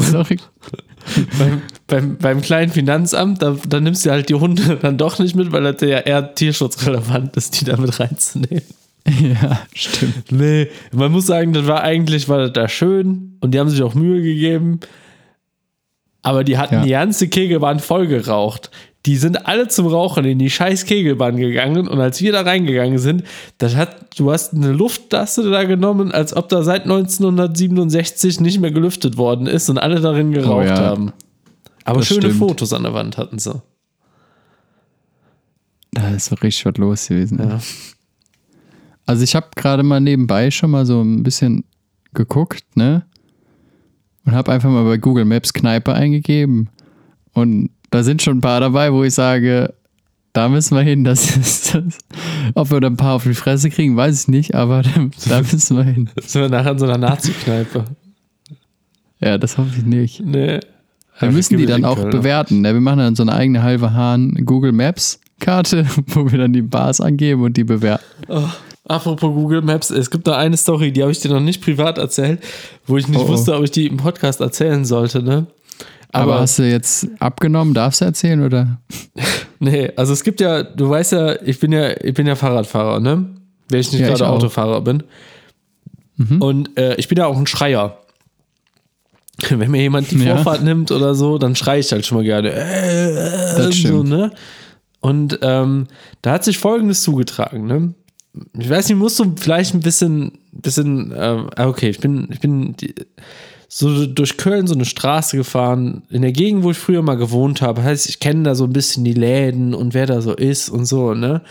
beim, 1.38 1.62
beim, 1.88 2.18
beim 2.18 2.42
kleinen 2.42 2.72
Finanzamt, 2.72 3.42
da, 3.42 3.58
da 3.68 3.82
nimmst 3.82 4.06
du 4.06 4.12
halt 4.12 4.30
die 4.30 4.36
Hunde 4.36 4.78
dann 4.82 4.98
doch 4.98 5.20
nicht 5.20 5.36
mit, 5.36 5.52
weil 5.52 5.64
das 5.64 5.82
ja 5.82 6.00
eher 6.00 6.34
tierschutzrelevant 6.34 7.36
ist, 7.36 7.60
die 7.60 7.66
da 7.66 7.78
mit 7.78 8.00
reinzunehmen. 8.00 8.64
Ja, 9.08 9.60
stimmt. 9.72 10.32
Nee, 10.32 10.68
man 10.92 11.12
muss 11.12 11.28
sagen, 11.28 11.54
das 11.54 11.68
war 11.68 11.84
eigentlich, 11.84 12.28
war 12.28 12.40
das 12.40 12.54
da 12.54 12.68
schön 12.68 13.38
und 13.40 13.54
die 13.54 13.60
haben 13.60 13.70
sich 13.70 13.84
auch 13.84 13.94
Mühe 13.94 14.24
gegeben. 14.24 14.80
Aber 16.26 16.44
die 16.44 16.58
hatten 16.58 16.76
Ja. 16.76 16.82
die 16.84 16.90
ganze 16.90 17.28
Kegelbahn 17.28 17.80
voll 17.80 18.08
geraucht. 18.08 18.72
Die 19.06 19.16
sind 19.18 19.46
alle 19.46 19.68
zum 19.68 19.86
Rauchen 19.86 20.26
in 20.26 20.40
die 20.40 20.50
scheiß 20.50 20.86
Kegelbahn 20.86 21.38
gegangen 21.38 21.88
und 21.88 22.00
als 22.02 22.20
wir 22.22 22.32
da 22.32 22.42
reingegangen 22.42 22.98
sind, 22.98 23.24
das 23.60 23.76
hat, 23.76 24.18
du 24.18 24.32
hast 24.32 24.54
eine 24.56 24.72
Lufttaste 24.72 25.48
da 25.52 25.64
genommen, 25.66 26.12
als 26.12 26.36
ob 26.36 26.50
da 26.50 26.64
seit 26.64 26.86
1967 26.86 28.40
nicht 28.40 28.60
mehr 28.60 28.72
gelüftet 28.72 29.18
worden 29.18 29.46
ist 29.46 29.70
und 29.70 29.78
alle 29.78 30.02
darin 30.02 30.32
geraucht 30.32 30.66
Oh 30.66 30.68
ja. 30.68 30.76
haben. 30.78 31.14
Aber 31.84 32.00
Das 32.00 32.08
schöne 32.08 32.22
stimmt. 32.22 32.38
Fotos 32.40 32.74
an 32.74 32.82
der 32.82 32.96
Wand 32.96 33.18
hatten 33.20 33.38
sie. 33.38 33.62
Da 35.92 36.10
ist 36.10 36.26
so 36.26 36.36
richtig 36.36 36.66
was 36.66 36.78
los 36.78 37.08
gewesen. 37.08 37.38
Ja. 37.40 37.60
Also 39.06 39.24
ich 39.24 39.36
habe 39.36 39.48
gerade 39.56 39.84
mal 39.84 40.00
nebenbei 40.02 40.50
schon 40.50 40.72
mal 40.72 40.86
so 40.88 41.02
ein 41.04 41.22
bisschen 41.22 41.64
geguckt, 42.16 42.64
ne? 42.76 43.06
Und 44.26 44.34
habe 44.34 44.52
einfach 44.52 44.70
mal 44.70 44.84
bei 44.84 44.98
Google 44.98 45.26
Maps 45.26 45.54
Kneipe 45.54 45.94
eingegeben. 45.94 46.70
Und 47.34 47.70
da 47.92 48.04
sind 48.04 48.22
schon 48.22 48.38
ein 48.38 48.42
paar 48.42 48.60
dabei, 48.60 48.92
wo 48.92 49.04
ich 49.04 49.14
sage, 49.14 49.74
da 50.34 50.50
müssen 50.50 50.76
wir 50.76 50.84
hin. 50.84 51.04
Das 51.04 51.36
ist 51.38 51.76
das. 51.76 51.98
Ob 52.54 52.72
wir 52.72 52.80
da 52.80 52.88
ein 52.88 52.98
paar 52.98 53.16
auf 53.16 53.24
die 53.24 53.34
Fresse 53.34 53.70
kriegen, 53.70 53.96
weiß 53.96 54.24
ich 54.24 54.28
nicht, 54.28 54.56
aber 54.56 54.82
da, 55.30 55.42
müssen 55.42 55.78
wir 55.78 55.84
hin. 55.84 56.10
Sind 56.22 56.42
wir 56.42 56.50
nachher 56.50 56.72
in 56.72 56.80
so 56.80 56.86
einer 56.86 56.98
Nazi-Kneipe? 56.98 57.86
Ja, 59.20 59.38
das 59.38 59.58
hoffe 59.58 59.72
ich 59.78 59.86
nicht. 59.86 60.22
Nee. 60.24 60.60
Wir 61.20 61.32
müssen 61.32 61.58
die 61.58 61.66
dann 61.66 61.86
auch 61.86 61.96
Köln. 61.96 62.10
bewerten. 62.10 62.62
Ne? 62.62 62.74
Wir 62.74 62.82
machen 62.82 63.00
dann 63.00 63.16
so 63.16 63.24
eine 63.24 63.34
eigene 63.34 63.64
halbe 63.64 63.94
Hahn 63.94 64.34
Google 64.46 64.74
Maps 64.74 65.20
Karte, 65.40 65.86
wo 66.08 66.30
wir 66.32 66.38
dann 66.38 66.54
die 66.54 66.62
Bars 66.62 67.02
angeben 67.02 67.42
und 67.44 67.58
die 67.58 67.64
bewerten. 67.64 68.04
Oh, 68.28 68.50
apropos 68.88 69.34
Google 69.34 69.62
Maps, 69.62 69.90
es 69.90 70.10
gibt 70.12 70.28
da 70.28 70.38
eine 70.38 70.58
Story, 70.58 70.92
die 70.92 71.02
habe 71.02 71.12
ich 71.12 71.20
dir 71.20 71.30
noch 71.30 71.40
nicht 71.40 71.62
privat 71.64 71.98
erzählt, 71.98 72.42
wo 72.88 72.98
ich 72.98 73.08
nicht 73.08 73.20
Oh, 73.20 73.24
oh. 73.26 73.28
wusste, 73.30 73.56
ob 73.56 73.64
ich 73.64 73.72
die 73.72 73.88
im 73.88 73.98
Podcast 73.98 74.42
erzählen 74.42 74.86
sollte, 74.86 75.22
ne? 75.24 75.48
Aber, 76.12 76.34
Aber, 76.34 76.42
hast 76.42 76.60
du 76.60 76.64
jetzt 76.64 77.08
abgenommen? 77.20 77.74
Darfst 77.74 78.00
du 78.02 78.06
erzählen 78.06 78.42
oder? 78.44 78.80
nee, 79.60 79.92
also 79.98 80.14
es 80.14 80.24
gibt 80.24 80.40
ja, 80.40 80.64
du 80.64 80.90
weißt 80.90 81.12
ja, 81.12 81.42
ich 81.42 81.60
bin 81.60 81.72
ja, 81.74 81.90
ich 82.02 82.14
bin 82.14 82.26
ja 82.26 82.36
Fahrradfahrer, 82.36 83.00
ne? 83.02 83.26
Wenn 83.70 83.80
ich 83.80 83.92
nicht 83.92 84.02
Ja, 84.02 84.08
gerade. 84.10 84.30
Autofahrer 84.30 84.82
bin. 84.82 85.04
Mhm. 86.18 86.42
Und 86.42 86.80
äh, 86.80 86.96
ich 86.96 87.08
bin 87.10 87.18
ja 87.18 87.26
auch 87.26 87.38
ein 87.38 87.48
Schreier. 87.48 87.98
Wenn 89.50 89.70
mir 89.72 89.82
jemand 89.82 90.12
die 90.12 90.24
Ja. 90.24 90.36
Vorfahrt 90.36 90.64
nimmt 90.64 90.92
oder 90.92 91.14
so, 91.16 91.38
dann 91.38 91.56
schreie 91.58 91.80
ich 91.82 91.92
halt 91.92 92.06
schon 92.06 92.20
mal 92.20 92.24
gerne. 92.24 92.52
Äh, 92.54 93.10
äh, 93.10 93.58
Das 93.58 93.76
so, 93.76 94.04
ne? 94.04 94.32
Und 95.02 95.40
ähm, 95.42 95.88
da 96.22 96.32
hat 96.32 96.46
sich 96.46 96.58
Folgendes 96.58 97.04
zugetragen, 97.04 97.66
ne? 97.66 97.94
Ich 98.58 98.70
weiß 98.70 98.90
nicht, 98.90 98.98
musst 98.98 99.20
du 99.20 99.34
vielleicht 99.38 99.74
ein 99.74 99.80
bisschen, 99.80 100.34
bisschen, 100.52 101.14
ah, 101.14 101.50
okay, 101.68 101.90
ich 101.90 102.00
bin, 102.00 102.28
ich 102.32 102.40
bin 102.40 102.76
die, 102.76 102.94
so 103.68 104.06
durch 104.06 104.38
Köln 104.38 104.68
so 104.68 104.76
eine 104.76 104.86
Straße 104.86 105.36
gefahren, 105.36 106.04
in 106.10 106.22
der 106.22 106.32
Gegend, 106.32 106.64
wo 106.64 106.72
ich 106.72 106.78
früher 106.78 107.02
mal 107.02 107.18
gewohnt 107.18 107.62
habe. 107.62 107.84
Heißt, 107.84 108.08
ich 108.08 108.20
kenne 108.20 108.44
da 108.44 108.56
so 108.56 108.66
ein 108.66 108.74
bisschen 108.74 109.04
die 109.04 109.14
Läden 109.14 109.74
und 109.74 109.94
wer 109.94 110.06
da 110.06 110.22
so 110.22 110.34
ist 110.34 110.70
und 110.70 110.86
so, 110.86 111.14
ne? 111.14 111.42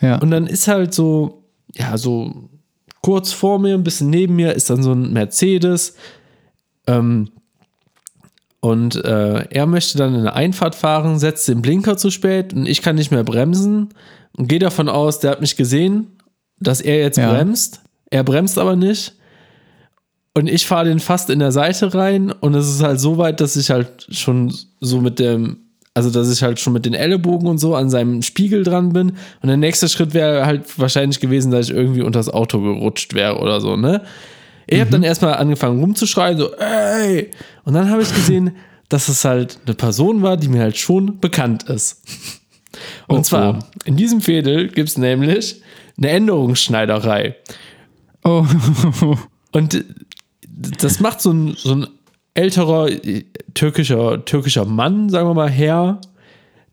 Ja. 0.00 0.18
Und 0.18 0.30
dann 0.30 0.46
ist 0.46 0.68
halt 0.68 0.92
so, 0.94 1.44
ja, 1.74 1.96
so 1.96 2.48
kurz 3.02 3.32
vor 3.32 3.58
mir, 3.58 3.74
ein 3.74 3.84
bisschen 3.84 4.10
neben 4.10 4.36
mir, 4.36 4.54
ist 4.54 4.70
dann 4.70 4.82
so 4.82 4.92
ein 4.92 5.12
Mercedes. 5.12 5.94
Ähm, 6.86 7.28
und 8.60 8.96
äh, 9.04 9.44
er 9.50 9.66
möchte 9.66 9.98
dann 9.98 10.14
in 10.14 10.20
eine 10.20 10.34
Einfahrt 10.34 10.74
fahren, 10.74 11.18
setzt 11.18 11.46
den 11.48 11.62
Blinker 11.62 11.98
zu 11.98 12.10
spät 12.10 12.54
und 12.54 12.66
ich 12.66 12.80
kann 12.80 12.96
nicht 12.96 13.10
mehr 13.10 13.22
bremsen 13.22 13.90
und 14.36 14.48
gehe 14.48 14.58
davon 14.58 14.88
aus, 14.88 15.18
der 15.20 15.30
hat 15.32 15.40
mich 15.40 15.56
gesehen, 15.56 16.06
dass 16.60 16.80
er 16.80 16.98
jetzt 16.98 17.18
Ja. 17.18 17.32
bremst. 17.32 17.80
Er 18.10 18.24
bremst 18.24 18.58
aber 18.58 18.76
nicht. 18.76 19.14
Und 20.36 20.48
ich 20.48 20.66
fahre 20.66 20.86
den 20.86 20.98
fast 21.00 21.30
in 21.30 21.38
der 21.38 21.52
Seite 21.52 21.94
rein 21.94 22.32
und 22.32 22.54
es 22.54 22.68
ist 22.68 22.82
halt 22.82 22.98
so 22.98 23.18
weit, 23.18 23.40
dass 23.40 23.54
ich 23.56 23.70
halt 23.70 24.06
schon 24.10 24.52
so 24.80 25.00
mit 25.00 25.20
dem, 25.20 25.58
also 25.94 26.10
dass 26.10 26.32
ich 26.32 26.42
halt 26.42 26.58
schon 26.58 26.72
mit 26.72 26.84
den 26.84 26.94
Ellenbogen 26.94 27.46
und 27.48 27.58
so 27.58 27.76
an 27.76 27.88
seinem 27.88 28.20
Spiegel 28.22 28.64
dran 28.64 28.92
bin. 28.92 29.10
Und 29.42 29.46
der 29.48 29.56
nächste 29.56 29.88
Schritt 29.88 30.12
wäre 30.12 30.44
halt 30.44 30.76
wahrscheinlich 30.78 31.20
gewesen, 31.20 31.52
dass 31.52 31.68
ich 31.68 31.74
irgendwie 31.74 32.02
unter 32.02 32.18
das 32.18 32.28
Auto 32.28 32.60
gerutscht 32.60 33.14
wäre 33.14 33.38
oder 33.38 33.60
so, 33.60 33.76
ne? 33.76 34.02
Ich 34.66 34.80
habe 34.80 34.90
dann 34.90 35.02
erstmal 35.02 35.34
angefangen 35.34 35.78
rumzuschreien, 35.78 36.38
so, 36.38 36.52
ey! 36.56 37.30
Und 37.64 37.74
dann 37.74 37.90
habe 37.90 38.02
ich 38.02 38.12
gesehen, 38.12 38.56
dass 38.88 39.08
es 39.08 39.24
halt 39.24 39.58
eine 39.66 39.74
Person 39.74 40.22
war, 40.22 40.36
die 40.36 40.48
mir 40.48 40.62
halt 40.62 40.76
schon 40.78 41.20
bekannt 41.20 41.64
ist. 41.64 42.02
Und 43.06 43.18
Oh, 43.18 43.22
zwar, 43.22 43.58
oh. 43.58 43.64
in 43.84 43.96
diesem 43.96 44.20
Fädel 44.20 44.68
gibt 44.68 44.88
es 44.88 44.98
nämlich 44.98 45.62
eine 45.96 46.10
Änderungsschneiderei. 46.10 47.36
Oh, 48.24 48.44
Und 49.52 49.84
das 50.48 51.00
macht 51.00 51.20
so 51.20 51.32
ein, 51.32 51.54
so 51.56 51.74
ein 51.74 51.86
älterer 52.34 52.88
äh, 52.90 53.24
türkischer, 53.54 54.24
türkischer 54.24 54.64
Mann, 54.64 55.08
sagen 55.08 55.28
wir 55.28 55.34
mal, 55.34 55.50
Herr, 55.50 56.00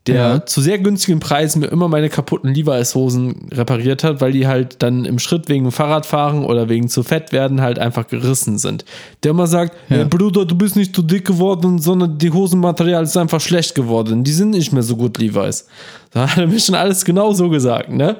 der 0.08 0.14
Ja. 0.16 0.46
zu 0.46 0.60
sehr 0.60 0.78
günstigen 0.78 1.20
Preisen 1.20 1.60
mir 1.60 1.68
immer 1.68 1.86
meine 1.86 2.08
kaputten 2.08 2.52
Levi's-Hosen 2.52 3.48
repariert 3.52 4.02
hat, 4.02 4.20
weil 4.20 4.32
die 4.32 4.46
halt 4.48 4.82
dann 4.82 5.04
im 5.04 5.18
Schritt 5.20 5.48
wegen 5.48 5.70
Fahrradfahren 5.70 6.44
oder 6.44 6.68
wegen 6.68 6.88
zu 6.88 7.02
fett 7.04 7.32
werden 7.32 7.60
halt 7.60 7.78
einfach 7.78 8.08
gerissen 8.08 8.58
sind. 8.58 8.84
Der 9.22 9.30
immer 9.30 9.46
sagt, 9.46 9.76
Ja. 9.88 9.98
"Hey, 9.98 10.04
Bruder, 10.06 10.44
du 10.44 10.56
bist 10.56 10.74
nicht 10.74 10.94
zu 10.96 11.02
dick 11.02 11.24
geworden, 11.24 11.78
sondern 11.78 12.18
die 12.18 12.32
Hosenmaterial 12.32 13.04
ist 13.04 13.16
einfach 13.16 13.40
schlecht 13.40 13.74
geworden. 13.76 14.24
Die 14.24 14.32
sind 14.32 14.50
nicht 14.50 14.72
mehr 14.72 14.82
so 14.82 14.96
gut, 14.96 15.18
Levi's. 15.18 15.66
Da 16.10 16.28
hat 16.28 16.38
er 16.38 16.46
mir 16.48 16.58
schon 16.58 16.74
alles 16.74 17.04
genau 17.04 17.32
so 17.32 17.48
gesagt, 17.48 17.90
ne? 17.90 18.16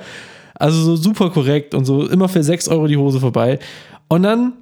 Also 0.55 0.81
so 0.83 0.95
super 0.97 1.31
korrekt 1.31 1.75
und 1.75 1.85
so 1.85 2.07
immer 2.07 2.29
für 2.29 2.45
6 2.45 2.69
Euro 2.69 2.87
die 2.87 2.97
Hose 2.97 3.19
vorbei. 3.19 3.59
Und 4.09 4.23
dann 4.23 4.53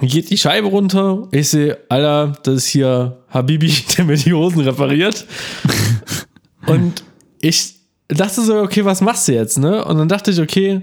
geht 0.00 0.30
die 0.30 0.38
Scheibe 0.38 0.68
runter. 0.68 1.28
Ich 1.30 1.48
sehe, 1.50 1.78
Alter, 1.88 2.34
das 2.42 2.54
ist 2.56 2.66
hier 2.68 3.18
Habibi, 3.30 3.72
der 3.96 4.04
mir 4.04 4.16
die 4.16 4.32
Hosen 4.32 4.60
repariert. 4.60 5.26
und 6.66 7.02
ich 7.40 7.74
dachte 8.08 8.42
so, 8.42 8.60
okay, 8.60 8.84
was 8.84 9.00
machst 9.00 9.28
du 9.28 9.32
jetzt, 9.32 9.58
ne? 9.58 9.84
Und 9.84 9.98
dann 9.98 10.08
dachte 10.08 10.30
ich, 10.30 10.40
okay, 10.40 10.80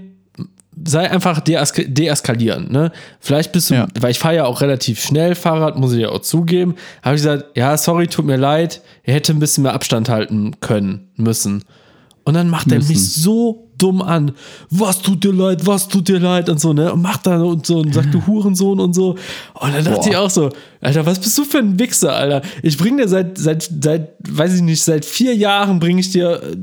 sei 0.84 1.10
einfach 1.10 1.40
deesk 1.40 1.82
deeskalieren, 1.88 2.70
ne? 2.70 2.92
Vielleicht 3.20 3.52
bist 3.52 3.70
du, 3.70 3.74
Ja. 3.74 3.88
weil 4.00 4.10
ich 4.10 4.18
fahre 4.18 4.36
ja 4.36 4.44
auch 4.44 4.60
relativ 4.60 5.00
schnell 5.00 5.34
Fahrrad, 5.34 5.78
muss 5.78 5.92
ich 5.92 6.00
ja 6.00 6.10
auch 6.10 6.20
zugeben, 6.20 6.74
habe 7.02 7.16
ich 7.16 7.22
gesagt, 7.22 7.56
ja, 7.56 7.76
sorry, 7.76 8.06
tut 8.08 8.26
mir 8.26 8.36
leid, 8.36 8.82
er 9.02 9.14
hätte 9.14 9.32
ein 9.32 9.38
bisschen 9.38 9.62
mehr 9.62 9.74
Abstand 9.74 10.08
halten 10.08 10.52
können, 10.60 11.08
müssen. 11.16 11.64
Und 12.24 12.34
dann 12.34 12.50
macht 12.50 12.70
er 12.70 12.78
Müssen. 12.78 12.88
mich 12.92 13.14
so 13.14 13.65
dumm 13.78 14.02
an. 14.02 14.32
Was 14.70 15.00
tut 15.00 15.24
dir 15.24 15.32
leid, 15.32 15.66
was 15.66 15.88
tut 15.88 16.08
dir 16.08 16.18
leid 16.18 16.48
und 16.48 16.60
so, 16.60 16.72
ne? 16.72 16.92
Und 16.92 17.02
macht 17.02 17.26
dann 17.26 17.42
und 17.42 17.66
so 17.66 17.78
und 17.78 17.94
sagt, 17.94 18.12
du 18.12 18.26
Hurensohn 18.26 18.80
und 18.80 18.94
so. 18.94 19.10
Und 19.54 19.74
dann 19.74 19.84
dachte 19.84 20.00
Boah. 20.00 20.08
ich 20.08 20.16
auch 20.16 20.30
so, 20.30 20.50
Alter, 20.80 21.06
was 21.06 21.18
bist 21.18 21.36
du 21.36 21.44
für 21.44 21.58
ein 21.58 21.78
Wichser, 21.78 22.14
Alter? 22.14 22.42
Ich 22.62 22.76
bring 22.76 22.96
dir 22.96 23.08
seit, 23.08 23.38
seit, 23.38 23.68
seit, 23.82 24.14
weiß 24.28 24.54
ich 24.54 24.62
nicht, 24.62 24.82
seit 24.82 25.04
vier 25.04 25.34
Jahren 25.34 25.78
bringe 25.78 26.00
ich 26.00 26.10
dir 26.10 26.42
äh, 26.42 26.56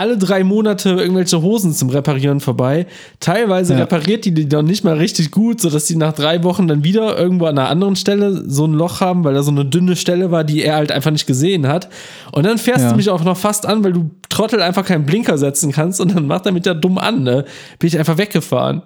alle 0.00 0.16
drei 0.18 0.42
Monate 0.42 0.90
irgendwelche 0.90 1.40
Hosen 1.42 1.72
zum 1.72 1.90
Reparieren 1.90 2.40
vorbei. 2.40 2.86
Teilweise 3.20 3.74
Ja. 3.74 3.80
repariert 3.80 4.24
die 4.24 4.32
die 4.34 4.48
dann 4.48 4.64
nicht 4.64 4.82
mal 4.82 4.96
richtig 4.96 5.30
gut, 5.30 5.60
sodass 5.60 5.84
die 5.84 5.96
nach 5.96 6.12
drei 6.12 6.42
Wochen 6.42 6.66
dann 6.66 6.82
wieder 6.82 7.18
irgendwo 7.18 7.44
an 7.46 7.58
einer 7.58 7.68
anderen 7.68 7.96
Stelle 7.96 8.42
so 8.48 8.66
ein 8.66 8.72
Loch 8.72 9.00
haben, 9.00 9.22
weil 9.24 9.34
da 9.34 9.42
so 9.42 9.50
eine 9.50 9.64
dünne 9.64 9.94
Stelle 9.96 10.30
war, 10.30 10.42
die 10.42 10.62
er 10.62 10.76
halt 10.76 10.90
einfach 10.90 11.10
nicht 11.10 11.26
gesehen 11.26 11.68
hat. 11.68 11.88
Und 12.32 12.44
dann 12.46 12.58
fährst 12.58 12.84
Ja. 12.84 12.90
du 12.90 12.96
mich 12.96 13.10
auch 13.10 13.22
noch 13.22 13.36
fast 13.36 13.66
an, 13.66 13.84
weil 13.84 13.92
du 13.92 14.10
Trottel 14.28 14.62
einfach 14.62 14.84
keinen 14.86 15.04
Blinker 15.06 15.36
setzen 15.38 15.70
kannst 15.72 16.00
und 16.00 16.14
dann 16.16 16.26
macht 16.26 16.46
er 16.46 16.52
mich 16.52 16.62
da 16.62 16.74
dumm 16.74 16.98
an, 16.98 17.22
ne? 17.22 17.44
Bin 17.78 17.88
ich 17.88 17.98
einfach 17.98 18.16
weggefahren. 18.18 18.82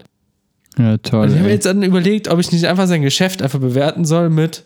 Ja, 0.76 0.96
toll. 0.98 1.26
Und 1.28 1.32
ich 1.34 1.38
habe 1.38 1.50
jetzt 1.50 1.66
dann 1.66 1.82
überlegt, 1.84 2.26
ob 2.28 2.40
ich 2.40 2.50
nicht 2.50 2.66
einfach 2.66 2.86
sein 2.88 3.02
Geschäft 3.02 3.40
einfach 3.42 3.60
bewerten 3.60 4.04
soll 4.04 4.28
mit, 4.30 4.64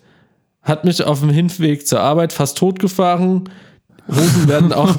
hat 0.62 0.84
mich 0.84 1.02
auf 1.04 1.20
dem 1.20 1.30
Hinweg 1.30 1.86
zur 1.86 2.00
Arbeit 2.00 2.32
fast 2.32 2.56
totgefahren. 2.56 3.48
Hosen 4.08 4.48
werden 4.48 4.72
auch, 4.72 4.96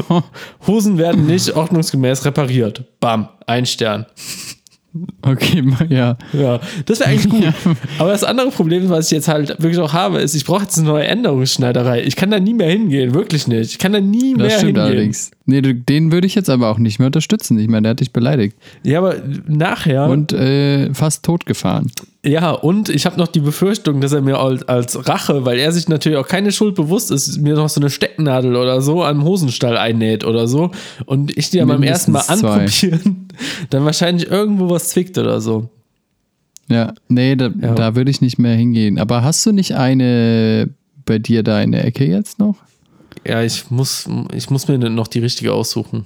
Hosen 0.68 0.98
werden 0.98 1.26
nicht 1.26 1.56
ordnungsgemäß 1.56 2.26
repariert. 2.26 3.00
Bam, 3.00 3.30
ein 3.48 3.66
Stern. 3.66 4.06
Okay, 5.22 5.64
ja. 5.90 6.18
Ja, 6.34 6.60
das 6.86 7.00
wäre 7.00 7.10
eigentlich 7.12 7.30
gut. 7.30 7.44
Aber 8.00 8.10
das 8.12 8.24
andere 8.24 8.50
Problem, 8.50 8.90
was 8.90 9.06
ich 9.08 9.12
jetzt 9.12 9.28
halt 9.28 9.50
wirklich 9.62 9.80
auch 9.80 9.94
habe, 9.94 10.20
ist, 10.20 10.34
ich 10.34 10.46
brauche 10.46 10.64
jetzt 10.64 10.78
eine 10.78 10.88
neue 10.88 11.06
Änderungsschneiderei. 11.06 12.04
Ich 12.04 12.16
kann 12.16 12.32
da 12.32 12.40
nie 12.40 12.54
mehr 12.54 12.70
hingehen, 12.70 13.14
wirklich 13.14 13.48
nicht. 13.48 13.72
Ich 13.72 13.78
kann 13.78 13.94
da 13.94 14.02
nie 14.02 14.34
Das 14.34 14.40
mehr 14.40 14.50
stimmt 14.50 14.64
hingehen. 14.64 14.84
allerdings. 14.84 15.32
Nee, 15.46 15.62
den 15.62 16.12
würde 16.12 16.28
ich 16.28 16.36
jetzt 16.36 16.50
aber 16.50 16.70
auch 16.70 16.78
nicht 16.78 17.00
mehr 17.00 17.08
unterstützen. 17.08 17.58
Ich 17.60 17.68
meine, 17.68 17.84
der 17.84 17.90
hat 17.92 18.00
dich 18.00 18.14
beleidigt. 18.14 18.56
Ja, 18.84 19.00
aber 19.00 19.16
nachher. 19.48 20.08
Und 20.08 20.32
äh, 20.32 20.94
fast 20.94 21.24
totgefahren. 21.24 21.92
Ja, 22.26 22.52
und 22.52 22.90
ich 22.90 23.06
habe 23.06 23.18
noch 23.18 23.28
die 23.28 23.40
Befürchtung, 23.40 24.02
dass 24.02 24.12
er 24.12 24.22
mir 24.22 24.40
als, 24.40 25.08
Rache, 25.08 25.46
weil 25.46 25.58
er 25.58 25.72
sich 25.72 25.88
natürlich 25.88 26.18
auch 26.18 26.28
keine 26.28 26.52
Schuld 26.52 26.76
bewusst 26.76 27.12
ist, 27.12 27.38
mir 27.40 27.56
noch 27.56 27.70
so 27.70 27.80
eine 27.80 27.90
Stecknadel 27.90 28.58
oder 28.58 28.82
so 28.82 29.04
am 29.04 29.24
Hosenstall 29.24 29.78
einnäht 29.78 30.26
oder 30.26 30.48
so 30.48 30.72
und 31.06 31.36
ich 31.38 31.50
die 31.50 31.60
dann 31.60 31.70
beim 31.70 31.82
ersten 31.84 32.12
Mal 32.12 32.24
Mindestens 32.28 32.80
zwei. 32.80 33.00
Dann 33.70 33.86
wahrscheinlich 33.86 34.28
irgendwo 34.30 34.70
was 34.70 34.90
zwickt 34.90 35.18
oder 35.18 35.42
so. 35.42 35.70
Ja, 36.70 36.94
nee, 37.08 37.36
da, 37.36 37.50
Ja. 37.62 37.74
da 37.74 37.96
würde 37.96 38.12
ich 38.12 38.22
nicht 38.22 38.38
mehr 38.38 38.56
hingehen. 38.56 39.00
Aber 39.00 39.24
hast 39.24 39.46
du 39.46 39.52
nicht 39.52 39.76
eine 39.76 40.70
bei 41.06 41.18
dir 41.18 41.42
da 41.44 41.62
in 41.62 41.72
der 41.72 41.86
Ecke 41.86 42.06
jetzt 42.06 42.38
noch? 42.40 42.56
Ja, 43.26 43.42
ich 43.42 43.70
muss, 43.72 44.08
ich 44.34 44.50
muss 44.50 44.68
mir 44.68 44.78
noch 44.78 45.08
die 45.08 45.20
richtige 45.20 45.52
aussuchen. 45.54 46.06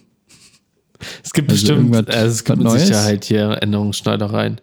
Es 1.22 1.34
gibt 1.34 1.52
Also 1.52 1.68
bestimmt, 1.76 2.10
also 2.10 2.28
es 2.28 2.44
gibt 2.46 2.60
mit 2.60 2.68
Neues? 2.68 2.88
Sicherheit 2.88 3.26
hier 3.26 3.58
Änderungsschneidereien. 3.62 4.62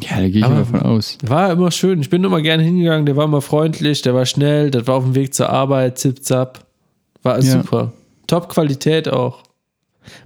Ja, 0.00 0.16
da 0.16 0.22
gehe 0.28 0.38
ich 0.38 0.44
Aber- 0.44 0.54
mal 0.56 0.64
von 0.64 0.82
aus. 0.82 1.18
War 1.24 1.52
immer 1.52 1.70
schön. 1.70 2.00
Ich 2.00 2.10
bin 2.10 2.24
immer 2.24 2.40
gerne 2.40 2.62
hingegangen. 2.62 3.06
Der 3.06 3.14
war 3.14 3.26
immer 3.26 3.42
freundlich, 3.42 4.02
der 4.02 4.14
war 4.14 4.26
schnell, 4.26 4.70
der 4.70 4.86
war 4.86 4.96
auf 4.96 5.04
dem 5.04 5.14
Weg 5.14 5.34
zur 5.34 5.50
Arbeit, 5.50 5.98
zip 5.98 6.24
zap. 6.24 6.64
War 7.22 7.36
Ja. 7.40 7.42
super. 7.62 7.92
Top 8.26 8.48
Qualität 8.48 9.08
auch. 9.08 9.42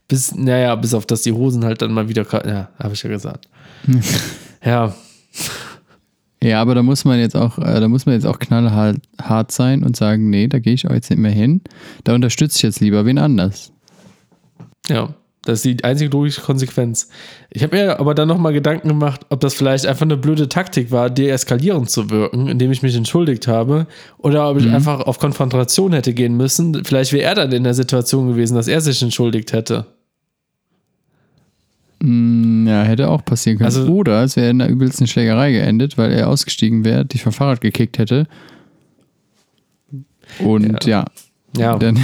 Bis, 0.08 0.34
naja, 0.34 0.74
bis 0.76 0.94
auf 0.94 1.06
dass 1.06 1.22
die 1.22 1.32
Hosen 1.32 1.64
halt 1.64 1.82
dann 1.82 1.92
mal 1.92 2.08
wieder. 2.08 2.24
Ja, 2.46 2.68
habe 2.78 2.94
ich 2.94 3.02
ja 3.02 3.10
gesagt. 3.10 3.48
ja, 4.64 4.94
Ja, 6.42 6.60
aber 6.60 6.74
da 6.74 6.82
muss 6.82 7.04
man 7.04 7.18
jetzt 7.18 7.34
auch, 7.34 7.58
äh, 7.58 7.80
da 7.80 7.88
muss 7.88 8.06
man 8.06 8.14
jetzt 8.14 8.26
auch 8.26 8.38
knallhart 8.38 8.98
hart 9.20 9.50
sein 9.50 9.82
und 9.82 9.96
sagen, 9.96 10.30
nee, 10.30 10.46
da 10.46 10.58
gehe 10.58 10.74
ich 10.74 10.88
auch 10.88 10.94
jetzt 10.94 11.10
nicht 11.10 11.18
mehr 11.18 11.32
hin. 11.32 11.62
Da 12.04 12.14
unterstütze 12.14 12.56
ich 12.56 12.62
jetzt 12.62 12.80
lieber 12.80 13.04
wen 13.04 13.18
anders. 13.18 13.72
ja. 14.88 15.14
Das 15.44 15.64
ist 15.64 15.64
die 15.64 15.84
einzige 15.84 16.10
logische 16.10 16.40
Konsequenz. 16.40 17.08
Ich 17.50 17.62
habe 17.62 17.76
mir 17.76 18.00
aber 18.00 18.16
dann 18.16 18.26
nochmal 18.26 18.52
Gedanken 18.52 18.88
gemacht, 18.88 19.20
ob 19.28 19.38
das 19.38 19.54
vielleicht 19.54 19.86
einfach 19.86 20.02
eine 20.02 20.16
blöde 20.16 20.48
Taktik 20.48 20.90
war, 20.90 21.08
deeskalierend 21.08 21.88
zu 21.88 22.10
wirken, 22.10 22.48
indem 22.48 22.72
ich 22.72 22.82
mich 22.82 22.96
entschuldigt 22.96 23.46
habe. 23.46 23.86
Oder 24.18 24.50
ob 24.50 24.58
ich 24.58 24.68
einfach 24.68 25.02
auf 25.02 25.20
Konfrontation 25.20 25.92
hätte 25.92 26.14
gehen 26.14 26.36
müssen. 26.36 26.84
Vielleicht 26.84 27.12
wäre 27.12 27.22
er 27.22 27.36
dann 27.36 27.52
in 27.52 27.62
der 27.62 27.74
Situation 27.74 28.26
gewesen, 28.26 28.56
dass 28.56 28.66
er 28.66 28.80
sich 28.80 29.00
entschuldigt 29.00 29.52
hätte. 29.52 29.86
Mm, 32.08 32.66
Ja, 32.68 32.82
hätte 32.84 33.08
auch 33.08 33.24
passieren 33.24 33.58
können. 33.58 33.66
Also- 33.66 33.86
Oder 33.88 34.22
es 34.22 34.36
wäre 34.36 34.50
in 34.50 34.60
einer 34.60 34.70
übelsten 34.70 35.06
Schlägerei 35.06 35.52
geendet, 35.52 35.98
weil 35.98 36.12
er 36.12 36.28
ausgestiegen 36.28 36.84
wäre, 36.84 37.04
dich 37.04 37.22
vom 37.22 37.32
Fahrrad 37.32 37.60
gekickt 37.60 37.98
hätte. 37.98 38.26
Und 40.40 40.84
ja, 40.84 41.04
Ja, 41.56 41.78
dann 41.78 41.98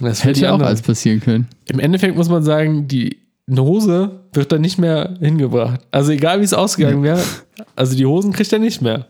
das 0.00 0.24
hätte 0.24 0.48
auch 0.50 0.54
andere. 0.54 0.68
alles 0.68 0.82
passieren 0.82 1.20
können. 1.20 1.48
Im 1.66 1.78
Endeffekt 1.78 2.16
muss 2.16 2.28
man 2.28 2.42
sagen, 2.42 2.86
die 2.88 3.18
eine 3.48 3.62
Hose 3.62 4.20
wird 4.32 4.52
dann 4.52 4.60
nicht 4.60 4.78
mehr 4.78 5.16
hingebracht. 5.20 5.80
Also 5.90 6.12
egal 6.12 6.40
wie 6.40 6.44
es 6.44 6.54
ausgegangen 6.54 7.02
wäre, 7.02 7.22
also 7.76 7.96
die 7.96 8.06
Hosen 8.06 8.32
kriegt 8.32 8.52
er 8.52 8.58
nicht 8.58 8.82
mehr. 8.82 9.06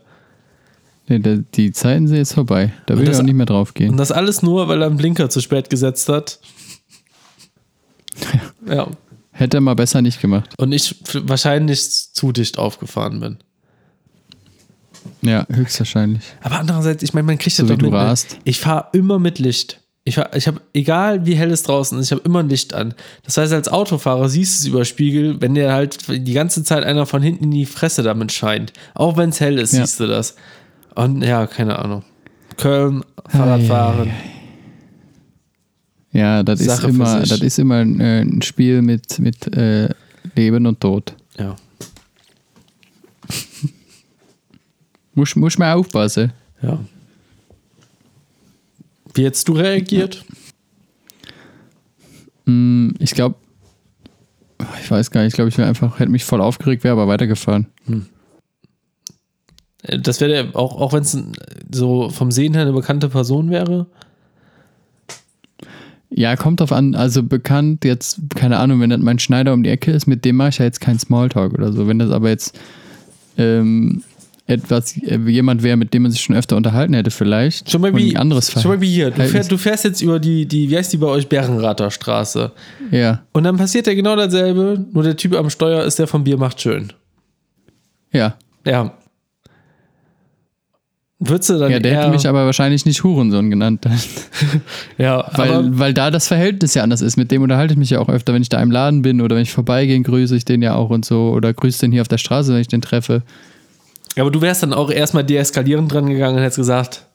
Nee, 1.07 1.19
die 1.55 1.71
Zeiten 1.71 2.07
sind 2.07 2.17
jetzt 2.17 2.33
vorbei. 2.33 2.73
Da 2.87 2.97
will 2.97 3.05
das- 3.05 3.19
auch 3.19 3.23
nicht 3.23 3.35
mehr 3.35 3.45
drauf 3.45 3.73
gehen. 3.75 3.91
Und 3.91 3.97
das 3.97 4.11
alles 4.11 4.41
nur, 4.41 4.67
weil 4.67 4.81
er 4.81 4.87
einen 4.87 4.97
Blinker 4.97 5.29
zu 5.29 5.39
spät 5.41 5.69
gesetzt 5.69 6.09
hat. 6.09 6.39
Ja. 8.67 8.87
Hätte 9.37 9.57
er 9.57 9.61
mal 9.61 9.75
besser 9.75 10.01
nicht 10.01 10.21
gemacht. 10.21 10.49
Und 10.57 10.71
ich 10.71 10.95
wahrscheinlich 11.13 11.81
zu 12.13 12.31
dicht 12.31 12.57
aufgefahren 12.57 13.19
bin. 13.19 13.37
Ja, 15.21 15.45
höchstwahrscheinlich. 15.51 16.23
Aber 16.41 16.59
andererseits, 16.59 17.03
ich 17.03 17.13
meine, 17.13 17.25
man 17.27 17.37
kriegt 17.37 17.55
So 17.55 17.63
das 17.63 17.71
doch 17.71 17.77
du 17.77 17.85
mit. 17.85 17.93
rast. 17.93 18.37
Ich 18.43 18.59
fahre 18.59 18.87
immer 18.93 19.19
mit 19.19 19.39
Licht. 19.39 19.81
Ich, 20.03 20.15
fahr- 20.15 20.35
ich 20.35 20.47
habe, 20.47 20.61
egal 20.73 21.25
wie 21.25 21.35
hell 21.35 21.51
es 21.51 21.63
draußen 21.63 21.97
ist, 21.99 22.05
ich 22.07 22.11
habe 22.11 22.21
immer 22.23 22.39
ein 22.39 22.49
Licht 22.49 22.73
an. 22.73 22.93
Das 23.23 23.37
heißt, 23.37 23.51
als 23.53 23.67
Autofahrer 23.67 24.29
siehst 24.29 24.53
du 24.61 24.67
es 24.67 24.67
über 24.73 24.85
Spiegel, 24.85 25.41
wenn 25.41 25.55
dir 25.55 25.73
halt 25.73 25.97
die 26.07 26.33
ganze 26.33 26.63
Zeit 26.63 26.83
einer 26.83 27.05
von 27.05 27.21
hinten 27.23 27.45
in 27.45 27.51
die 27.51 27.65
Fresse 27.65 28.03
damit 28.03 28.31
scheint. 28.31 28.71
Auch 28.93 29.17
wenn 29.17 29.29
es 29.29 29.39
hell 29.39 29.57
ist, 29.59 29.73
Ja. 29.73 29.85
siehst 29.85 29.99
du 29.99 30.07
das. 30.07 30.35
Und 30.93 31.23
ja, 31.23 31.45
keine 31.47 31.79
Ahnung. 31.79 32.03
Köln, 32.57 33.03
Fahrradfahren. 33.27 34.11
Ja, 36.15 36.43
das 36.43 36.61
ist 36.61 36.67
Sache 36.67 36.81
für 36.83 36.87
immer, 36.89 37.19
das 37.19 37.41
ist 37.41 37.59
immer 37.59 37.75
ein, 37.75 37.99
äh, 37.99 38.21
ein 38.21 38.41
Spiel 38.41 38.81
mit, 38.81 39.19
mit 39.19 39.53
äh, 39.55 39.89
Leben 40.35 40.65
und 40.65 40.79
Tod. 40.79 41.13
Ja. 41.37 41.55
Muss, 45.13 45.35
muss 45.35 45.57
man 45.57 45.77
aufpassen. 45.77 46.33
ja. 46.61 46.79
Wie 49.13 49.23
hättest 49.23 49.47
du 49.47 49.53
reagiert? 49.53 50.25
Mm, 52.45 52.89
Ich 52.99 53.11
glaube, 53.11 53.35
ich 54.81 54.91
weiß 54.91 55.09
gar 55.09 55.21
nicht, 55.21 55.29
ich 55.29 55.35
glaube, 55.35 55.47
ich 55.49 55.57
wäre 55.57 55.69
einfach, 55.69 55.99
hätte 55.99 56.11
mich 56.11 56.25
voll 56.25 56.41
aufgeregt, 56.41 56.83
wäre 56.83 56.91
aber 56.93 57.07
weitergefahren. 57.07 57.67
Äh, 59.83 59.99
Das 59.99 60.19
wäre 60.19 60.53
auch, 60.53 60.81
auch 60.81 60.91
wenn 60.91 61.03
es 61.03 61.17
so 61.73 62.09
vom 62.09 62.29
Sehen 62.31 62.53
her 62.53 62.63
eine 62.63 62.73
bekannte 62.73 63.07
Person 63.07 63.49
wäre. 63.51 63.87
Ja, 66.09 66.35
kommt 66.35 66.59
drauf 66.59 66.71
an, 66.71 66.95
also 66.95 67.23
bekannt 67.23 67.83
jetzt, 67.83 68.19
keine 68.35 68.57
Ahnung, 68.57 68.79
wenn 68.79 68.89
das 68.89 68.99
mein 69.01 69.19
Schneider 69.19 69.53
um 69.53 69.63
die 69.63 69.69
Ecke 69.69 69.91
ist, 69.91 70.07
mit 70.07 70.23
dem 70.23 70.37
mache 70.37 70.49
ich 70.49 70.57
ja 70.59 70.65
jetzt 70.65 70.79
keinen 70.79 70.99
Smalltalk 70.99 71.53
oder 71.53 71.73
so. 71.73 71.87
Wenn 71.87 71.99
das 71.99 72.11
aber 72.11 72.29
jetzt 72.29 72.57
ähm, 73.37 74.03
etwas, 74.47 74.95
äh, 74.97 75.17
jemand 75.27 75.63
wäre, 75.63 75.75
mit 75.75 75.93
dem 75.93 76.03
man 76.03 76.11
sich 76.11 76.21
schon 76.21 76.35
öfter 76.35 76.55
unterhalten 76.55 76.93
hätte 76.93 77.09
vielleicht. 77.09 77.71
Schon 77.71 77.81
mal 77.81 77.95
wie, 77.95 78.15
anderes 78.15 78.51
schon 78.51 78.71
mal 78.71 78.81
wie 78.81 78.89
hier. 78.89 79.09
Du, 79.11 79.23
fährst, 79.23 79.51
du 79.51 79.57
fährst 79.57 79.83
jetzt 79.85 80.01
über 80.01 80.19
die, 80.19 80.45
die, 80.45 80.69
wie 80.69 80.77
heißt 80.77 80.93
die 80.93 80.97
bei 80.97 81.07
euch, 81.07 81.27
Bärenrather 81.27 81.89
Straße. 81.89 82.51
Ja, 82.91 83.23
Und 83.33 83.43
dann 83.43 83.57
passiert 83.57 83.87
ja 83.87 83.93
genau 83.93 84.15
dasselbe, 84.15 84.85
nur 84.93 85.03
der 85.03 85.17
Typ 85.17 85.33
am 85.33 85.49
Steuer 85.49 85.83
ist 85.83 85.97
der 85.97 86.07
vom 86.07 86.23
Bier 86.23 86.37
macht 86.37 86.61
schön. 86.61 86.93
ja. 88.11 88.35
Ja. 88.65 88.93
Würdest 91.19 91.49
du 91.49 91.57
dann 91.57 91.71
Ja, 91.71 91.79
der 91.79 91.91
eher, 91.93 92.01
hätte 92.01 92.11
mich 92.11 92.27
aber 92.27 92.45
wahrscheinlich 92.45 92.85
nicht 92.85 93.01
Hurensohn 93.03 93.49
genannt. 93.49 93.85
ja, 94.97 95.25
Weil, 95.33 95.79
weil 95.79 95.93
da 95.93 96.11
das 96.11 96.27
Verhältnis 96.27 96.73
ja 96.73 96.83
anders 96.83 97.01
ist. 97.01 97.15
Mit 97.15 97.31
dem 97.31 97.41
unterhalte 97.41 97.73
ich 97.73 97.77
mich 97.77 97.89
ja 97.89 97.99
auch 97.99 98.09
öfter, 98.09 98.33
wenn 98.33 98.41
ich 98.41 98.49
da 98.49 98.61
im 98.61 98.69
Laden 98.69 99.01
bin 99.01 99.21
oder 99.21 99.35
wenn 99.37 99.43
ich 99.43 99.53
vorbeigehe, 99.53 99.99
grüße 100.01 100.35
ich 100.35 100.43
den 100.45 100.61
ja 100.61 100.75
auch 100.75 100.89
und 100.89 101.05
so. 101.05 101.29
Oder 101.31 101.53
grüße 101.53 101.79
den 101.79 101.91
hier 101.93 102.01
auf 102.01 102.09
der 102.09 102.17
Straße, 102.17 102.53
wenn 102.53 102.59
ich 102.59 102.67
den 102.67 102.81
treffe. 102.81 103.21
aber 104.17 104.29
du 104.29 104.41
wärst 104.41 104.63
dann 104.63 104.73
auch 104.73 104.91
erstmal 104.91 105.23
deeskalierend 105.23 105.91
dran 105.91 106.07
gegangen 106.07 106.35
und 106.35 106.41
hättest 106.41 106.57
gesagt, 106.57 107.05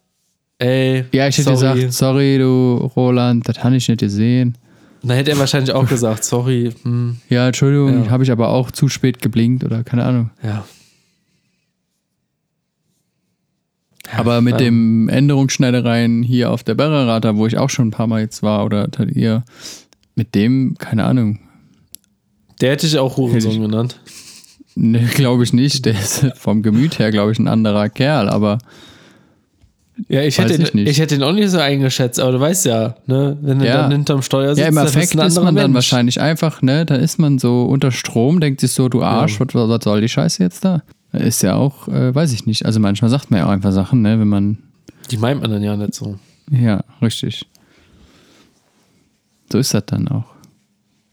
ey, 0.59 1.05
Ja, 1.13 1.29
ich 1.29 1.37
hätte 1.37 1.55
sorry. 1.57 1.81
gesagt, 1.83 1.93
sorry 1.93 2.39
du 2.39 2.91
Roland, 2.97 3.47
das 3.49 3.63
habe 3.63 3.77
ich 3.77 3.87
nicht 3.87 4.01
gesehen. 4.01 4.57
Dann 5.03 5.17
hätte 5.17 5.31
er 5.31 5.39
wahrscheinlich 5.39 5.73
auch 5.75 5.87
gesagt, 5.89 6.25
sorry, 6.25 6.73
hm, 6.85 7.19
Ja, 7.29 7.47
Entschuldigung, 7.49 8.05
Ja. 8.05 8.11
habe 8.11 8.23
ich 8.25 8.31
aber 8.33 8.49
auch 8.49 8.71
zu 8.71 8.89
spät 8.89 9.21
geblinkt 9.21 9.63
oder 9.63 9.85
keine 9.85 10.05
Ahnung. 10.05 10.31
ja. 10.43 10.65
Aber 14.17 14.41
mit 14.41 14.55
ähm, 14.55 14.59
dem 14.59 15.09
Änderungsschneidereien 15.09 16.23
hier 16.23 16.51
auf 16.51 16.63
der 16.65 16.75
Berrerrata, 16.75 17.37
wo 17.37 17.47
ich 17.47 17.59
auch 17.59 17.71
schon 17.71 17.89
ein 17.89 17.93
paar 17.93 18.07
Mal 18.07 18.21
jetzt 18.21 18.43
war, 18.43 18.65
oder 18.65 18.83
hat 18.83 18.99
ihr 19.13 19.45
mit 20.15 20.35
dem, 20.35 20.75
keine 20.79 21.05
Ahnung, 21.05 21.39
Der 22.61 22.73
hätte 22.73 22.87
ich 22.87 22.99
auch 22.99 23.17
Hurensohn 23.17 23.53
ich- 23.53 23.61
genannt. 23.61 24.01
ne, 24.75 25.01
glaube 25.15 25.45
ich 25.45 25.53
nicht. 25.53 25.85
Der 25.87 25.95
ist 25.95 26.27
vom 26.37 26.63
Gemüt 26.63 26.99
her, 26.99 27.11
glaube 27.11 27.33
ich, 27.33 27.39
ein 27.39 27.49
anderer 27.49 27.89
Kerl, 27.89 28.29
aber 28.29 28.59
Ja, 30.09 30.23
ich 30.23 30.39
hätte, 30.39 30.55
ihn, 30.55 30.63
ich 30.63 30.89
ich 30.93 30.99
hätte 31.01 31.15
ihn 31.15 31.23
auch 31.23 31.33
nicht 31.33 31.51
so 31.51 31.59
eingeschätzt, 31.59 32.19
aber 32.21 32.33
du 32.33 32.41
weißt 32.41 32.65
ja, 32.67 32.97
ne, 33.07 33.37
wenn 33.43 33.61
Ja. 33.61 33.83
dann 33.83 33.93
hinterm 33.93 34.23
Steuer 34.23 34.51
sitzt, 34.55 34.61
ja, 34.63 34.69
im 34.69 34.75
dann 34.75 34.87
Affekt 34.87 35.15
ist 35.15 35.19
anderer 35.21 35.45
man 35.45 35.55
dann 35.57 35.65
Mensch. 35.73 35.75
wahrscheinlich 35.75 36.21
einfach, 36.21 36.63
ne, 36.63 36.87
dann 36.87 37.01
ist 37.01 37.19
man 37.19 37.39
so 37.39 37.65
unter 37.65 37.93
Strom, 37.93 38.41
denkt 38.41 38.61
sich 38.61 38.73
so, 38.73 38.89
du 38.89 39.03
Arsch, 39.03 39.39
was, 39.41 39.55
was 39.55 39.85
soll 39.85 40.01
die 40.01 40.09
Scheiße 40.09 40.43
jetzt 40.43 40.65
da? 40.65 40.83
Ist 41.13 41.43
ja 41.43 41.55
auch, 41.57 41.89
äh, 41.89 42.15
weiß 42.15 42.33
ich 42.33 42.47
nicht. 42.47 42.67
Also 42.67 42.79
manchmal 42.81 43.11
sagt 43.11 43.31
man 43.31 43.41
ja 43.41 43.47
auch 43.47 43.51
einfach 43.51 43.73
Sachen, 43.73 44.03
ne, 44.03 44.19
wenn 44.21 44.29
man 44.29 44.59
Die 45.11 45.17
meint 45.17 45.41
man 45.41 45.51
dann 45.51 45.63
ja 45.63 45.77
nicht 45.77 45.95
so. 45.95 46.19
Ja, 46.51 46.85
richtig. 47.03 47.47
So 49.51 49.59
ist 49.59 49.75
das 49.75 49.87
dann 49.87 50.09
auch. 50.09 50.25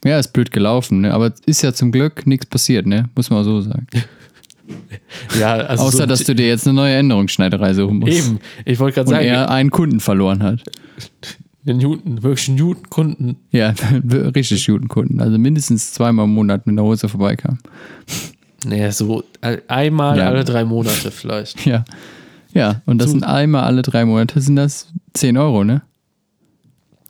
Ja, 0.06 0.20
ist 0.20 0.34
blöd 0.34 0.52
gelaufen, 0.52 1.02
ne? 1.02 1.14
aber 1.14 1.34
ist 1.46 1.64
ja 1.64 1.74
zum 1.74 1.92
Glück 1.92 2.28
nichts 2.28 2.46
passiert, 2.46 2.86
ne? 2.86 3.10
Muss 3.16 3.30
man 3.30 3.44
so 3.44 3.62
sagen. 3.62 3.88
Ja, 5.40 5.54
also 5.54 5.86
Außer, 5.86 5.98
so, 6.00 6.06
dass 6.06 6.26
du 6.26 6.36
dir 6.36 6.48
jetzt 6.48 6.68
eine 6.68 6.74
neue 6.74 6.96
Änderungsschneiderei 6.96 7.74
suchen 7.74 8.00
musst. 8.00 8.18
Eben, 8.18 8.40
ich 8.66 8.78
wollte 8.80 8.96
gerade 8.96 9.08
Und 9.10 9.16
sagen, 9.16 9.26
er 9.26 9.50
einen 9.50 9.72
Kunden 9.72 10.02
verloren 10.02 10.44
hat. 10.44 10.62
den 11.64 11.78
Newton, 11.78 12.22
wirklich 12.24 12.50
einen 12.50 12.58
Newton-Kunden. 12.58 13.38
Ja, 13.52 13.74
richtig 14.36 14.66
guten 14.68 14.90
Kunden. 14.90 15.22
Also 15.22 15.38
mindestens 15.38 15.94
zweimal 15.94 16.26
im 16.26 16.34
Monat 16.34 16.68
mit 16.68 16.74
einer 16.74 16.84
Hose 16.84 17.08
vorbeikam. 17.08 17.60
Nee, 18.66 18.90
so 18.92 19.24
äh, 19.42 19.58
einmal 19.68 20.18
Ja. 20.18 20.28
alle 20.28 20.44
drei 20.44 20.64
Monate 20.66 21.12
vielleicht. 21.12 21.66
Ja. 21.66 21.86
Ja, 22.54 22.82
und 22.86 22.98
das 23.00 23.08
Zu- 23.08 23.12
sind 23.12 23.24
einmal 23.24 23.66
alle 23.66 23.82
drei 23.84 24.04
Monate, 24.06 24.42
sind 24.42 24.56
das 24.56 24.88
10 25.14 25.38
Euro, 25.38 25.64
ne? 25.64 25.82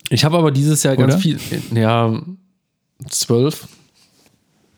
Ich 0.10 0.26
habe 0.26 0.38
aber 0.38 0.52
dieses 0.52 0.84
Jahr 0.84 0.96
ganz 0.98 1.14
Oder? 1.14 1.22
viel, 1.22 1.40
ja, 1.74 2.22
zwölf. 3.10 3.68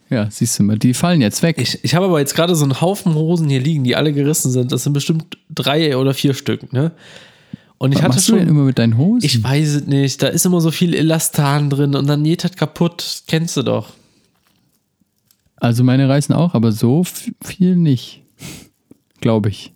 Ja, 0.09 0.27
siehst 0.29 0.57
du 0.59 0.63
mal, 0.63 0.77
die 0.77 0.93
fallen 0.93 1.21
jetzt 1.21 1.41
weg. 1.43 1.57
Ich, 1.59 1.83
ich 1.83 1.95
habe 1.95 2.05
aber 2.07 2.19
jetzt 2.19 2.35
gerade 2.35 2.55
so 2.55 2.63
einen 2.65 2.81
Haufen 2.81 3.13
Hosen 3.15 3.47
hier 3.47 3.61
liegen, 3.61 3.83
die 3.83 3.95
alle 3.95 4.11
gerissen 4.11 4.51
sind. 4.51 4.71
Das 4.71 4.83
sind 4.83 4.93
bestimmt 4.93 5.37
drei 5.53 5.95
oder 5.97 6.13
vier 6.13 6.33
Stück, 6.33 6.71
ne? 6.73 6.91
Und 7.77 7.91
ich 7.93 7.99
Was 7.99 8.03
hatte 8.03 8.15
machst 8.15 8.27
du 8.29 8.33
denn 8.33 8.41
schon, 8.47 8.49
immer 8.49 8.63
mit 8.65 8.77
deinen 8.77 8.97
Hosen? 8.97 9.25
ich 9.25 9.41
weiß 9.43 9.67
es 9.69 9.85
nicht, 9.85 10.21
da 10.21 10.27
ist 10.27 10.45
immer 10.45 10.61
so 10.61 10.71
viel 10.71 10.93
Elastan 10.93 11.69
drin 11.69 11.95
und 11.95 12.07
dann 12.07 12.23
geht 12.23 12.43
das 12.43 12.51
kaputt. 12.53 13.21
Kennst 13.27 13.55
du 13.55 13.63
doch. 13.63 13.93
Also 15.59 15.83
meine 15.83 16.07
reißen 16.09 16.33
auch, 16.35 16.53
aber 16.53 16.71
so 16.71 17.03
viel 17.41 17.75
nicht. 17.75 18.23
Glaube 19.21 19.49
ich. 19.49 19.73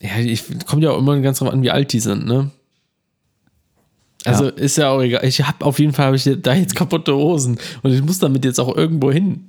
Ja, 0.00 0.18
ich 0.18 0.42
kommt 0.66 0.82
ja 0.82 0.90
auch 0.90 0.98
immer 0.98 1.18
ganz 1.20 1.38
drauf 1.38 1.52
an, 1.52 1.62
wie 1.62 1.70
alt 1.70 1.92
die 1.92 2.00
sind, 2.00 2.26
ne? 2.26 2.50
Also 4.24 4.44
Ja. 4.44 4.50
ist 4.50 4.76
ja 4.76 4.90
auch 4.90 5.00
egal. 5.00 5.24
Ich 5.24 5.40
habe 5.42 5.64
auf 5.64 5.78
jeden 5.78 5.92
Fall 5.92 6.06
habe 6.06 6.16
ich 6.16 6.28
da 6.42 6.54
jetzt 6.54 6.76
kaputte 6.76 7.14
Hosen 7.14 7.58
und 7.82 7.92
ich 7.92 8.02
muss 8.02 8.18
damit 8.18 8.44
jetzt 8.44 8.60
auch 8.60 8.76
irgendwo 8.76 9.10
hin. 9.10 9.48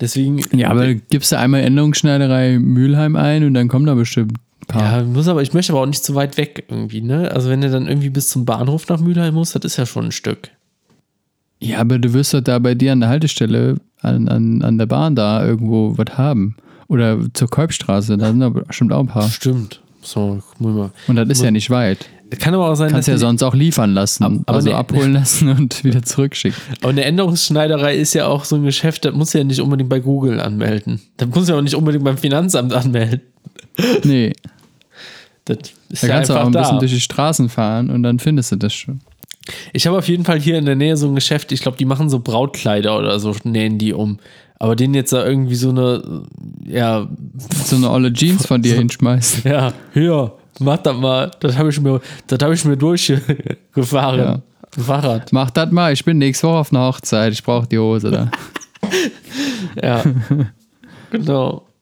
Deswegen. 0.00 0.44
Ja, 0.56 0.70
aber 0.70 0.94
gibst 0.94 1.32
du 1.32 1.38
einmal 1.38 1.62
Änderungsschneiderei 1.62 2.58
Mülheim 2.58 3.16
ein 3.16 3.44
und 3.44 3.54
dann 3.54 3.68
kommen 3.68 3.86
da 3.86 3.94
bestimmt 3.94 4.32
ein 4.62 4.66
paar. 4.66 4.98
Ja, 4.98 5.04
muss 5.04 5.26
aber, 5.26 5.42
ich 5.42 5.54
möchte 5.54 5.72
aber 5.72 5.82
auch 5.82 5.86
nicht 5.86 6.04
zu 6.04 6.14
weit 6.14 6.36
weg 6.36 6.66
irgendwie, 6.68 7.00
ne? 7.00 7.30
Also 7.32 7.48
wenn 7.48 7.60
du 7.60 7.70
dann 7.70 7.88
irgendwie 7.88 8.10
bis 8.10 8.28
zum 8.28 8.44
Bahnhof 8.44 8.88
nach 8.88 9.00
Mülheim 9.00 9.34
musst, 9.34 9.54
das 9.56 9.64
ist 9.64 9.76
ja 9.76 9.86
schon 9.86 10.06
ein 10.06 10.12
Stück. 10.12 10.50
Ja, 11.60 11.78
aber 11.80 11.98
du 11.98 12.12
wirst 12.12 12.32
doch 12.34 12.40
da 12.40 12.58
bei 12.60 12.74
dir 12.74 12.92
an 12.92 13.00
der 13.00 13.08
Haltestelle, 13.08 13.76
an, 14.02 14.28
an, 14.28 14.62
an 14.62 14.78
der 14.78 14.86
Bahn 14.86 15.14
da 15.14 15.44
irgendwo 15.44 15.96
was 15.96 16.16
haben. 16.18 16.56
Oder 16.88 17.18
zur 17.34 17.48
Kolbstraße, 17.48 18.16
da 18.16 18.28
sind 18.28 18.40
da 18.40 18.48
bestimmt 18.48 18.92
auch 18.92 19.00
ein 19.00 19.06
paar. 19.08 19.28
Stimmt. 19.28 19.80
So, 20.00 20.40
guck 20.58 20.60
mal. 20.74 20.90
Und 21.06 21.16
das 21.16 21.28
ist 21.28 21.42
ja 21.42 21.50
nicht 21.50 21.68
weit. 21.70 22.06
Kann 22.38 22.54
aber 22.54 22.70
auch 22.70 22.74
sein, 22.74 22.90
Kannst 22.90 23.08
ja 23.08 23.14
dass 23.14 23.20
die, 23.20 23.26
sonst 23.26 23.42
auch 23.42 23.54
liefern 23.54 23.92
lassen. 23.94 24.22
Ab- 24.24 24.32
aber 24.46 24.56
also 24.56 24.68
ne- 24.70 24.76
abholen 24.76 25.12
lassen 25.14 25.48
und 25.58 25.82
wieder 25.84 26.02
zurückschicken. 26.02 26.58
aber 26.80 26.90
eine 26.90 27.04
Änderungsschneiderei 27.04 27.96
ist 27.96 28.14
ja 28.14 28.26
auch 28.26 28.44
so 28.44 28.56
ein 28.56 28.64
Geschäft, 28.64 29.04
das 29.06 29.14
muss 29.14 29.32
ja 29.32 29.44
nicht 29.44 29.60
unbedingt 29.60 29.88
bei 29.90 29.98
Google 30.00 30.38
anmelden. 30.40 31.00
Das 31.16 31.28
muss 31.28 31.48
ja 31.48 31.56
auch 31.56 31.62
nicht 31.62 31.74
unbedingt 31.74 32.04
beim 32.04 32.18
Finanzamt 32.18 32.72
anmelden. 32.74 33.20
Nee, 34.04 34.32
Das 35.46 35.58
ist 35.88 36.02
da 36.02 36.06
ja 36.08 36.14
kannst 36.14 36.30
du 36.30 36.34
auch 36.34 36.46
ein 36.46 36.52
bisschen 36.52 36.74
da. 36.74 36.78
durch 36.80 36.92
die 36.92 37.00
Straßen 37.00 37.48
fahren 37.48 37.90
und 37.90 38.02
dann 38.02 38.18
findest 38.18 38.52
du 38.52 38.56
das 38.56 38.74
schon. 38.74 39.00
Ich 39.72 39.86
habe 39.86 39.98
auf 39.98 40.08
jeden 40.08 40.24
Fall 40.24 40.40
hier 40.40 40.58
in 40.58 40.64
der 40.66 40.76
Nähe 40.76 40.96
so 40.96 41.06
ein 41.08 41.14
Geschäft, 41.14 41.52
ich 41.52 41.62
glaube, 41.62 41.76
die 41.78 41.84
machen 41.84 42.10
so 42.10 42.18
Brautkleider 42.20 42.98
oder 42.98 43.18
so, 43.20 43.34
nähen 43.44 43.78
die 43.78 43.92
um. 43.92 44.18
Aber 44.58 44.74
denen 44.74 44.94
jetzt 44.94 45.12
da 45.12 45.24
irgendwie 45.24 45.54
so 45.54 45.70
eine, 45.70 46.24
ja, 46.64 47.08
So 47.64 47.76
eine 47.76 47.90
olle 47.90 48.12
Jeans 48.12 48.46
von 48.46 48.60
dir 48.60 48.74
hinschmeißen. 48.74 49.42
ja, 49.50 49.72
hier, 49.94 50.32
mach 50.58 50.78
das 50.78 50.96
mal. 50.96 51.30
Das 51.40 51.56
habe 51.56 51.70
ich 51.70 51.80
mir, 51.80 52.00
das 52.26 52.40
habe 52.42 52.54
ich 52.54 52.64
mir 52.64 52.76
durchgefahren. 52.76 54.18
Ja. 54.20 54.42
Fahrrad. 54.76 55.32
Mach 55.32 55.50
das 55.50 55.70
mal, 55.70 55.92
ich 55.92 56.04
bin 56.04 56.18
nächste 56.18 56.46
Woche 56.48 56.58
auf 56.58 56.72
einer 56.72 56.86
Hochzeit, 56.86 57.32
ich 57.32 57.42
brauche 57.42 57.66
die 57.66 57.78
Hose 57.78 58.10
da. 58.10 58.30
Ja. 59.82 60.02
genau. 61.10 61.66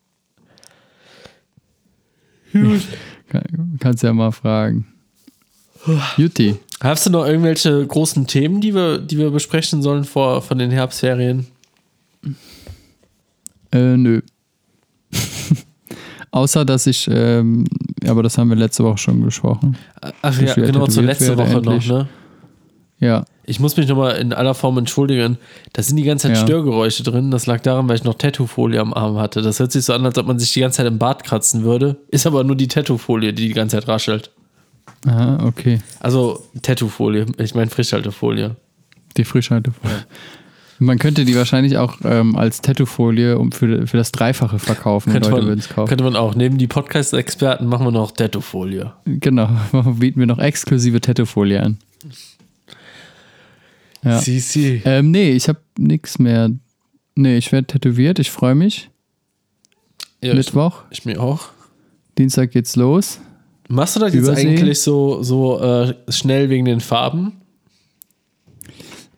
Gut. 2.52 2.82
Kann- 3.28 3.76
Kannst 3.80 4.02
ja 4.02 4.12
mal 4.12 4.32
fragen. 4.32 4.86
Jutti. 6.16 6.56
Hast 6.80 7.06
du 7.06 7.10
noch 7.10 7.26
irgendwelche 7.26 7.86
großen 7.86 8.26
Themen, 8.26 8.60
die 8.60 8.74
wir, 8.74 8.98
die 8.98 9.16
wir 9.18 9.30
besprechen 9.30 9.82
sollen 9.82 10.04
vor, 10.04 10.42
von 10.42 10.58
den 10.58 10.70
Herbstferien? 10.70 11.46
Äh, 13.72 13.96
nö. 13.96 14.20
Außer, 16.30 16.64
dass 16.66 16.86
ich, 16.86 17.08
ähm, 17.10 17.64
aber 18.06 18.22
das 18.22 18.36
haben 18.36 18.50
wir 18.50 18.56
letzte 18.56 18.84
Woche 18.84 18.98
schon 18.98 19.22
besprochen. 19.22 19.76
Ach 20.22 20.38
ja, 20.40 20.52
genau, 20.54 20.86
zur 20.86 21.02
tätowiert 21.02 21.06
letzte 21.06 21.28
werde 21.28 21.42
Woche 21.42 21.56
endlich. 21.58 21.88
noch, 21.88 21.98
ne? 21.98 22.08
Ja, 22.98 23.24
Ich 23.44 23.60
muss 23.60 23.76
mich 23.76 23.86
nochmal 23.88 24.16
in 24.16 24.32
aller 24.32 24.54
Form 24.54 24.78
entschuldigen. 24.78 25.36
Da 25.74 25.82
sind 25.82 25.96
die 25.96 26.02
ganze 26.02 26.28
Zeit 26.28 26.36
Ja. 26.36 26.42
Störgeräusche 26.42 27.02
drin. 27.02 27.30
Das 27.30 27.46
lag 27.46 27.60
daran, 27.60 27.88
weil 27.88 27.96
ich 27.96 28.04
noch 28.04 28.14
Tattoofolie 28.14 28.80
am 28.80 28.94
Arm 28.94 29.18
hatte. 29.18 29.42
Das 29.42 29.60
hört 29.60 29.70
sich 29.72 29.84
so 29.84 29.92
an, 29.92 30.04
als 30.06 30.16
ob 30.16 30.26
man 30.26 30.38
sich 30.38 30.52
die 30.54 30.60
ganze 30.60 30.78
Zeit 30.78 30.86
im 30.86 30.98
Bart 30.98 31.22
kratzen 31.22 31.62
würde. 31.62 31.96
Ist 32.08 32.26
aber 32.26 32.42
nur 32.42 32.56
die 32.56 32.68
Tattoofolie, 32.68 33.34
die 33.34 33.48
die 33.48 33.54
ganze 33.54 33.76
Zeit 33.76 33.86
raschelt. 33.88 34.30
Aha, 35.04 35.44
okay. 35.44 35.80
Also 36.00 36.42
Tattoofolie, 36.62 37.26
ich 37.38 37.54
meine 37.54 37.70
Frischhaltefolie. 37.70 38.56
Die 39.16 39.24
Frischhaltefolie. 39.24 40.06
Man 40.78 40.98
könnte 40.98 41.24
die 41.24 41.34
wahrscheinlich 41.34 41.78
auch 41.78 41.98
ähm, 42.04 42.36
als 42.36 42.60
Tattoofolie 42.60 43.38
um 43.38 43.50
für, 43.50 43.86
für 43.86 43.96
das 43.96 44.12
Dreifache 44.12 44.58
verkaufen 44.58 45.12
Könnte 45.12 45.30
Leute 45.30 45.46
man, 45.46 45.60
kaufen. 45.60 45.88
könnte 45.88 46.04
man 46.04 46.16
auch. 46.16 46.34
Neben 46.34 46.58
die 46.58 46.66
Podcast-Experten 46.66 47.66
machen 47.66 47.86
wir 47.86 47.92
noch 47.92 48.10
Tattoofolie. 48.10 48.92
Genau, 49.06 49.48
bieten 49.98 50.20
wir 50.20 50.26
noch 50.26 50.38
exklusive 50.38 51.00
Tattoofolie 51.00 51.62
an. 51.62 51.78
Ja. 54.02 54.18
Sie, 54.18 54.38
sie. 54.40 54.82
Ähm, 54.84 55.10
nee, 55.10 55.30
ich 55.30 55.48
habe 55.48 55.60
nichts 55.78 56.18
mehr. 56.18 56.50
Nee, 57.14 57.38
ich 57.38 57.50
werde 57.52 57.66
tätowiert, 57.66 58.18
ich 58.18 58.30
freue 58.30 58.54
mich. 58.54 58.90
Ja, 60.22 60.32
ich, 60.32 60.36
Mittwoch, 60.36 60.82
ich 60.90 61.04
mir 61.06 61.20
auch. 61.20 61.48
Dienstag 62.18 62.50
geht's 62.50 62.76
los. 62.76 63.20
Machst 63.68 63.96
du 63.96 64.00
das 64.00 64.14
jetzt 64.14 64.22
Übersee? 64.22 64.48
eigentlich 64.48 64.80
so, 64.80 65.22
so 65.22 65.60
äh, 65.60 65.94
schnell 66.08 66.48
wegen 66.50 66.64
den 66.64 66.80
Farben? 66.80 67.32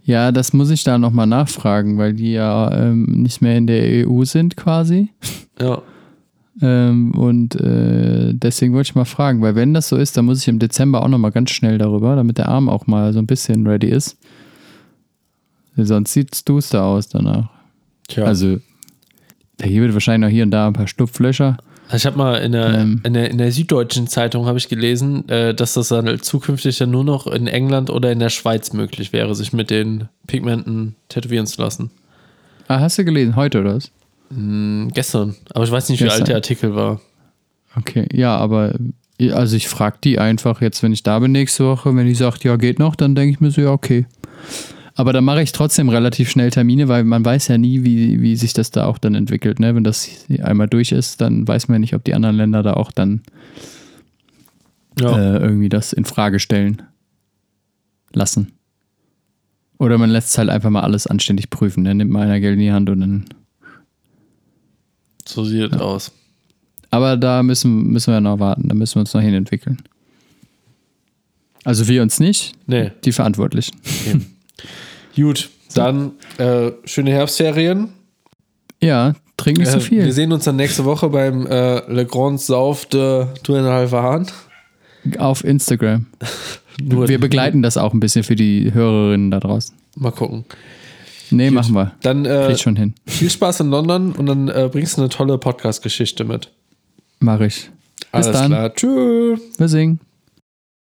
Ja, 0.05 0.33
das 0.33 0.55
muss 0.55 0.71
ich 0.71 0.85
da 0.85 0.97
nochmal 0.97 1.27
nachfragen, 1.27 1.99
weil 1.99 2.15
die 2.15 2.33
ja 2.33 2.73
ähm, 2.73 3.05
nicht 3.05 3.43
mehr 3.43 3.59
in 3.59 3.67
der 3.67 4.09
EU 4.09 4.25
sind 4.25 4.57
quasi. 4.57 5.11
Ja. 5.61 5.83
Ähm, 6.63 7.13
und 7.13 7.55
äh, 7.57 8.33
deswegen 8.33 8.73
wollte 8.73 8.89
ich 8.89 8.95
mal 8.95 9.05
fragen, 9.05 9.43
weil 9.43 9.55
wenn 9.55 9.75
das 9.75 9.89
so 9.89 9.97
ist, 9.97 10.17
dann 10.17 10.25
muss 10.25 10.41
ich 10.41 10.49
im 10.49 10.59
Dezember 10.59 11.03
auch 11.03 11.09
nochmal 11.09 11.31
ganz 11.31 11.51
schnell 11.51 11.79
darüber, 11.79 12.17
damit 12.17 12.39
der 12.39 12.49
Arm 12.49 12.69
auch 12.69 12.87
mal 12.87 13.13
so 13.13 13.19
ein 13.19 13.27
bisschen 13.27 13.67
ready 13.67 13.89
ist. 13.89 14.17
Sonst 15.77 16.13
sieht 16.13 16.35
es 16.35 16.45
duster 16.45 16.83
aus 16.85 17.09
danach. 17.09 17.51
Tja. 18.09 18.25
Also, 18.25 18.59
da 19.59 19.67
gibt 19.69 19.93
wahrscheinlich 19.93 20.27
noch 20.27 20.33
hier 20.33 20.45
und 20.45 20.51
da 20.51 20.67
ein 20.67 20.73
paar 20.73 20.89
Schlupflöcher. 20.89 21.59
Ich 21.95 22.05
habe 22.05 22.19
mal 22.19 22.35
in 22.43 22.53
der, 22.53 22.75
Ähm. 22.75 23.01
in 23.05 23.15
der, 23.15 23.31
in 23.31 23.39
der 23.39 23.51
Süddeutschen 23.51 24.07
Zeitung 24.09 24.45
habe 24.47 24.59
ich 24.59 24.69
gelesen, 24.69 25.27
äh, 25.29 25.55
dass 25.55 25.75
das 25.75 25.89
dann 25.89 26.21
zukünftig 26.21 26.77
dann 26.79 26.91
nur 26.91 27.05
noch 27.05 27.27
in 27.27 27.47
England 27.47 27.89
oder 27.89 28.13
in 28.13 28.19
der 28.19 28.29
Schweiz 28.29 28.73
möglich 28.73 29.13
wäre, 29.13 29.35
sich 29.35 29.53
mit 29.53 29.71
den 29.71 30.09
Pigmenten 30.27 30.97
tätowieren 31.09 31.47
zu 31.47 31.63
lassen. 31.63 31.91
Ah, 32.69 32.81
hast 32.81 32.99
du 32.99 33.05
gelesen? 33.05 33.37
Heute 33.37 33.61
oder 33.61 33.77
was? 33.77 33.91
Hm, 34.31 34.91
gestern. 34.93 35.35
Aber 35.55 35.65
ich 35.65 35.71
weiß 35.71 35.89
nicht, 35.89 36.01
wie 36.01 36.05
Gestern. 36.05 36.21
alt 36.23 36.29
der 36.29 36.37
Artikel 36.37 36.75
war. 36.75 37.01
Okay, 37.77 38.07
ja, 38.13 38.37
aber 38.37 38.75
also 39.33 39.57
ich 39.57 39.69
frage 39.69 39.97
die 40.05 40.19
einfach 40.19 40.61
jetzt, 40.61 40.83
wenn 40.83 40.93
ich 40.93 41.03
da 41.03 41.19
bin 41.19 41.33
nächste 41.33 41.65
Woche, 41.65 41.95
wenn 41.97 42.07
die 42.07 42.15
sagt, 42.15 42.45
ja, 42.45 42.57
geht 42.57 42.79
noch, 42.79 42.97
dann 42.97 43.15
denke 43.15 43.33
ich 43.33 43.41
mir 43.41 43.51
so, 43.51 43.63
ja, 43.63 43.71
okay. 43.73 44.07
Aber 44.99 45.13
dann 45.13 45.23
mache 45.25 45.43
ich 45.43 45.53
trotzdem 45.53 45.89
relativ 45.91 46.29
schnell 46.29 46.51
Termine, 46.51 46.89
weil 46.89 47.05
man 47.05 47.25
weiß 47.25 47.47
ja 47.49 47.57
nie, 47.57 47.85
wie, 47.85 48.21
wie 48.21 48.35
sich 48.35 48.53
das 48.53 48.73
da 48.73 48.85
auch 48.87 48.99
dann 48.99 49.15
entwickelt. 49.15 49.61
Ne? 49.61 49.73
Wenn 49.77 49.85
das 49.85 50.09
einmal 50.43 50.67
durch 50.67 50.91
ist, 50.91 51.21
dann 51.21 51.47
weiß 51.47 51.69
man 51.69 51.77
ja 51.77 51.79
nicht, 51.79 51.95
ob 51.95 52.03
die 52.03 52.15
anderen 52.15 52.35
Länder 52.37 52.65
da 52.65 52.73
auch 52.75 52.91
dann 52.91 53.23
Ja. 54.99 55.17
äh, 55.17 55.39
irgendwie 55.39 55.69
das 55.69 55.93
in 55.93 56.05
Frage 56.05 56.41
stellen 56.41 56.83
lassen. 58.13 58.51
Oder 59.79 59.99
man 59.99 60.11
lässt 60.11 60.37
halt 60.37 60.49
einfach 60.49 60.71
mal 60.71 60.81
alles 60.83 61.07
anständig 61.07 61.49
prüfen. 61.51 61.85
Ne? 61.85 61.95
Nimmt 61.95 62.11
mal 62.11 62.23
einer 62.27 62.41
Geld 62.41 62.55
in 62.55 62.61
die 62.61 62.73
Hand 62.73 62.91
und 62.91 63.01
dann. 63.01 63.25
so 65.25 65.45
sieht 65.45 65.73
es 65.73 65.81
aus. 65.81 66.11
Aber 66.91 67.17
da 67.17 67.45
müssen, 67.45 67.85
müssen 67.93 68.13
wir 68.13 68.21
noch 68.21 68.41
warten. 68.41 68.69
Da 68.69 68.75
müssen 68.75 68.97
wir 68.97 69.01
uns 69.03 69.15
noch 69.15 69.21
hin 69.21 69.35
entwickeln. 69.35 69.79
Also 71.63 71.87
wir 71.87 72.03
uns 72.03 72.19
nicht, 72.19 72.55
Nee. 72.67 72.91
die 73.05 73.13
Verantwortlichen. 73.13 73.77
Gut, 75.21 75.51
dann 75.75 76.13
äh, 76.39 76.71
schöne 76.85 77.11
Herbstferien. 77.11 77.93
Ja, 78.83 79.15
trink 79.37 79.59
nicht 79.59 79.71
so 79.71 79.79
Äh, 79.79 79.81
viel. 79.81 80.05
wir 80.05 80.13
sehen 80.13 80.33
uns 80.33 80.45
dann 80.45 80.57
nächste 80.57 80.85
Woche 80.85 81.09
beim 81.09 81.47
äh, 81.47 81.81
Le 81.93 82.07
Grand 82.07 82.41
Sauf 82.41 82.87
de 82.87 83.27
Duenhalve 83.43 84.01
Hahn. 84.03 84.27
Auf 85.19 85.45
Instagram. 85.45 86.07
Wir 86.81 87.19
begleiten 87.19 87.61
das 87.63 87.77
auch 87.77 87.93
ein 87.93 87.99
bisschen 87.99 88.23
für 88.23 88.37
die 88.37 88.73
Hörerinnen 88.73 89.33
da 89.33 89.41
draußen. 89.41 89.75
Mal 89.97 90.13
gucken. 90.13 90.45
Nee, 91.33 91.47
Gut. 91.49 91.55
machen 91.57 91.75
wir. 91.75 91.93
Dann 92.03 92.25
äh, 92.25 92.57
schon 92.57 92.77
hin. 92.77 92.95
viel 93.05 93.29
Spaß 93.31 93.61
in 93.61 93.71
London 93.71 94.13
und 94.13 94.27
dann 94.27 94.47
äh, 94.49 94.69
bringst 94.71 94.97
du 94.97 95.01
eine 95.03 95.09
tolle 95.09 95.39
Podcast-Geschichte 95.39 96.25
mit. 96.25 96.53
Mach 97.19 97.41
ich. 97.41 97.69
Bis 97.97 98.07
Alles 98.13 98.27
dann. 98.31 98.47
klar. 98.53 98.75
Tschüss. 98.75 99.41
Wir 99.59 99.69
singen. 99.69 99.99